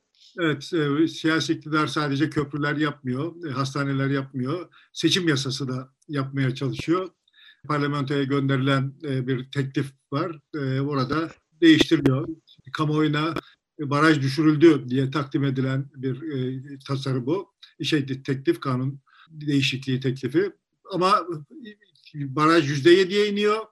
Evet, 0.40 0.70
e, 0.74 1.08
siyasi 1.08 1.52
iktidar 1.52 1.86
sadece 1.86 2.30
köprüler 2.30 2.76
yapmıyor, 2.76 3.48
e, 3.48 3.50
hastaneler 3.50 4.08
yapmıyor. 4.08 4.68
Seçim 4.92 5.28
yasası 5.28 5.68
da 5.68 5.88
yapmaya 6.08 6.54
çalışıyor. 6.54 7.08
Parlamentoya 7.68 8.24
gönderilen 8.24 8.92
e, 9.02 9.26
bir 9.26 9.50
teklif 9.50 9.86
var. 10.12 10.38
E, 10.54 10.80
orada 10.80 11.30
değiştiriliyor. 11.60 12.28
Kamuoyuna 12.72 13.34
baraj 13.80 14.22
düşürüldü 14.22 14.84
diye 14.88 15.10
takdim 15.10 15.44
edilen 15.44 15.90
bir 15.94 16.22
e, 16.22 16.62
tasarı 16.88 17.26
bu. 17.26 17.54
Şey, 17.82 18.06
teklif, 18.06 18.60
kanun 18.60 19.00
değişikliği 19.30 20.00
teklifi. 20.00 20.52
Ama 20.92 21.26
baraj 22.14 22.70
yüzde 22.70 22.90
yediye 22.90 23.28
iniyor. 23.28 23.66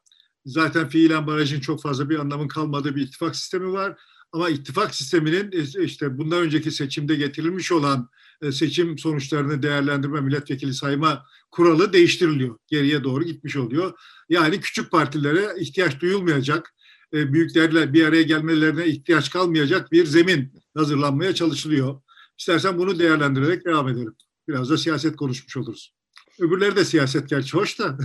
Zaten 0.46 0.88
fiilen 0.88 1.26
barajın 1.26 1.60
çok 1.60 1.82
fazla 1.82 2.10
bir 2.10 2.18
anlamın 2.18 2.48
kalmadığı 2.48 2.96
bir 2.96 3.02
ittifak 3.02 3.36
sistemi 3.36 3.72
var. 3.72 3.98
Ama 4.32 4.50
ittifak 4.50 4.94
sisteminin 4.94 5.52
e, 5.52 5.84
işte 5.84 6.18
bundan 6.18 6.42
önceki 6.42 6.70
seçimde 6.70 7.14
getirilmiş 7.14 7.72
olan 7.72 8.08
e, 8.42 8.52
seçim 8.52 8.98
sonuçlarını 8.98 9.62
değerlendirme, 9.62 10.20
milletvekili 10.20 10.74
sayma 10.74 11.26
kuralı 11.50 11.92
değiştiriliyor. 11.92 12.58
Geriye 12.66 13.04
doğru 13.04 13.24
gitmiş 13.24 13.56
oluyor. 13.56 13.98
Yani 14.28 14.60
küçük 14.60 14.90
partilere 14.90 15.60
ihtiyaç 15.60 16.00
duyulmayacak, 16.00 16.74
büyüklerle 17.12 17.92
bir 17.92 18.04
araya 18.04 18.22
gelmelerine 18.22 18.86
ihtiyaç 18.86 19.30
kalmayacak 19.30 19.92
bir 19.92 20.06
zemin 20.06 20.52
hazırlanmaya 20.76 21.34
çalışılıyor. 21.34 22.02
İstersen 22.38 22.78
bunu 22.78 22.98
değerlendirerek 22.98 23.64
devam 23.64 23.88
edelim. 23.88 24.14
Biraz 24.48 24.70
da 24.70 24.78
siyaset 24.78 25.16
konuşmuş 25.16 25.56
oluruz. 25.56 25.94
Öbürleri 26.38 26.76
de 26.76 26.84
siyaset 26.84 27.28
gerçi 27.28 27.56
hoş 27.56 27.78
da. 27.78 27.98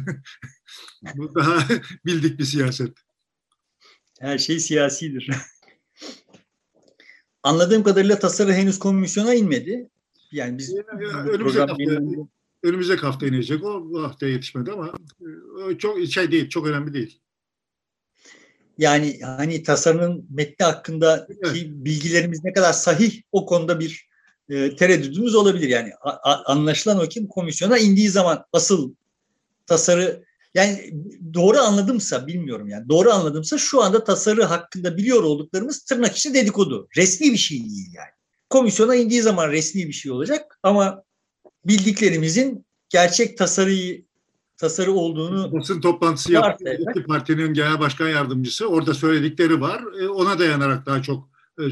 Bu 1.16 1.36
daha 1.36 1.68
bildik 2.06 2.40
bir 2.40 2.44
siyaset. 2.44 2.98
Her 4.20 4.38
şey 4.38 4.60
siyasidir. 4.60 5.30
Anladığım 7.44 7.84
kadarıyla 7.84 8.20
tasarı 8.20 8.54
henüz 8.54 8.80
komisyona 8.80 9.34
inmedi. 9.34 9.90
Yani 10.32 10.58
biz 10.58 10.76
önümüzdeki 11.30 11.60
hafta, 11.60 11.84
önümüzdeki 12.64 13.02
hafta 13.02 13.28
inecek. 13.28 13.64
O 13.64 13.90
bu 13.90 14.04
hafta 14.04 14.28
yetişmedi 14.28 14.72
ama 14.72 14.94
e, 15.70 15.78
çok 15.78 16.06
şey 16.06 16.32
değil, 16.32 16.50
çok 16.50 16.68
önemli 16.68 16.94
değil. 16.94 17.22
Yani 18.78 19.20
hani 19.22 19.64
tasarının 19.64 20.26
metni 20.30 20.66
hakkındaki 20.66 21.34
evet. 21.44 21.66
bilgilerimiz 21.66 22.44
ne 22.44 22.54
kadar 22.54 22.74
sahih 22.74 23.22
o 23.32 23.46
konuda 23.46 23.80
bir 23.80 24.08
e, 24.50 24.76
tereddüdümüz 24.76 25.36
olabilir. 25.36 25.70
Yani 25.70 25.92
a, 26.02 26.52
anlaşılan 26.52 27.00
o 27.00 27.08
ki 27.08 27.28
komisyona 27.28 27.78
indiği 27.78 28.10
zaman 28.10 28.46
asıl 28.54 28.94
tasarı 29.66 30.24
yani 30.54 30.94
doğru 31.34 31.58
anladımsa 31.58 32.28
bilmiyorum 32.28 32.70
yani 32.70 32.90
doğru 32.90 33.12
anladımsa 33.12 33.58
şu 33.58 33.84
anda 33.84 34.04
tasarı 34.04 34.44
hakkında 34.44 34.98
biliyor 34.98 35.24
olduklarımız 35.24 35.80
tırnak 35.80 36.16
içinde 36.18 36.42
dedikodu. 36.42 36.88
Resmi 36.98 37.32
bir 37.32 37.38
şey 37.38 37.58
değil 37.58 37.94
yani. 37.94 38.10
Komisyona 38.50 38.96
indiği 38.96 39.22
zaman 39.22 39.52
resmi 39.52 39.88
bir 39.88 39.94
şey 39.94 40.12
olacak 40.12 40.60
ama 40.64 41.04
bildiklerimizin 41.66 42.66
gerçek 42.90 43.38
tasarıyı 43.38 44.07
tasarı 44.58 44.92
olduğunu 44.92 45.54
basın 45.54 45.82
toplantısı 45.82 46.34
yaptı. 46.34 46.78
Partinin 47.08 47.54
genel 47.54 47.80
başkan 47.80 48.10
yardımcısı 48.10 48.68
orada 48.68 48.94
söyledikleri 48.94 49.62
var. 49.62 49.84
E, 50.02 50.08
ona 50.08 50.40
dayanarak 50.40 50.86
daha 50.86 51.02
çok 51.02 51.30
e, 51.60 51.66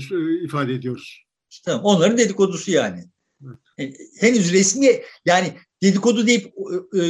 ifade 0.43 0.73
ediyoruz. 0.73 1.25
Tamam, 1.65 1.81
onların 1.83 2.17
dedikodusu 2.17 2.71
yani. 2.71 3.05
Evet. 3.77 3.97
Henüz 4.19 4.53
resmi 4.53 5.01
yani 5.25 5.53
dedikodu 5.83 6.27
deyip 6.27 6.53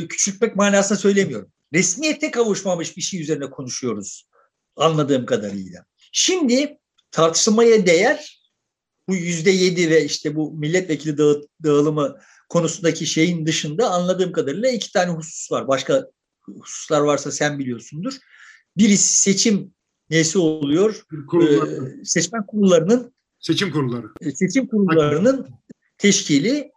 küçültmek 0.10 0.56
manasında 0.56 1.00
söylemiyorum. 1.00 1.52
Resmiyete 1.74 2.32
kavuşmamış 2.32 2.98
bir 2.98 3.02
şey 3.02 3.22
üzerine 3.22 3.50
konuşuyoruz 3.50 4.28
anladığım 4.76 5.26
kadarıyla. 5.26 5.86
Şimdi 6.12 6.78
tartışmaya 7.12 7.86
değer 7.86 8.42
bu 9.10 9.16
yüzde 9.16 9.52
yedi 9.52 9.90
ve 9.90 10.06
işte 10.06 10.36
bu 10.36 10.52
milletvekili 10.52 11.18
dağılımı 11.64 12.20
konusundaki 12.50 13.06
şeyin 13.06 13.46
dışında 13.46 13.89
anladığım 13.89 14.32
kadarıyla 14.32 14.70
iki 14.70 14.91
tane 14.91 15.12
husus 15.12 15.52
var. 15.52 15.68
Başka 15.68 16.08
hususlar 16.41 17.02
varsa 17.02 17.32
sen 17.32 17.60
biliyorsundur. 17.60 18.18
Birisi 18.78 19.18
seçim 19.18 19.74
nesi 20.10 20.38
oluyor? 20.38 21.06
Ee, 21.41 22.06
seçmen 22.06 22.46
kurullarının 22.46 23.14
seçim 23.39 23.72
kurulları. 23.72 24.08
E, 24.22 24.32
seçim 24.32 24.68
kurullarının 24.68 25.50
teşkili. 25.98 26.72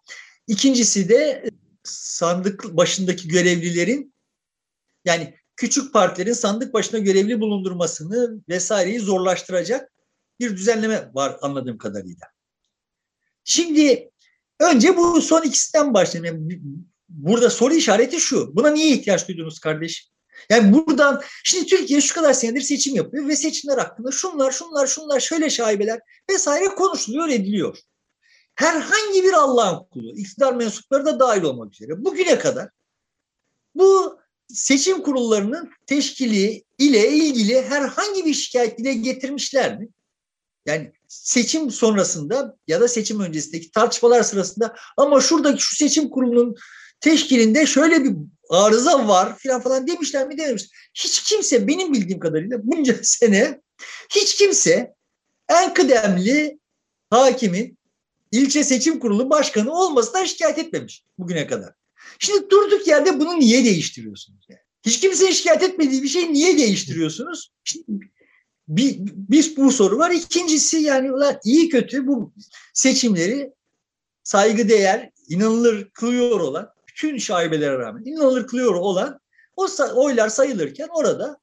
İkincisi 0.46 1.08
de 1.08 1.50
sandık 1.84 2.64
başındaki 2.76 3.28
görevlilerin 3.28 4.14
yani 5.04 5.34
küçük 5.56 5.92
partilerin 5.92 6.32
sandık 6.32 6.74
başına 6.74 6.98
görevli 6.98 7.40
bulundurmasını 7.40 8.42
vesaireyi 8.48 9.00
zorlaştıracak 9.00 9.92
bir 10.40 10.56
düzenleme 10.56 11.10
var 11.14 11.36
anladığım 11.42 11.78
kadarıyla. 11.78 12.26
Şimdi 13.44 14.10
önce 14.60 14.96
bu 14.96 15.22
son 15.22 15.42
ikisinden 15.42 15.94
başlayayım. 15.94 16.48
Yani 16.50 16.60
burada 17.08 17.50
soru 17.50 17.74
işareti 17.74 18.20
şu. 18.20 18.56
Buna 18.56 18.70
niye 18.70 18.88
ihtiyaç 18.88 19.28
duydunuz 19.28 19.58
kardeş? 19.58 20.10
Yani 20.50 20.72
buradan 20.72 21.22
şimdi 21.44 21.66
Türkiye 21.66 22.00
şu 22.00 22.14
kadar 22.14 22.32
senedir 22.32 22.60
seçim 22.60 22.94
yapıyor 22.94 23.28
ve 23.28 23.36
seçimler 23.36 23.78
hakkında 23.78 24.10
şunlar 24.10 24.52
şunlar 24.52 24.86
şunlar 24.86 25.20
şöyle 25.20 25.50
şaibeler 25.50 26.00
vesaire 26.30 26.66
konuşuluyor 26.66 27.28
ediliyor. 27.28 27.78
Herhangi 28.54 29.24
bir 29.24 29.32
Allah'ın 29.32 29.84
kulu, 29.90 30.18
iktidar 30.18 30.52
mensupları 30.52 31.06
da 31.06 31.20
dahil 31.20 31.42
olmak 31.42 31.74
üzere 31.74 32.04
bugüne 32.04 32.38
kadar 32.38 32.68
bu 33.74 34.18
seçim 34.48 35.02
kurullarının 35.02 35.70
teşkili 35.86 36.64
ile 36.78 37.08
ilgili 37.08 37.62
herhangi 37.62 38.24
bir 38.24 38.34
şikayet 38.34 38.78
dile 38.78 38.94
getirmişler 38.94 39.78
mi? 39.78 39.88
Yani 40.68 40.92
seçim 41.08 41.70
sonrasında 41.70 42.56
ya 42.66 42.80
da 42.80 42.88
seçim 42.88 43.20
öncesindeki 43.20 43.70
tartışmalar 43.70 44.22
sırasında 44.22 44.74
ama 44.96 45.20
şuradaki 45.20 45.62
şu 45.62 45.76
seçim 45.76 46.10
kurulunun 46.10 46.54
teşkilinde 47.00 47.66
şöyle 47.66 48.04
bir 48.04 48.12
arıza 48.50 49.08
var 49.08 49.38
filan 49.38 49.60
falan 49.60 49.86
demişler 49.86 50.26
mi 50.26 50.38
dememiş. 50.38 50.64
Hiç 50.94 51.22
kimse 51.22 51.68
benim 51.68 51.92
bildiğim 51.92 52.20
kadarıyla 52.20 52.58
bunca 52.62 52.94
sene 53.02 53.60
hiç 54.10 54.34
kimse 54.34 54.94
en 55.48 55.74
kıdemli 55.74 56.58
hakimin 57.10 57.78
ilçe 58.32 58.64
seçim 58.64 58.98
kurulu 58.98 59.30
başkanı 59.30 59.72
olmasından 59.72 60.24
şikayet 60.24 60.58
etmemiş 60.58 61.04
bugüne 61.18 61.46
kadar. 61.46 61.72
Şimdi 62.18 62.50
durduk 62.50 62.86
yerde 62.86 63.20
bunu 63.20 63.40
niye 63.40 63.64
değiştiriyorsunuz? 63.64 64.46
Yani? 64.48 64.60
Hiç 64.86 65.00
kimse 65.00 65.32
şikayet 65.32 65.62
etmediği 65.62 66.02
bir 66.02 66.08
şey 66.08 66.32
niye 66.32 66.58
değiştiriyorsunuz? 66.58 67.52
Şimdi 67.64 68.10
bir, 68.68 68.98
bir 69.04 69.56
bu 69.56 69.72
soru 69.72 69.98
var. 69.98 70.10
İkincisi 70.10 70.76
yani 70.76 71.12
ulan 71.12 71.38
iyi 71.44 71.68
kötü 71.68 72.06
bu 72.06 72.32
seçimleri 72.74 73.52
saygı 74.22 74.68
değer, 74.68 75.10
inanılır 75.28 75.90
kılıyor 75.90 76.40
olan 76.40 76.70
bütün 76.88 77.18
şaibelere 77.18 77.78
rağmen 77.78 78.04
inanılır 78.04 78.46
kılıyor 78.46 78.74
olan 78.74 79.20
o 79.56 79.66
oylar 79.94 80.28
sayılırken 80.28 80.88
orada 80.90 81.38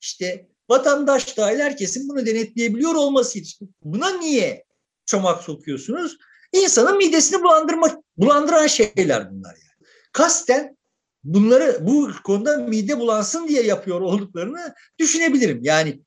işte 0.00 0.46
vatandaş 0.70 1.36
dahil 1.36 1.58
herkesin 1.58 2.08
bunu 2.08 2.26
denetleyebiliyor 2.26 2.94
olması 2.94 3.38
için 3.38 3.74
buna 3.84 4.10
niye 4.10 4.64
çomak 5.06 5.42
sokuyorsunuz? 5.42 6.18
İnsanın 6.52 6.96
midesini 6.96 7.42
bulandırma, 7.42 8.02
bulandıran 8.16 8.66
şeyler 8.66 9.30
bunlar 9.30 9.50
yani. 9.50 9.88
Kasten 10.12 10.76
bunları 11.24 11.78
bu 11.80 12.10
konuda 12.24 12.56
mide 12.56 12.98
bulansın 12.98 13.48
diye 13.48 13.62
yapıyor 13.62 14.00
olduklarını 14.00 14.74
düşünebilirim. 14.98 15.60
Yani 15.62 16.00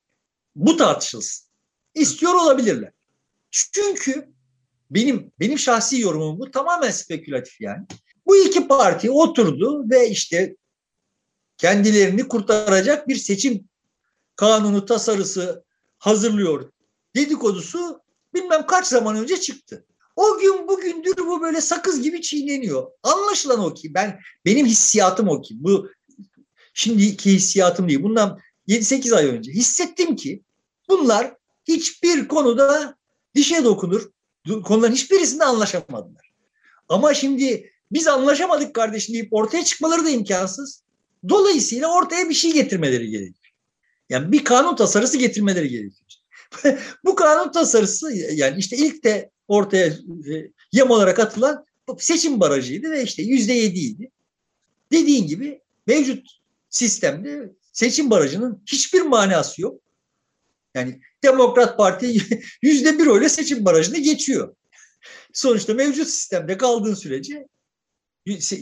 bu 0.56 0.76
tartışılsın. 0.76 1.46
İstiyor 1.94 2.34
olabilirler. 2.34 2.92
Çünkü 3.50 4.28
benim 4.90 5.32
benim 5.40 5.58
şahsi 5.58 6.00
yorumum 6.00 6.38
bu 6.38 6.50
tamamen 6.50 6.90
spekülatif 6.90 7.60
yani. 7.60 7.86
Bu 8.26 8.36
iki 8.36 8.68
parti 8.68 9.10
oturdu 9.10 9.90
ve 9.90 10.10
işte 10.10 10.56
kendilerini 11.58 12.28
kurtaracak 12.28 13.08
bir 13.08 13.16
seçim 13.16 13.68
kanunu 14.36 14.84
tasarısı 14.84 15.64
hazırlıyor 15.98 16.72
dedikodusu 17.16 18.00
bilmem 18.34 18.66
kaç 18.66 18.86
zaman 18.86 19.16
önce 19.16 19.40
çıktı. 19.40 19.86
O 20.16 20.38
gün 20.38 20.68
bugündür 20.68 21.16
bu 21.16 21.42
böyle 21.42 21.60
sakız 21.60 22.02
gibi 22.02 22.22
çiğneniyor. 22.22 22.90
Anlaşılan 23.02 23.60
o 23.60 23.74
ki 23.74 23.94
ben 23.94 24.20
benim 24.44 24.66
hissiyatım 24.66 25.28
o 25.28 25.42
ki 25.42 25.54
bu 25.58 25.90
şimdiki 26.74 27.32
hissiyatım 27.32 27.88
değil. 27.88 28.02
Bundan 28.02 28.40
7-8 28.68 29.16
ay 29.16 29.26
önce 29.26 29.52
hissettim 29.52 30.16
ki 30.16 30.42
bunlar 30.88 31.34
hiçbir 31.64 32.28
konuda 32.28 32.96
dişe 33.34 33.64
dokunur. 33.64 34.10
Konuların 34.64 34.92
hiçbirisinde 34.92 35.44
anlaşamadılar. 35.44 36.32
Ama 36.88 37.14
şimdi 37.14 37.70
biz 37.92 38.08
anlaşamadık 38.08 38.74
kardeşim 38.74 39.14
deyip 39.14 39.32
ortaya 39.32 39.64
çıkmaları 39.64 40.04
da 40.04 40.10
imkansız. 40.10 40.82
Dolayısıyla 41.28 41.92
ortaya 41.92 42.28
bir 42.28 42.34
şey 42.34 42.52
getirmeleri 42.52 43.10
gerekiyor. 43.10 43.52
Yani 44.08 44.32
bir 44.32 44.44
kanun 44.44 44.76
tasarısı 44.76 45.18
getirmeleri 45.18 45.68
gerekiyor. 45.68 46.06
Bu 47.04 47.14
kanun 47.14 47.52
tasarısı 47.52 48.12
yani 48.12 48.58
işte 48.58 48.76
ilk 48.76 49.04
de 49.04 49.30
ortaya 49.48 49.86
e, 49.86 50.50
yem 50.72 50.90
olarak 50.90 51.18
atılan 51.18 51.64
seçim 51.98 52.40
barajıydı 52.40 52.90
ve 52.90 53.02
işte 53.02 53.22
yüzde 53.22 53.52
yediydi. 53.52 54.10
Dediğin 54.92 55.26
gibi 55.26 55.60
mevcut 55.86 56.26
sistemde 56.70 57.52
seçim 57.76 58.10
barajının 58.10 58.62
hiçbir 58.66 59.02
manası 59.02 59.62
yok. 59.62 59.80
Yani 60.74 61.00
Demokrat 61.22 61.78
Parti 61.78 62.16
yüzde 62.62 62.98
bir 62.98 63.06
öyle 63.06 63.28
seçim 63.28 63.64
barajını 63.64 63.98
geçiyor. 63.98 64.56
Sonuçta 65.32 65.74
mevcut 65.74 66.08
sistemde 66.08 66.56
kaldığın 66.56 66.94
sürece 66.94 67.46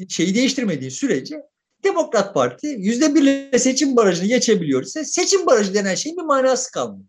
şeyi 0.08 0.34
değiştirmediği 0.34 0.90
sürece 0.90 1.42
Demokrat 1.84 2.34
Parti 2.34 2.66
yüzde 2.66 3.14
birle 3.14 3.58
seçim 3.58 3.96
barajını 3.96 4.26
geçebiliyor 4.26 4.82
ise 4.82 5.04
seçim 5.04 5.46
barajı 5.46 5.74
denen 5.74 5.94
şeyin 5.94 6.16
bir 6.18 6.22
manası 6.22 6.72
kalmıyor. 6.72 7.08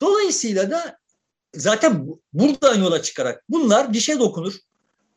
Dolayısıyla 0.00 0.70
da 0.70 0.98
zaten 1.54 2.08
buradan 2.32 2.78
yola 2.78 3.02
çıkarak 3.02 3.44
bunlar 3.48 3.94
dişe 3.94 4.18
dokunur. 4.18 4.54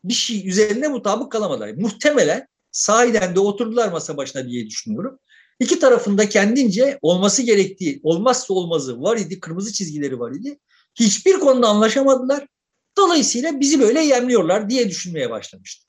Bir 0.03 0.13
şey 0.13 0.49
üzerinde 0.49 0.87
mutabık 0.87 1.31
kalamadılar. 1.31 1.69
Muhtemelen 1.69 2.47
sahiden 2.71 3.35
de 3.35 3.39
oturdular 3.39 3.91
masa 3.91 4.17
başına 4.17 4.49
diye 4.49 4.65
düşünüyorum. 4.65 5.19
İki 5.59 5.79
tarafında 5.79 6.29
kendince 6.29 6.99
olması 7.01 7.41
gerektiği, 7.41 7.99
olmazsa 8.03 8.53
olmazı 8.53 9.01
var 9.01 9.17
idi, 9.17 9.39
kırmızı 9.39 9.73
çizgileri 9.73 10.19
var 10.19 10.31
idi. 10.31 10.59
Hiçbir 10.95 11.33
konuda 11.33 11.67
anlaşamadılar. 11.67 12.47
Dolayısıyla 12.97 13.59
bizi 13.59 13.79
böyle 13.79 14.01
yemliyorlar 14.01 14.69
diye 14.69 14.89
düşünmeye 14.89 15.29
başlamıştı. 15.29 15.87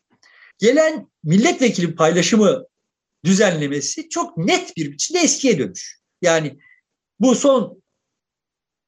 Gelen 0.58 1.08
milletvekili 1.24 1.94
paylaşımı 1.94 2.64
düzenlemesi 3.24 4.08
çok 4.08 4.36
net 4.36 4.76
bir 4.76 4.92
biçimde 4.92 5.20
eskiye 5.20 5.58
dönüş. 5.58 6.00
Yani 6.22 6.58
bu 7.20 7.34
son 7.34 7.82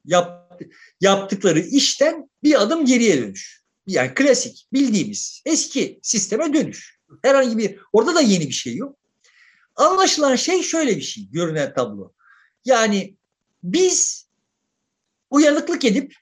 yap, 0.04 0.60
yaptıkları 1.00 1.60
işten 1.60 2.30
bir 2.42 2.62
adım 2.62 2.86
geriye 2.86 3.18
dönüş. 3.18 3.62
Yani 3.86 4.14
klasik 4.14 4.66
bildiğimiz 4.72 5.42
eski 5.46 6.00
sisteme 6.02 6.54
dönüş. 6.54 7.00
Herhangi 7.22 7.58
bir 7.58 7.78
orada 7.92 8.14
da 8.14 8.20
yeni 8.20 8.48
bir 8.48 8.52
şey 8.52 8.76
yok. 8.76 8.99
Anlaşılan 9.80 10.36
şey 10.36 10.62
şöyle 10.62 10.96
bir 10.96 11.02
şey 11.02 11.30
görünen 11.30 11.74
tablo. 11.74 12.12
Yani 12.64 13.16
biz 13.62 14.28
uyanıklık 15.30 15.84
edip 15.84 16.14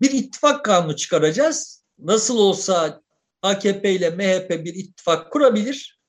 bir 0.00 0.10
ittifak 0.10 0.64
kanunu 0.64 0.96
çıkaracağız. 0.96 1.84
Nasıl 1.98 2.36
olsa 2.36 3.02
AKP 3.42 3.92
ile 3.92 4.10
MHP 4.10 4.64
bir 4.64 4.74
ittifak 4.74 5.32
kurabilir. 5.32 6.00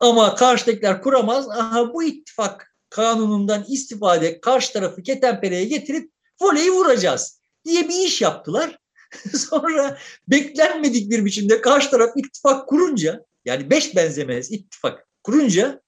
Ama 0.00 0.34
karşıdakiler 0.34 1.02
kuramaz. 1.02 1.48
Aha 1.50 1.94
bu 1.94 2.02
ittifak 2.02 2.74
kanunundan 2.90 3.64
istifade 3.68 4.40
karşı 4.40 4.72
tarafı 4.72 5.02
ketenpereye 5.02 5.64
getirip 5.64 6.12
voleyi 6.40 6.70
vuracağız 6.70 7.40
diye 7.64 7.88
bir 7.88 8.06
iş 8.06 8.22
yaptılar. 8.22 8.78
Sonra 9.34 9.98
beklenmedik 10.28 11.10
bir 11.10 11.24
biçimde 11.24 11.60
karşı 11.60 11.90
taraf 11.90 12.10
ittifak 12.16 12.68
kurunca 12.68 13.24
yani 13.44 13.70
beş 13.70 13.96
benzemez 13.96 14.52
ittifak 14.52 15.06
kurunca 15.22 15.81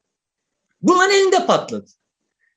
bunların 0.85 1.17
elinde 1.17 1.47
patladı. 1.47 1.91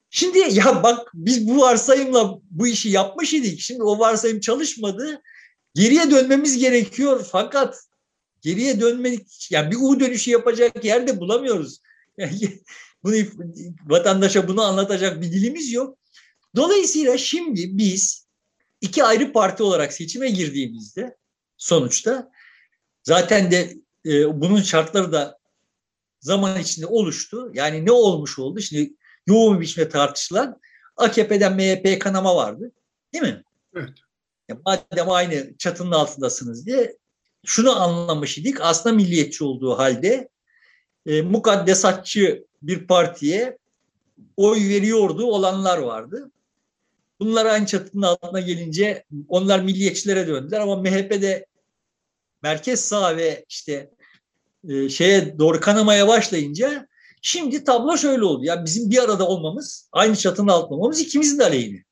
Şimdi 0.10 0.40
ya 0.52 0.84
bak 0.84 1.12
biz 1.14 1.48
bu 1.48 1.62
varsayımla 1.62 2.40
bu 2.52 2.68
işi 2.68 2.90
yapmış 2.90 3.34
idik. 3.34 3.60
Şimdi 3.60 3.84
o 3.84 4.00
varsayım 4.00 4.40
çalışmadı. 4.40 5.22
Geriye 5.76 6.12
dönmemiz 6.12 6.58
gerekiyor 6.58 7.28
fakat 7.32 7.84
geriye 8.42 8.82
dönmedik 8.82 9.52
yani 9.52 9.72
bir 9.72 9.78
U 9.82 10.00
dönüşü 10.00 10.32
yapacak 10.32 10.86
yerde 10.86 11.20
bulamıyoruz. 11.20 11.82
Yani 12.18 12.60
bunu 13.04 13.16
vatandaşa 13.86 14.48
bunu 14.48 14.62
anlatacak 14.62 15.22
bir 15.22 15.32
dilimiz 15.32 15.72
yok. 15.72 15.98
Dolayısıyla 16.56 17.18
şimdi 17.18 17.78
biz 17.78 18.28
iki 18.82 19.04
ayrı 19.04 19.34
parti 19.34 19.64
olarak 19.64 19.94
seçime 19.94 20.30
girdiğimizde 20.30 21.18
sonuçta 21.58 22.32
zaten 23.04 23.52
de 23.52 23.74
e, 24.06 24.42
bunun 24.42 24.62
şartları 24.62 25.12
da 25.12 25.37
zaman 26.20 26.60
içinde 26.60 26.86
oluştu. 26.86 27.52
Yani 27.54 27.86
ne 27.86 27.92
olmuş 27.92 28.40
oldu? 28.40 28.62
Şimdi 28.62 28.94
yoğun 29.28 29.56
bir 29.56 29.62
biçimde 29.62 29.90
tartışılan 29.90 30.60
AKP'den 30.98 31.56
MHP'ye 31.56 32.00
kanama 32.00 32.36
vardı. 32.36 32.72
Değil 33.14 33.24
mi? 33.24 33.44
Evet. 33.76 33.90
Ya 34.50 34.58
madem 34.66 35.12
aynı 35.12 35.58
çatının 35.58 35.92
altındasınız 35.92 36.66
diye 36.66 36.98
şunu 37.46 37.82
anlamış 37.82 38.38
idik. 38.38 38.62
Aslında 38.62 38.96
milliyetçi 38.96 39.44
olduğu 39.44 39.78
halde 39.78 40.30
e, 41.06 41.22
mukaddesatçı 41.22 42.46
bir 42.62 42.88
partiye 42.88 43.58
oy 44.38 44.70
veriyordu 44.70 45.26
olanlar 45.26 45.78
vardı. 45.78 46.32
Bunlar 47.20 47.46
aynı 47.46 47.66
çatının 47.66 48.02
altına 48.02 48.40
gelince 48.40 49.04
onlar 49.28 49.60
milliyetçilere 49.60 50.28
döndüler 50.28 50.60
ama 50.60 50.76
MHP'de 50.76 51.46
merkez 52.44 52.82
sağ 52.82 53.18
ve 53.18 53.46
işte 53.50 53.92
e, 54.68 54.90
şeye 54.90 55.40
doğru 55.40 55.60
kanamaya 55.60 56.08
başlayınca 56.08 56.88
şimdi 57.22 57.64
tablo 57.64 57.98
şöyle 57.98 58.24
oldu. 58.24 58.46
Ya 58.46 58.66
bizim 58.66 58.90
bir 58.90 59.04
arada 59.04 59.28
olmamız, 59.28 59.90
aynı 59.92 60.16
çatının 60.16 60.48
altında 60.48 60.76
olmamız 60.76 61.00
ikimizin 61.00 61.40
de 61.40 61.44
aleyhine. 61.44 61.84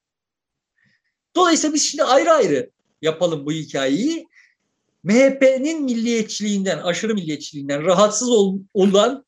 Dolayısıyla 1.36 1.74
biz 1.74 1.84
şimdi 1.84 2.04
ayrı 2.04 2.32
ayrı 2.32 2.70
yapalım 3.02 3.46
bu 3.46 3.52
hikayeyi. 3.52 4.28
MHP'nin 5.04 5.84
milliyetçiliğinden, 5.84 6.78
aşırı 6.78 7.16
milliyetçiliğinden 7.16 7.84
rahatsız 7.84 8.30
olan 8.74 9.26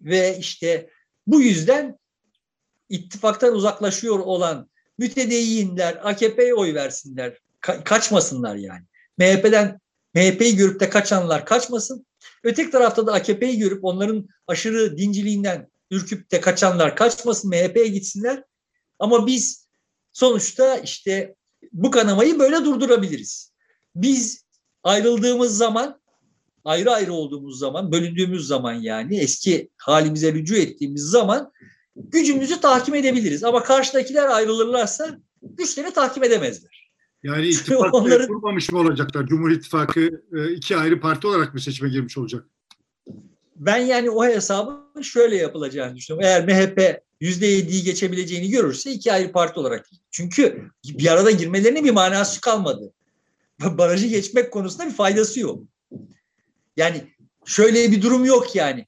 ve 0.00 0.38
işte 0.38 0.90
bu 1.26 1.40
yüzden 1.40 1.98
ittifaktan 2.88 3.54
uzaklaşıyor 3.54 4.18
olan 4.18 4.70
mütedeyyinler 4.98 6.00
AKP'ye 6.02 6.54
oy 6.54 6.74
versinler. 6.74 7.38
Ka- 7.62 7.84
kaçmasınlar 7.84 8.56
yani. 8.56 8.84
MHP'den 9.18 9.80
MHP'yi 10.14 10.56
görüp 10.56 10.80
de 10.80 10.90
kaçanlar 10.90 11.46
kaçmasın. 11.46 12.06
Öteki 12.44 12.70
tarafta 12.70 13.06
da 13.06 13.12
AKP'yi 13.12 13.58
görüp 13.58 13.84
onların 13.84 14.28
aşırı 14.46 14.98
dinciliğinden 14.98 15.68
ürküp 15.90 16.30
de 16.30 16.40
kaçanlar 16.40 16.96
kaçmasın 16.96 17.50
MHP'ye 17.50 17.86
gitsinler. 17.86 18.44
Ama 18.98 19.26
biz 19.26 19.68
sonuçta 20.12 20.76
işte 20.76 21.34
bu 21.72 21.90
kanamayı 21.90 22.38
böyle 22.38 22.56
durdurabiliriz. 22.56 23.52
Biz 23.94 24.44
ayrıldığımız 24.82 25.56
zaman 25.56 26.00
ayrı 26.64 26.90
ayrı 26.90 27.12
olduğumuz 27.12 27.58
zaman, 27.58 27.92
bölündüğümüz 27.92 28.46
zaman 28.46 28.74
yani 28.74 29.18
eski 29.18 29.70
halimize 29.76 30.32
rücu 30.32 30.56
ettiğimiz 30.56 31.02
zaman 31.02 31.52
gücümüzü 31.96 32.60
tahkim 32.60 32.94
edebiliriz. 32.94 33.44
Ama 33.44 33.62
karşıdakiler 33.62 34.28
ayrılırlarsa 34.28 35.18
güçleri 35.42 35.92
tahkim 35.92 36.24
edemezler. 36.24 36.77
Yani 37.22 37.46
ittifak 37.48 37.94
Onları... 37.94 38.26
kurmamış 38.26 38.72
mı 38.72 38.78
olacaklar? 38.78 39.26
Cumhur 39.26 39.50
İttifakı 39.50 40.22
e, 40.36 40.52
iki 40.52 40.76
ayrı 40.76 41.00
parti 41.00 41.26
olarak 41.26 41.54
mı 41.54 41.60
seçime 41.60 41.88
girmiş 41.88 42.18
olacak? 42.18 42.44
Ben 43.56 43.78
yani 43.78 44.10
o 44.10 44.24
hesabın 44.24 45.02
şöyle 45.02 45.36
yapılacağını 45.36 45.96
düşünüyorum. 45.96 46.28
Eğer 46.28 46.44
MHP 46.44 47.02
yüzde 47.20 47.46
yediyi 47.46 47.82
geçebileceğini 47.82 48.50
görürse 48.50 48.92
iki 48.92 49.12
ayrı 49.12 49.32
parti 49.32 49.60
olarak. 49.60 49.86
Çünkü 50.10 50.70
bir 50.84 51.12
arada 51.12 51.30
girmelerinin 51.30 51.84
bir 51.84 51.90
manası 51.90 52.40
kalmadı. 52.40 52.92
Barajı 53.78 54.06
geçmek 54.06 54.52
konusunda 54.52 54.86
bir 54.86 54.94
faydası 54.94 55.40
yok. 55.40 55.62
Yani 56.76 57.04
şöyle 57.44 57.92
bir 57.92 58.02
durum 58.02 58.24
yok 58.24 58.56
yani. 58.56 58.86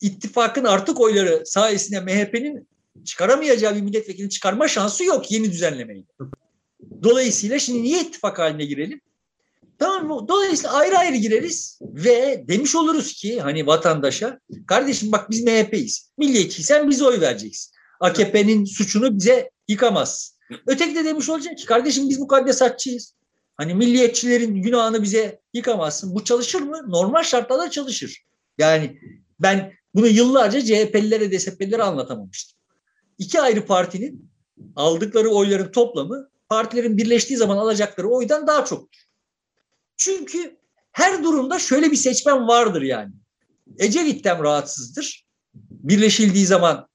İttifakın 0.00 0.64
artık 0.64 1.00
oyları 1.00 1.42
sayesinde 1.46 2.00
MHP'nin 2.00 2.68
çıkaramayacağı 3.04 3.76
bir 3.76 3.80
milletvekili 3.80 4.30
çıkarma 4.30 4.68
şansı 4.68 5.04
yok 5.04 5.30
yeni 5.30 5.52
düzenlemeyi. 5.52 6.06
Dolayısıyla 7.02 7.58
şimdi 7.58 7.82
niye 7.82 8.00
ittifak 8.00 8.38
haline 8.38 8.64
girelim? 8.64 9.00
Tamam 9.78 10.06
mı? 10.06 10.28
Dolayısıyla 10.28 10.72
ayrı 10.72 10.98
ayrı 10.98 11.16
gireriz 11.16 11.78
ve 11.82 12.44
demiş 12.48 12.74
oluruz 12.74 13.12
ki 13.12 13.40
hani 13.40 13.66
vatandaşa 13.66 14.40
kardeşim 14.66 15.12
bak 15.12 15.30
biz 15.30 15.44
MHP'yiz. 15.44 16.10
Milliyetçiysen 16.18 16.90
bize 16.90 17.04
oy 17.04 17.20
vereceksin. 17.20 17.72
AKP'nin 18.00 18.64
suçunu 18.64 19.18
bize 19.18 19.50
yıkamaz. 19.68 20.38
Öteki 20.66 20.94
de 20.94 21.04
demiş 21.04 21.28
olacak 21.28 21.58
ki 21.58 21.66
kardeşim 21.66 22.08
biz 22.08 22.18
mukaddesatçıyız. 22.18 23.14
Hani 23.56 23.74
milliyetçilerin 23.74 24.62
günahını 24.62 25.02
bize 25.02 25.40
yıkamazsın. 25.54 26.14
Bu 26.14 26.24
çalışır 26.24 26.60
mı? 26.60 26.84
Normal 26.88 27.22
şartlarda 27.22 27.70
çalışır. 27.70 28.24
Yani 28.58 29.00
ben 29.40 29.72
bunu 29.94 30.06
yıllarca 30.06 30.60
CHP'lilere, 30.60 31.32
DSP'lilere 31.32 31.82
anlatamamıştım. 31.82 32.58
İki 33.18 33.40
ayrı 33.40 33.66
partinin 33.66 34.30
aldıkları 34.76 35.28
oyların 35.28 35.72
toplamı 35.72 36.29
partilerin 36.50 36.96
birleştiği 36.96 37.36
zaman 37.36 37.56
alacakları 37.56 38.08
oydan 38.08 38.46
daha 38.46 38.64
çoktur. 38.64 39.00
Çünkü 39.96 40.56
her 40.92 41.24
durumda 41.24 41.58
şöyle 41.58 41.90
bir 41.90 41.96
seçmen 41.96 42.48
vardır 42.48 42.82
yani. 42.82 43.12
Ecevit'ten 43.78 44.42
rahatsızdır. 44.44 45.26
Birleşildiği 45.70 46.46
zaman 46.46 46.88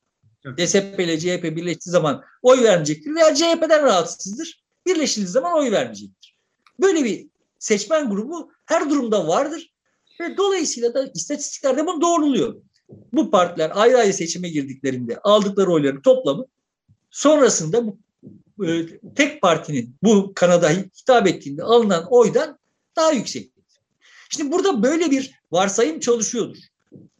DSP 0.57 0.99
ile 0.99 1.19
CHP 1.19 1.43
birleştiği 1.43 1.89
zaman 1.89 2.23
oy 2.41 2.63
vermeyecektir 2.63 3.15
veya 3.15 3.35
CHP'den 3.35 3.83
rahatsızdır. 3.83 4.63
Birleşildiği 4.85 5.31
zaman 5.31 5.57
oy 5.57 5.71
vermeyecektir. 5.71 6.37
Böyle 6.79 7.03
bir 7.03 7.27
seçmen 7.59 8.09
grubu 8.09 8.51
her 8.65 8.89
durumda 8.89 9.27
vardır 9.27 9.73
ve 10.21 10.37
dolayısıyla 10.37 10.93
da 10.93 11.11
istatistiklerde 11.15 11.87
bunu 11.87 12.01
doğruluyor. 12.01 12.61
Bu 13.13 13.31
partiler 13.31 13.71
ayrı 13.73 13.97
ayrı 13.97 14.13
seçime 14.13 14.49
girdiklerinde 14.49 15.19
aldıkları 15.19 15.71
oyların 15.71 16.01
toplamı 16.01 16.45
sonrasında 17.11 17.87
bu 17.87 17.97
e, 18.63 18.85
tek 19.15 19.41
partinin 19.41 19.95
bu 20.03 20.31
kanada 20.35 20.69
hitap 20.69 21.27
ettiğinde 21.27 21.63
alınan 21.63 22.05
oydan 22.09 22.59
daha 22.95 23.11
yüksek. 23.11 23.51
Şimdi 24.29 24.51
burada 24.51 24.83
böyle 24.83 25.11
bir 25.11 25.31
varsayım 25.51 25.99
çalışıyordur. 25.99 26.57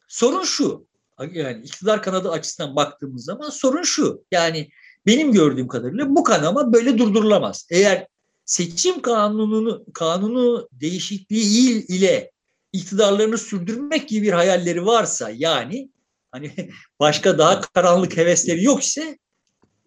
Sorun 0.08 0.44
şu. 0.44 0.88
Yani 1.32 1.64
iktidar 1.64 2.04
kanadı 2.04 2.32
açısından 2.32 2.76
baktığımız 2.76 3.26
zaman 3.26 3.50
sorun 3.50 3.84
şu. 3.84 4.24
Yani 4.32 4.70
benim 5.06 5.32
gördüğüm 5.32 5.68
kadarıyla 5.68 6.16
bu 6.16 6.24
kanama 6.24 6.74
böyle 6.74 6.98
durdurulamaz. 6.98 7.68
Eğer 7.70 8.08
seçim 8.46 9.02
kanununu 9.02 9.86
kanunu 9.94 10.70
değişikliği 10.72 11.86
ile 11.88 12.32
iktidarlarını 12.74 13.38
sürdürmek 13.38 14.10
gibi 14.10 14.28
bir 14.28 14.34
hayalleri 14.34 14.86
varsa 14.86 15.30
yani 15.30 15.90
hani 16.32 16.52
başka 17.00 17.38
daha 17.38 17.62
karanlık 17.62 18.18
hevesleri 18.18 18.64
yok 18.64 18.84
ise 18.84 19.18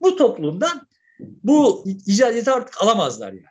bu 0.01 0.17
toplumdan 0.17 0.88
bu 1.21 1.85
icadeti 2.07 2.51
artık 2.51 2.83
alamazlar 2.83 3.33
yani. 3.33 3.45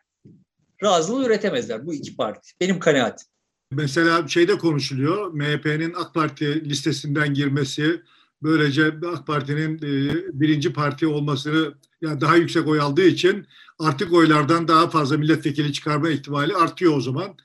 Razılığı 0.84 1.26
üretemezler 1.26 1.86
bu 1.86 1.94
iki 1.94 2.16
parti. 2.16 2.52
Benim 2.62 2.80
kanaatim. 2.80 3.28
Mesela 3.72 4.28
şeyde 4.28 4.58
konuşuluyor. 4.58 5.34
MHP'nin 5.34 5.94
AK 5.94 6.14
Parti 6.14 6.70
listesinden 6.70 7.34
girmesi, 7.34 8.02
böylece 8.42 8.86
AK 8.86 9.28
Parti'nin 9.28 9.78
e, 9.78 10.14
birinci 10.34 10.74
parti 10.74 11.08
olmasını 11.08 11.74
yani 12.02 12.22
daha 12.22 12.36
yüksek 12.36 12.68
oy 12.68 12.80
aldığı 12.80 13.06
için 13.06 13.48
artık 13.80 14.14
oylardan 14.14 14.68
daha 14.68 14.90
fazla 14.90 15.18
milletvekili 15.18 15.74
çıkarma 15.74 16.10
ihtimali 16.10 16.56
artıyor 16.56 16.98
o 16.98 17.02
zaman. 17.02 17.36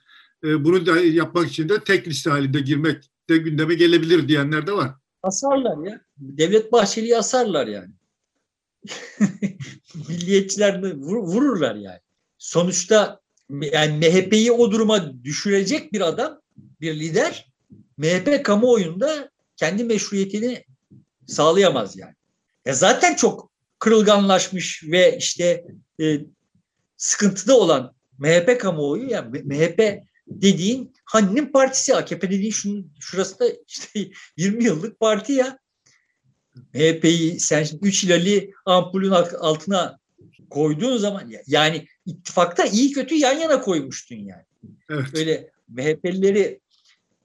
E, 0.44 0.64
bunu 0.64 0.86
da 0.86 1.00
yapmak 1.00 1.48
için 1.48 1.68
de 1.68 1.84
tek 1.84 2.08
liste 2.08 2.30
halinde 2.30 2.60
girmek 2.60 3.10
de 3.30 3.36
gündeme 3.36 3.74
gelebilir 3.74 4.28
diyenler 4.28 4.66
de 4.66 4.72
var. 4.72 4.90
Asarlar 5.22 5.86
ya. 5.86 6.00
Devlet 6.16 6.72
Bahçeli'yi 6.72 7.16
asarlar 7.16 7.66
yani. 7.66 7.92
Milliyetçiler 10.08 10.82
vur, 10.82 11.16
vururlar 11.16 11.74
yani. 11.74 12.00
Sonuçta 12.38 13.20
yani 13.50 13.98
MHP'yi 13.98 14.52
o 14.52 14.70
duruma 14.70 15.24
düşürecek 15.24 15.92
bir 15.92 16.00
adam, 16.00 16.40
bir 16.80 17.00
lider 17.00 17.52
MHP 17.96 18.44
kamuoyunda 18.44 19.30
kendi 19.56 19.84
meşruiyetini 19.84 20.64
sağlayamaz 21.26 21.96
yani. 21.96 22.14
Ya 22.66 22.74
zaten 22.74 23.14
çok 23.14 23.50
kırılganlaşmış 23.78 24.84
ve 24.84 25.16
işte 25.18 25.64
e, 26.00 26.20
sıkıntıda 26.96 27.58
olan 27.58 27.94
MHP 28.18 28.60
kamuoyu 28.60 29.10
yani 29.10 29.42
MHP 29.44 30.02
dediğin 30.26 30.94
Hani'nin 31.04 31.46
partisi 31.46 31.96
AKP 31.96 32.30
dediğin 32.30 32.50
şunun, 32.50 32.92
şurası 33.00 33.38
da 33.38 33.44
işte 33.68 34.10
20 34.36 34.64
yıllık 34.64 35.00
parti 35.00 35.32
ya. 35.32 35.58
MHP'yi 36.74 37.40
sen 37.40 37.64
şimdi 37.64 37.86
3 37.86 38.04
hilali 38.04 38.54
ampulün 38.64 39.10
altına 39.40 39.98
koyduğun 40.50 40.96
zaman 40.96 41.32
yani 41.46 41.86
ittifakta 42.06 42.64
iyi 42.64 42.92
kötü 42.92 43.14
yan 43.14 43.38
yana 43.38 43.60
koymuştun 43.60 44.16
yani. 44.16 44.44
Evet. 44.90 45.06
Öyle 45.14 45.50
MHP'lileri 45.68 46.60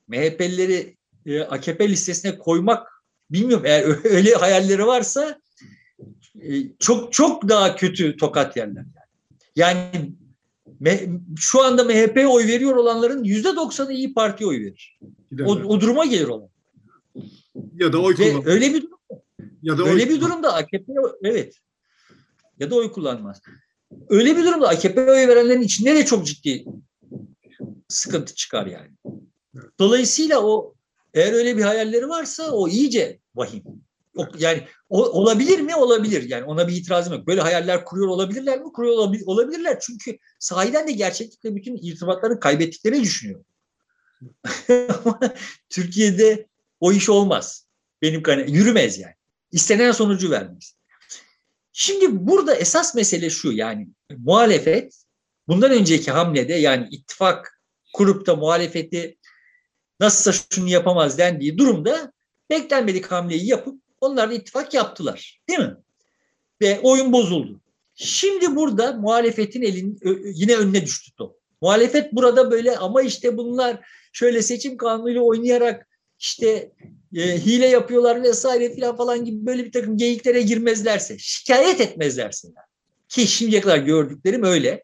MHP'lileri 0.07 0.97
e, 1.25 1.41
AKP 1.41 1.89
listesine 1.89 2.37
koymak 2.37 2.87
bilmiyorum 3.31 3.65
eğer 3.65 4.05
öyle 4.15 4.33
hayalleri 4.33 4.85
varsa 4.85 5.39
e, 6.41 6.77
çok 6.79 7.13
çok 7.13 7.49
daha 7.49 7.75
kötü 7.75 8.17
tokat 8.17 8.57
yerler. 8.57 8.85
Yani, 9.55 9.79
yani 10.81 11.19
şu 11.37 11.63
anda 11.63 11.83
MHP'ye 11.83 12.27
oy 12.27 12.47
veriyor 12.47 12.75
olanların 12.75 13.23
yüzde 13.23 13.55
doksanı 13.55 13.93
iyi 13.93 14.13
Parti'ye 14.13 14.49
oy 14.49 14.59
verir. 14.59 14.99
O, 15.45 15.51
o 15.51 15.81
duruma 15.81 16.05
gelir 16.05 16.27
olan. 16.27 16.49
Ya 17.75 17.93
da 17.93 18.01
oy 18.01 18.15
kullanmaz. 18.15 18.47
Öyle 18.47 18.73
bir 18.73 18.81
durum. 18.81 18.96
Ya 19.67 19.77
da 19.77 19.83
öyle 19.83 20.09
bir 20.09 20.21
durumda 20.21 20.53
AKP 20.53 20.93
evet. 21.23 21.55
Ya 22.59 22.71
da 22.71 22.75
oy 22.75 22.91
kullanmaz. 22.91 23.41
Öyle 24.09 24.37
bir 24.37 24.45
durumda 24.45 24.69
AKP'ye 24.69 25.11
oy 25.11 25.27
verenlerin 25.27 25.61
içinde 25.61 25.95
de 25.95 26.05
çok 26.05 26.25
ciddi 26.25 26.65
sıkıntı 27.87 28.35
çıkar 28.35 28.65
yani. 28.65 28.91
Dolayısıyla 29.79 30.43
o 30.43 30.75
eğer 31.13 31.33
öyle 31.33 31.57
bir 31.57 31.61
hayalleri 31.61 32.09
varsa 32.09 32.51
o 32.51 32.67
iyice 32.67 33.19
vahim. 33.35 33.63
Yani 34.37 34.67
o, 34.89 35.05
olabilir 35.05 35.59
mi? 35.59 35.75
Olabilir. 35.75 36.29
Yani 36.29 36.43
ona 36.43 36.67
bir 36.67 36.75
itirazım 36.75 37.13
yok. 37.13 37.27
Böyle 37.27 37.41
hayaller 37.41 37.85
kuruyor 37.85 38.07
olabilirler 38.07 38.59
mi? 38.59 38.71
Kuruyor 38.73 38.93
olabilir, 38.93 39.23
olabilirler. 39.25 39.79
Çünkü 39.81 40.17
sahiden 40.39 40.87
de 40.87 40.91
gerçeklikle 40.91 41.55
bütün 41.55 41.77
irtibatlarını 41.77 42.39
kaybettiklerini 42.39 43.01
düşünüyor. 43.01 43.43
Türkiye'de 45.69 46.47
o 46.79 46.91
iş 46.91 47.09
olmaz. 47.09 47.67
Benim 48.01 48.23
kanı 48.23 48.41
yürümez 48.41 48.99
yani. 48.99 49.16
İstenen 49.51 49.91
sonucu 49.91 50.31
vermez. 50.31 50.75
Şimdi 51.73 52.27
burada 52.27 52.55
esas 52.55 52.95
mesele 52.95 53.29
şu 53.29 53.51
yani 53.51 53.87
muhalefet 54.17 55.03
bundan 55.47 55.71
önceki 55.71 56.11
hamlede 56.11 56.53
yani 56.53 56.87
ittifak 56.91 57.61
kurup 57.93 58.25
da 58.25 58.35
muhalefeti 58.35 59.17
nasılsa 59.99 60.45
şunu 60.49 60.69
yapamaz 60.69 61.17
dendiği 61.17 61.57
durumda 61.57 62.11
beklenmedik 62.49 63.11
hamleyi 63.11 63.47
yapıp 63.47 63.81
onlar 64.01 64.29
da 64.29 64.33
ittifak 64.33 64.73
yaptılar. 64.73 65.41
Değil 65.49 65.59
mi? 65.59 65.75
Ve 66.61 66.79
oyun 66.79 67.13
bozuldu. 67.13 67.61
Şimdi 67.95 68.55
burada 68.55 68.93
muhalefetin 68.93 69.61
elin 69.61 69.99
yine 70.33 70.55
önüne 70.55 70.85
düştü 70.85 71.11
top. 71.15 71.37
Muhalefet 71.61 72.13
burada 72.13 72.51
böyle 72.51 72.77
ama 72.77 73.01
işte 73.01 73.37
bunlar 73.37 73.89
şöyle 74.13 74.41
seçim 74.41 74.77
kanunuyla 74.77 75.21
oynayarak 75.21 75.86
işte 76.19 76.71
e, 77.15 77.45
hile 77.45 77.67
yapıyorlar 77.67 78.23
vesaire 78.23 78.75
filan 78.75 78.97
falan 78.97 79.25
gibi 79.25 79.45
böyle 79.45 79.65
bir 79.65 79.71
takım 79.71 79.97
geyiklere 79.97 80.41
girmezlerse, 80.41 81.17
şikayet 81.19 81.81
etmezlerse 81.81 82.47
ki 83.09 83.27
şimdiye 83.27 83.61
kadar 83.61 83.77
gördüklerim 83.77 84.43
öyle 84.43 84.83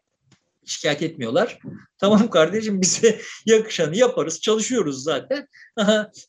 şikayet 0.64 1.02
etmiyorlar. 1.02 1.58
Tamam 1.98 2.30
kardeşim 2.30 2.80
bize 2.80 3.20
yakışanı 3.46 3.96
yaparız, 3.96 4.40
çalışıyoruz 4.40 5.02
zaten. 5.02 5.48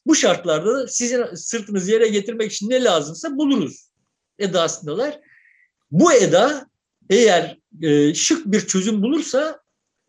Bu 0.06 0.16
şartlarda 0.16 0.76
da 0.76 0.88
sizin 0.88 1.36
sırtınızı 1.36 1.92
yere 1.92 2.08
getirmek 2.08 2.52
için 2.52 2.70
ne 2.70 2.84
lazımsa 2.84 3.38
buluruz 3.38 3.90
edasındalar. 4.40 5.20
Bu 5.92 6.14
eda 6.14 6.70
eğer 7.10 7.60
e, 7.82 8.14
şık 8.14 8.46
bir 8.46 8.68
çözüm 8.68 9.02
bulursa 9.02 9.60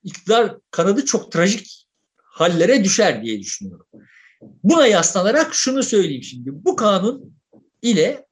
iktidar 0.04 0.56
kanadı 0.70 1.04
çok 1.04 1.32
trajik 1.32 1.86
hallere 2.16 2.84
düşer 2.84 3.22
diye 3.22 3.40
düşünüyorum. 3.40 3.86
Buna 4.42 4.86
yaslanarak 4.86 5.54
şunu 5.54 5.82
söyleyeyim 5.82 6.22
şimdi. 6.22 6.64
Bu 6.64 6.76
kanun 6.76 7.36
ile 7.82 8.26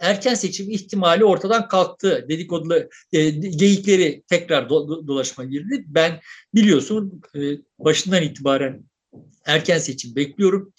erken 0.00 0.34
seçim 0.34 0.70
ihtimali 0.70 1.24
ortadan 1.24 1.68
kalktı. 1.68 2.26
Dedikodu 2.28 2.88
e, 3.12 3.30
geyikleri 3.30 4.22
tekrar 4.28 4.70
do, 4.70 5.06
dolaşma 5.06 5.44
girdi. 5.44 5.84
Ben 5.86 6.20
biliyorsun 6.54 7.20
e, 7.34 7.40
başından 7.78 8.22
itibaren 8.22 8.84
erken 9.46 9.78
seçim 9.78 10.16
bekliyorum. 10.16 10.72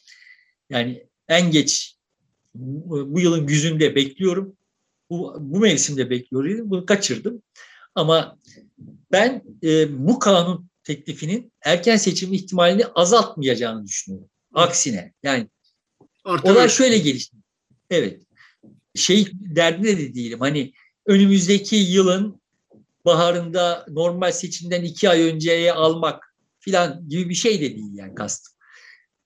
Yani 0.70 1.08
en 1.28 1.52
geç 1.52 1.96
bu 2.56 3.20
yılın 3.20 3.48
güzünde 3.48 3.96
bekliyorum. 3.96 4.58
Bu, 5.10 5.36
bu 5.40 5.60
mevsimde 5.60 6.10
bekliyorum. 6.10 6.70
Bunu 6.70 6.86
kaçırdım. 6.86 7.42
Ama 7.96 8.38
ben 9.12 9.44
e, 9.64 10.08
bu 10.08 10.20
kanun 10.20 10.70
teklifinin 10.84 11.52
erken 11.62 11.98
seçim 11.98 12.34
ihtimalini 12.34 12.86
azaltmayacağını 12.86 13.86
düşünüyorum. 13.86 14.30
Aksine 14.54 15.14
yani 15.24 15.48
Artık 16.24 16.46
olay 16.46 16.70
şöyle 16.70 16.98
gelişti. 16.98 17.38
Evet. 17.90 18.22
Şey 18.96 19.28
derdinde 19.34 19.98
de 19.98 20.14
değilim. 20.14 20.40
Hani 20.40 20.74
önümüzdeki 21.06 21.76
yılın 21.76 22.42
baharında 23.06 23.86
normal 23.90 24.32
seçimden 24.32 24.84
iki 24.84 25.10
ay 25.10 25.22
önceye 25.22 25.74
almak 25.74 26.36
filan 26.60 27.10
gibi 27.10 27.30
bir 27.30 27.36
şey 27.36 27.62
de 27.62 27.76
değil 27.76 27.94
yani 27.94 28.16
kastım. 28.16 28.54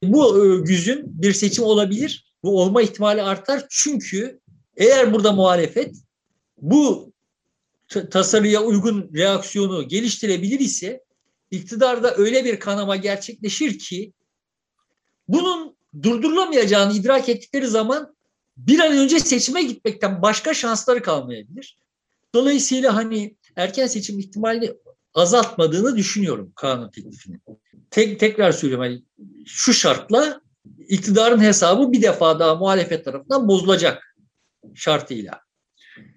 Bu 0.03 0.45
e, 0.45 0.59
güzün 0.59 1.21
bir 1.21 1.33
seçim 1.33 1.63
olabilir. 1.63 2.33
Bu 2.43 2.61
olma 2.61 2.81
ihtimali 2.81 3.21
artar. 3.21 3.65
Çünkü 3.69 4.39
eğer 4.77 5.13
burada 5.13 5.31
muhalefet 5.31 5.95
bu 6.61 7.13
tasarıya 8.11 8.63
uygun 8.63 9.11
reaksiyonu 9.13 9.87
geliştirebilir 9.87 10.59
ise 10.59 11.03
iktidarda 11.51 12.15
öyle 12.15 12.45
bir 12.45 12.59
kanama 12.59 12.95
gerçekleşir 12.95 13.79
ki 13.79 14.13
bunun 15.27 15.75
durdurulamayacağını 16.03 16.93
idrak 16.93 17.29
ettikleri 17.29 17.67
zaman 17.67 18.15
bir 18.57 18.79
an 18.79 18.97
önce 18.97 19.19
seçime 19.19 19.63
gitmekten 19.63 20.21
başka 20.21 20.53
şansları 20.53 21.01
kalmayabilir. 21.01 21.77
Dolayısıyla 22.35 22.95
hani 22.95 23.35
erken 23.55 23.87
seçim 23.87 24.19
ihtimalini 24.19 24.73
azaltmadığını 25.13 25.97
düşünüyorum 25.97 26.53
kanun 26.55 26.91
teklifinin. 26.91 27.41
Tek, 27.91 28.19
tekrar 28.19 28.51
söylüyorum 28.51 28.85
hani 28.85 29.03
şu 29.45 29.73
şartla 29.73 30.41
iktidarın 30.87 31.41
hesabı 31.41 31.91
bir 31.91 32.01
defa 32.01 32.39
daha 32.39 32.55
muhalefet 32.55 33.05
tarafından 33.05 33.47
bozulacak 33.47 34.17
şartıyla. 34.75 35.41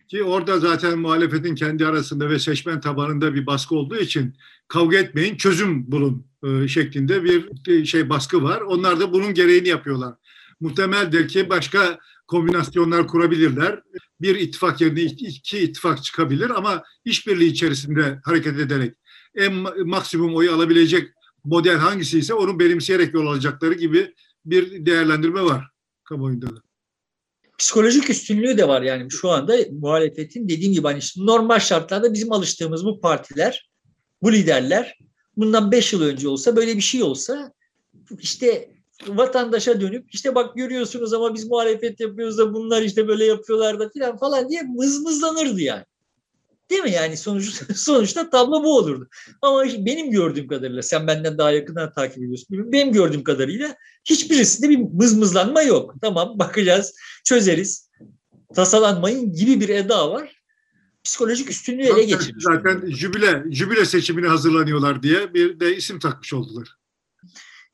Ki 0.08 0.22
orada 0.22 0.58
zaten 0.58 0.98
muhalefetin 0.98 1.54
kendi 1.54 1.86
arasında 1.86 2.30
ve 2.30 2.38
seçmen 2.38 2.80
tabanında 2.80 3.34
bir 3.34 3.46
baskı 3.46 3.74
olduğu 3.74 3.96
için 3.96 4.34
kavga 4.68 4.96
etmeyin, 4.96 5.36
çözüm 5.36 5.92
bulun 5.92 6.26
e, 6.44 6.68
şeklinde 6.68 7.24
bir 7.24 7.84
şey 7.86 8.08
baskı 8.08 8.42
var. 8.42 8.60
Onlar 8.60 9.00
da 9.00 9.12
bunun 9.12 9.34
gereğini 9.34 9.68
yapıyorlar. 9.68 10.14
Muhtemeldir 10.60 11.28
ki 11.28 11.50
başka 11.50 11.98
kombinasyonlar 12.28 13.06
kurabilirler. 13.06 13.80
Bir 14.20 14.36
ittifak 14.36 14.80
yerine 14.80 15.02
iki 15.02 15.58
ittifak 15.58 16.04
çıkabilir 16.04 16.50
ama 16.50 16.82
işbirliği 17.04 17.50
içerisinde 17.50 18.20
hareket 18.24 18.58
ederek 18.58 18.94
en 19.34 19.54
maksimum 19.84 20.36
oyu 20.36 20.52
alabilecek 20.52 21.08
model 21.44 21.76
hangisi 21.76 22.18
ise 22.18 22.34
onu 22.34 22.58
benimseyerek 22.58 23.14
yol 23.14 23.26
alacakları 23.26 23.74
gibi 23.74 24.14
bir 24.44 24.86
değerlendirme 24.86 25.42
var 25.42 25.70
kamuoyunda 26.04 26.56
da. 26.56 26.60
Psikolojik 27.58 28.10
üstünlüğü 28.10 28.58
de 28.58 28.68
var 28.68 28.82
yani 28.82 29.10
şu 29.10 29.30
anda 29.30 29.56
muhalefetin 29.70 30.48
dediğim 30.48 30.72
gibi 30.72 30.86
hani 30.86 31.00
normal 31.16 31.58
şartlarda 31.58 32.14
bizim 32.14 32.32
alıştığımız 32.32 32.84
bu 32.84 33.00
partiler, 33.00 33.70
bu 34.22 34.32
liderler 34.32 34.98
bundan 35.36 35.72
beş 35.72 35.92
yıl 35.92 36.02
önce 36.02 36.28
olsa 36.28 36.56
böyle 36.56 36.76
bir 36.76 36.80
şey 36.80 37.02
olsa 37.02 37.52
işte 38.18 38.70
vatandaşa 39.06 39.80
dönüp 39.80 40.14
işte 40.14 40.34
bak 40.34 40.56
görüyorsunuz 40.56 41.12
ama 41.12 41.34
biz 41.34 41.46
muhalefet 41.46 42.00
yapıyoruz 42.00 42.38
da 42.38 42.54
bunlar 42.54 42.82
işte 42.82 43.08
böyle 43.08 43.24
yapıyorlar 43.24 43.80
da 43.80 43.88
filan 43.88 44.16
falan 44.16 44.48
diye 44.48 44.62
mızmızlanırdı 44.62 45.60
yani. 45.60 45.84
Değil 46.70 46.82
mi 46.82 46.90
yani 46.90 47.16
sonuç, 47.16 47.62
sonuçta 47.76 48.30
tablo 48.30 48.64
bu 48.64 48.76
olurdu. 48.76 49.08
Ama 49.42 49.64
benim 49.64 50.10
gördüğüm 50.10 50.48
kadarıyla 50.48 50.82
sen 50.82 51.06
benden 51.06 51.38
daha 51.38 51.50
yakından 51.50 51.92
takip 51.92 52.18
ediyorsun. 52.18 52.72
Benim 52.72 52.92
gördüğüm 52.92 53.24
kadarıyla 53.24 53.76
hiçbirisinde 54.04 54.68
bir 54.68 54.78
mızmızlanma 54.78 55.62
yok. 55.62 55.94
Tamam 56.02 56.38
bakacağız, 56.38 56.94
çözeriz. 57.24 57.90
Tasalanmayın 58.54 59.32
gibi 59.32 59.60
bir 59.60 59.68
eda 59.68 60.12
var. 60.12 60.42
Psikolojik 61.04 61.50
üstünlüğü 61.50 61.82
ele 61.82 62.04
geçirmiş. 62.04 62.44
Zaten 62.44 62.90
jübile, 62.90 63.44
jübile 63.50 63.84
seçimine 63.84 64.26
hazırlanıyorlar 64.26 65.02
diye 65.02 65.34
bir 65.34 65.60
de 65.60 65.76
isim 65.76 65.98
takmış 65.98 66.34
oldular. 66.34 66.68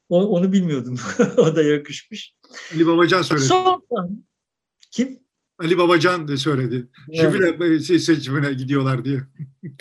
Onu, 0.09 0.27
onu 0.27 0.53
bilmiyordum. 0.53 0.99
o 1.37 1.57
da 1.57 1.63
yakışmış. 1.63 2.35
Ali 2.75 2.87
Babacan 2.87 3.23
söyledi. 3.23 3.47
Son, 3.47 3.85
kim? 4.91 5.21
Ali 5.59 5.79
Babacan 5.79 6.29
da 6.29 6.37
söyledi. 6.37 6.89
Jübile 7.13 7.81
seçimine 7.81 8.53
gidiyorlar 8.53 9.05
diye. 9.05 9.21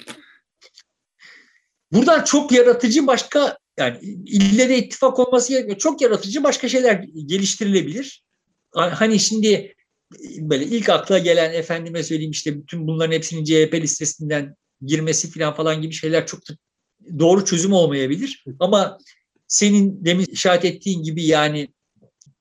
Buradan 1.92 2.24
çok 2.24 2.52
yaratıcı 2.52 3.08
başka 3.08 3.58
yani 3.80 3.98
ille 4.26 4.70
de 4.70 4.78
ittifak 4.78 5.20
olması 5.20 5.50
gerekiyor. 5.50 5.78
Çok 5.78 6.02
yaratıcı 6.02 6.44
başka 6.44 6.70
şeyler 6.70 7.06
geliştirilebilir. 7.26 8.24
Hani 8.74 9.20
şimdi 9.20 9.76
böyle 10.38 10.66
ilk 10.66 10.90
akla 10.90 11.20
gelen 11.20 11.54
efendime 11.54 12.04
söyleyeyim 12.04 12.32
işte 12.32 12.62
bütün 12.62 12.88
bunların 12.88 13.12
hepsinin 13.12 13.44
CHP 13.44 13.74
listesinden 13.74 14.56
girmesi 14.82 15.32
falan 15.32 15.56
falan 15.56 15.82
gibi 15.82 15.94
şeyler 15.94 16.28
çok 16.28 16.40
doğru 17.20 17.46
çözüm 17.46 17.74
olmayabilir. 17.74 18.46
Ama 18.60 18.98
senin 19.48 20.06
demin 20.06 20.26
işaret 20.26 20.66
ettiğin 20.66 21.04
gibi 21.04 21.26
yani 21.26 21.74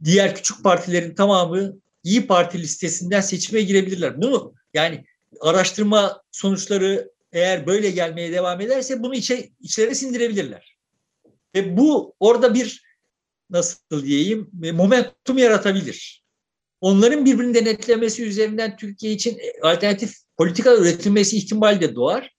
diğer 0.05 0.35
küçük 0.35 0.63
partilerin 0.65 1.15
tamamı 1.15 1.81
İyi 2.05 2.27
Parti 2.27 2.63
listesinden 2.63 3.21
seçime 3.21 3.63
girebilirler. 3.63 4.23
Bunu 4.23 4.55
yani 4.75 5.05
araştırma 5.41 6.23
sonuçları 6.31 7.11
eğer 7.33 7.67
böyle 7.67 7.91
gelmeye 7.91 8.33
devam 8.33 8.61
ederse 8.61 9.03
bunu 9.03 9.15
içe, 9.15 9.51
içlerine 9.61 9.95
sindirebilirler. 9.95 10.77
Ve 11.55 11.77
bu 11.77 12.15
orada 12.21 12.55
bir 12.55 12.83
nasıl 13.51 14.05
diyeyim 14.05 14.51
momentum 14.53 15.39
yaratabilir. 15.39 16.25
Onların 16.81 17.25
birbirini 17.25 17.55
denetlemesi 17.55 18.25
üzerinden 18.25 18.77
Türkiye 18.77 19.13
için 19.13 19.39
alternatif 19.63 20.15
politika 20.37 20.77
üretilmesi 20.77 21.37
ihtimali 21.37 21.81
de 21.81 21.95
doğar. 21.95 22.35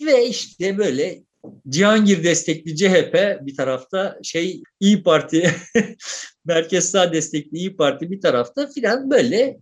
Ve 0.00 0.26
işte 0.26 0.78
böyle 0.78 1.22
Cihangir 1.68 2.24
destekli 2.24 2.76
CHP 2.76 3.14
bir 3.40 3.56
tarafta 3.56 4.18
şey 4.22 4.62
İyi 4.80 5.02
Parti 5.02 5.50
Merkez 6.44 6.90
Sağ 6.90 7.12
destekli 7.12 7.56
İyi 7.56 7.76
Parti 7.76 8.10
bir 8.10 8.20
tarafta 8.20 8.66
filan 8.66 9.10
böyle 9.10 9.58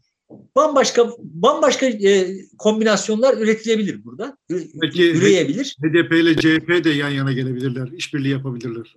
bambaşka 0.57 1.11
bambaşka 1.18 1.87
e, 1.87 2.37
kombinasyonlar 2.59 3.39
üretilebilir 3.39 4.05
burada. 4.05 4.37
Peki 4.80 5.12
üreyebilir. 5.12 5.76
HDP 5.83 6.12
ile 6.12 6.37
CHP 6.37 6.85
de 6.85 6.91
yan 6.91 7.09
yana 7.09 7.33
gelebilirler. 7.33 7.89
işbirliği 7.89 8.30
yapabilirler. 8.30 8.97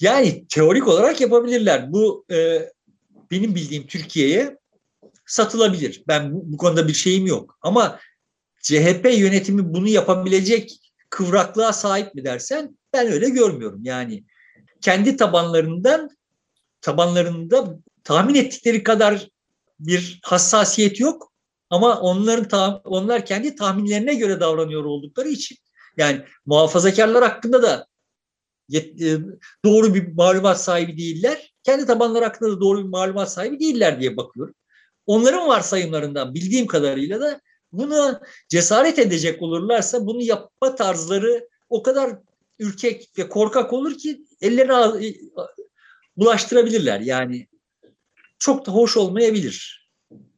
Yani 0.00 0.46
teorik 0.48 0.88
olarak 0.88 1.20
yapabilirler. 1.20 1.92
Bu 1.92 2.24
e, 2.30 2.68
benim 3.30 3.54
bildiğim 3.54 3.86
Türkiye'ye 3.86 4.58
satılabilir. 5.26 6.02
Ben 6.08 6.32
bu, 6.32 6.52
bu 6.52 6.56
konuda 6.56 6.88
bir 6.88 6.94
şeyim 6.94 7.26
yok. 7.26 7.58
Ama 7.62 7.98
CHP 8.62 9.08
yönetimi 9.16 9.74
bunu 9.74 9.88
yapabilecek 9.88 10.81
kıvraklığa 11.12 11.72
sahip 11.72 12.14
mi 12.14 12.24
dersen 12.24 12.78
ben 12.92 13.12
öyle 13.12 13.28
görmüyorum. 13.28 13.80
Yani 13.84 14.24
kendi 14.80 15.16
tabanlarından 15.16 16.10
tabanlarında 16.80 17.78
tahmin 18.04 18.34
ettikleri 18.34 18.82
kadar 18.82 19.28
bir 19.80 20.20
hassasiyet 20.24 21.00
yok 21.00 21.32
ama 21.70 22.00
onların 22.00 22.80
onlar 22.84 23.26
kendi 23.26 23.56
tahminlerine 23.56 24.14
göre 24.14 24.40
davranıyor 24.40 24.84
oldukları 24.84 25.28
için 25.28 25.58
yani 25.96 26.22
muhafazakarlar 26.46 27.24
hakkında 27.24 27.62
da 27.62 27.86
e, 28.74 29.18
doğru 29.64 29.94
bir 29.94 30.12
malumat 30.12 30.62
sahibi 30.62 30.98
değiller. 30.98 31.52
Kendi 31.62 31.86
tabanları 31.86 32.24
hakkında 32.24 32.50
da 32.50 32.60
doğru 32.60 32.78
bir 32.78 32.88
malumat 32.88 33.32
sahibi 33.32 33.60
değiller 33.60 34.00
diye 34.00 34.16
bakıyorum. 34.16 34.54
Onların 35.06 35.48
varsayımlarından 35.48 36.34
bildiğim 36.34 36.66
kadarıyla 36.66 37.20
da 37.20 37.40
buna 37.72 38.20
cesaret 38.48 38.98
edecek 38.98 39.42
olurlarsa 39.42 40.06
bunu 40.06 40.22
yapma 40.22 40.74
tarzları 40.74 41.48
o 41.70 41.82
kadar 41.82 42.18
ürkek 42.58 43.10
ve 43.18 43.28
korkak 43.28 43.72
olur 43.72 43.98
ki 43.98 44.24
ellerine 44.40 45.14
bulaştırabilirler. 46.16 47.00
Yani 47.00 47.46
çok 48.38 48.66
da 48.66 48.72
hoş 48.72 48.96
olmayabilir. 48.96 49.88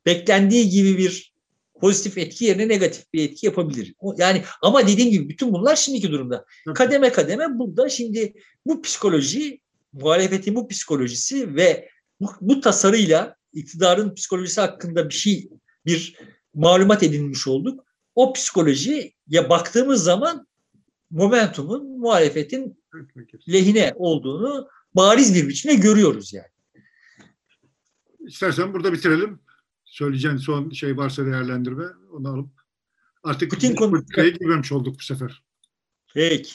Beklendiği 0.06 0.68
gibi 0.68 0.98
bir 0.98 1.34
pozitif 1.80 2.18
etki 2.18 2.44
yerine 2.44 2.68
negatif 2.68 3.12
bir 3.12 3.30
etki 3.30 3.46
yapabilir. 3.46 3.94
Yani 4.16 4.42
ama 4.62 4.88
dediğim 4.88 5.10
gibi 5.10 5.28
bütün 5.28 5.52
bunlar 5.52 5.76
şimdiki 5.76 6.10
durumda. 6.10 6.44
Kademe 6.74 7.12
kademe 7.12 7.58
burada 7.58 7.88
şimdi 7.88 8.34
bu 8.66 8.82
psikoloji, 8.82 9.60
muhalefetin 9.92 10.54
bu 10.54 10.68
psikolojisi 10.68 11.56
ve 11.56 11.88
bu, 12.20 12.30
bu 12.40 12.60
tasarıyla 12.60 13.36
iktidarın 13.52 14.14
psikolojisi 14.14 14.60
hakkında 14.60 15.08
bir 15.08 15.14
şey, 15.14 15.48
bir 15.86 16.16
malumat 16.54 17.02
edinmiş 17.02 17.46
olduk. 17.46 17.84
O 18.14 18.32
psikolojiye 18.32 19.12
baktığımız 19.48 20.04
zaman 20.04 20.46
momentumun 21.10 21.98
muhalefetin 21.98 22.84
lehine 23.48 23.92
olduğunu 23.96 24.68
bariz 24.94 25.34
bir 25.34 25.48
biçimde 25.48 25.74
görüyoruz 25.74 26.32
yani. 26.32 26.48
İstersen 28.20 28.74
burada 28.74 28.92
bitirelim. 28.92 29.40
Söyleyeceğin 29.84 30.36
son 30.36 30.70
şey 30.70 30.96
varsa 30.96 31.26
değerlendirme 31.26 31.84
onu 32.12 32.28
alıp 32.28 32.48
artık 33.22 33.50
Putin 33.50 33.76
politikaya 33.76 34.28
girmemiş 34.28 34.72
olduk 34.72 34.96
bu 34.98 35.02
sefer. 35.02 35.42
Peki. 36.14 36.52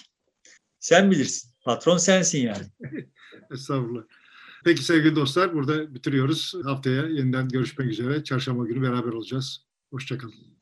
Sen 0.79 1.11
bilirsin. 1.11 1.51
Patron 1.63 1.97
sensin 1.97 2.39
yani. 2.39 2.65
Estağfurullah. 3.51 4.03
Peki 4.63 4.83
sevgili 4.83 5.15
dostlar 5.15 5.53
burada 5.53 5.93
bitiriyoruz. 5.93 6.53
Haftaya 6.63 7.07
yeniden 7.07 7.49
görüşmek 7.49 7.91
üzere. 7.91 8.23
Çarşamba 8.23 8.65
günü 8.65 8.81
beraber 8.81 9.11
olacağız. 9.11 9.68
Hoşçakalın. 9.91 10.58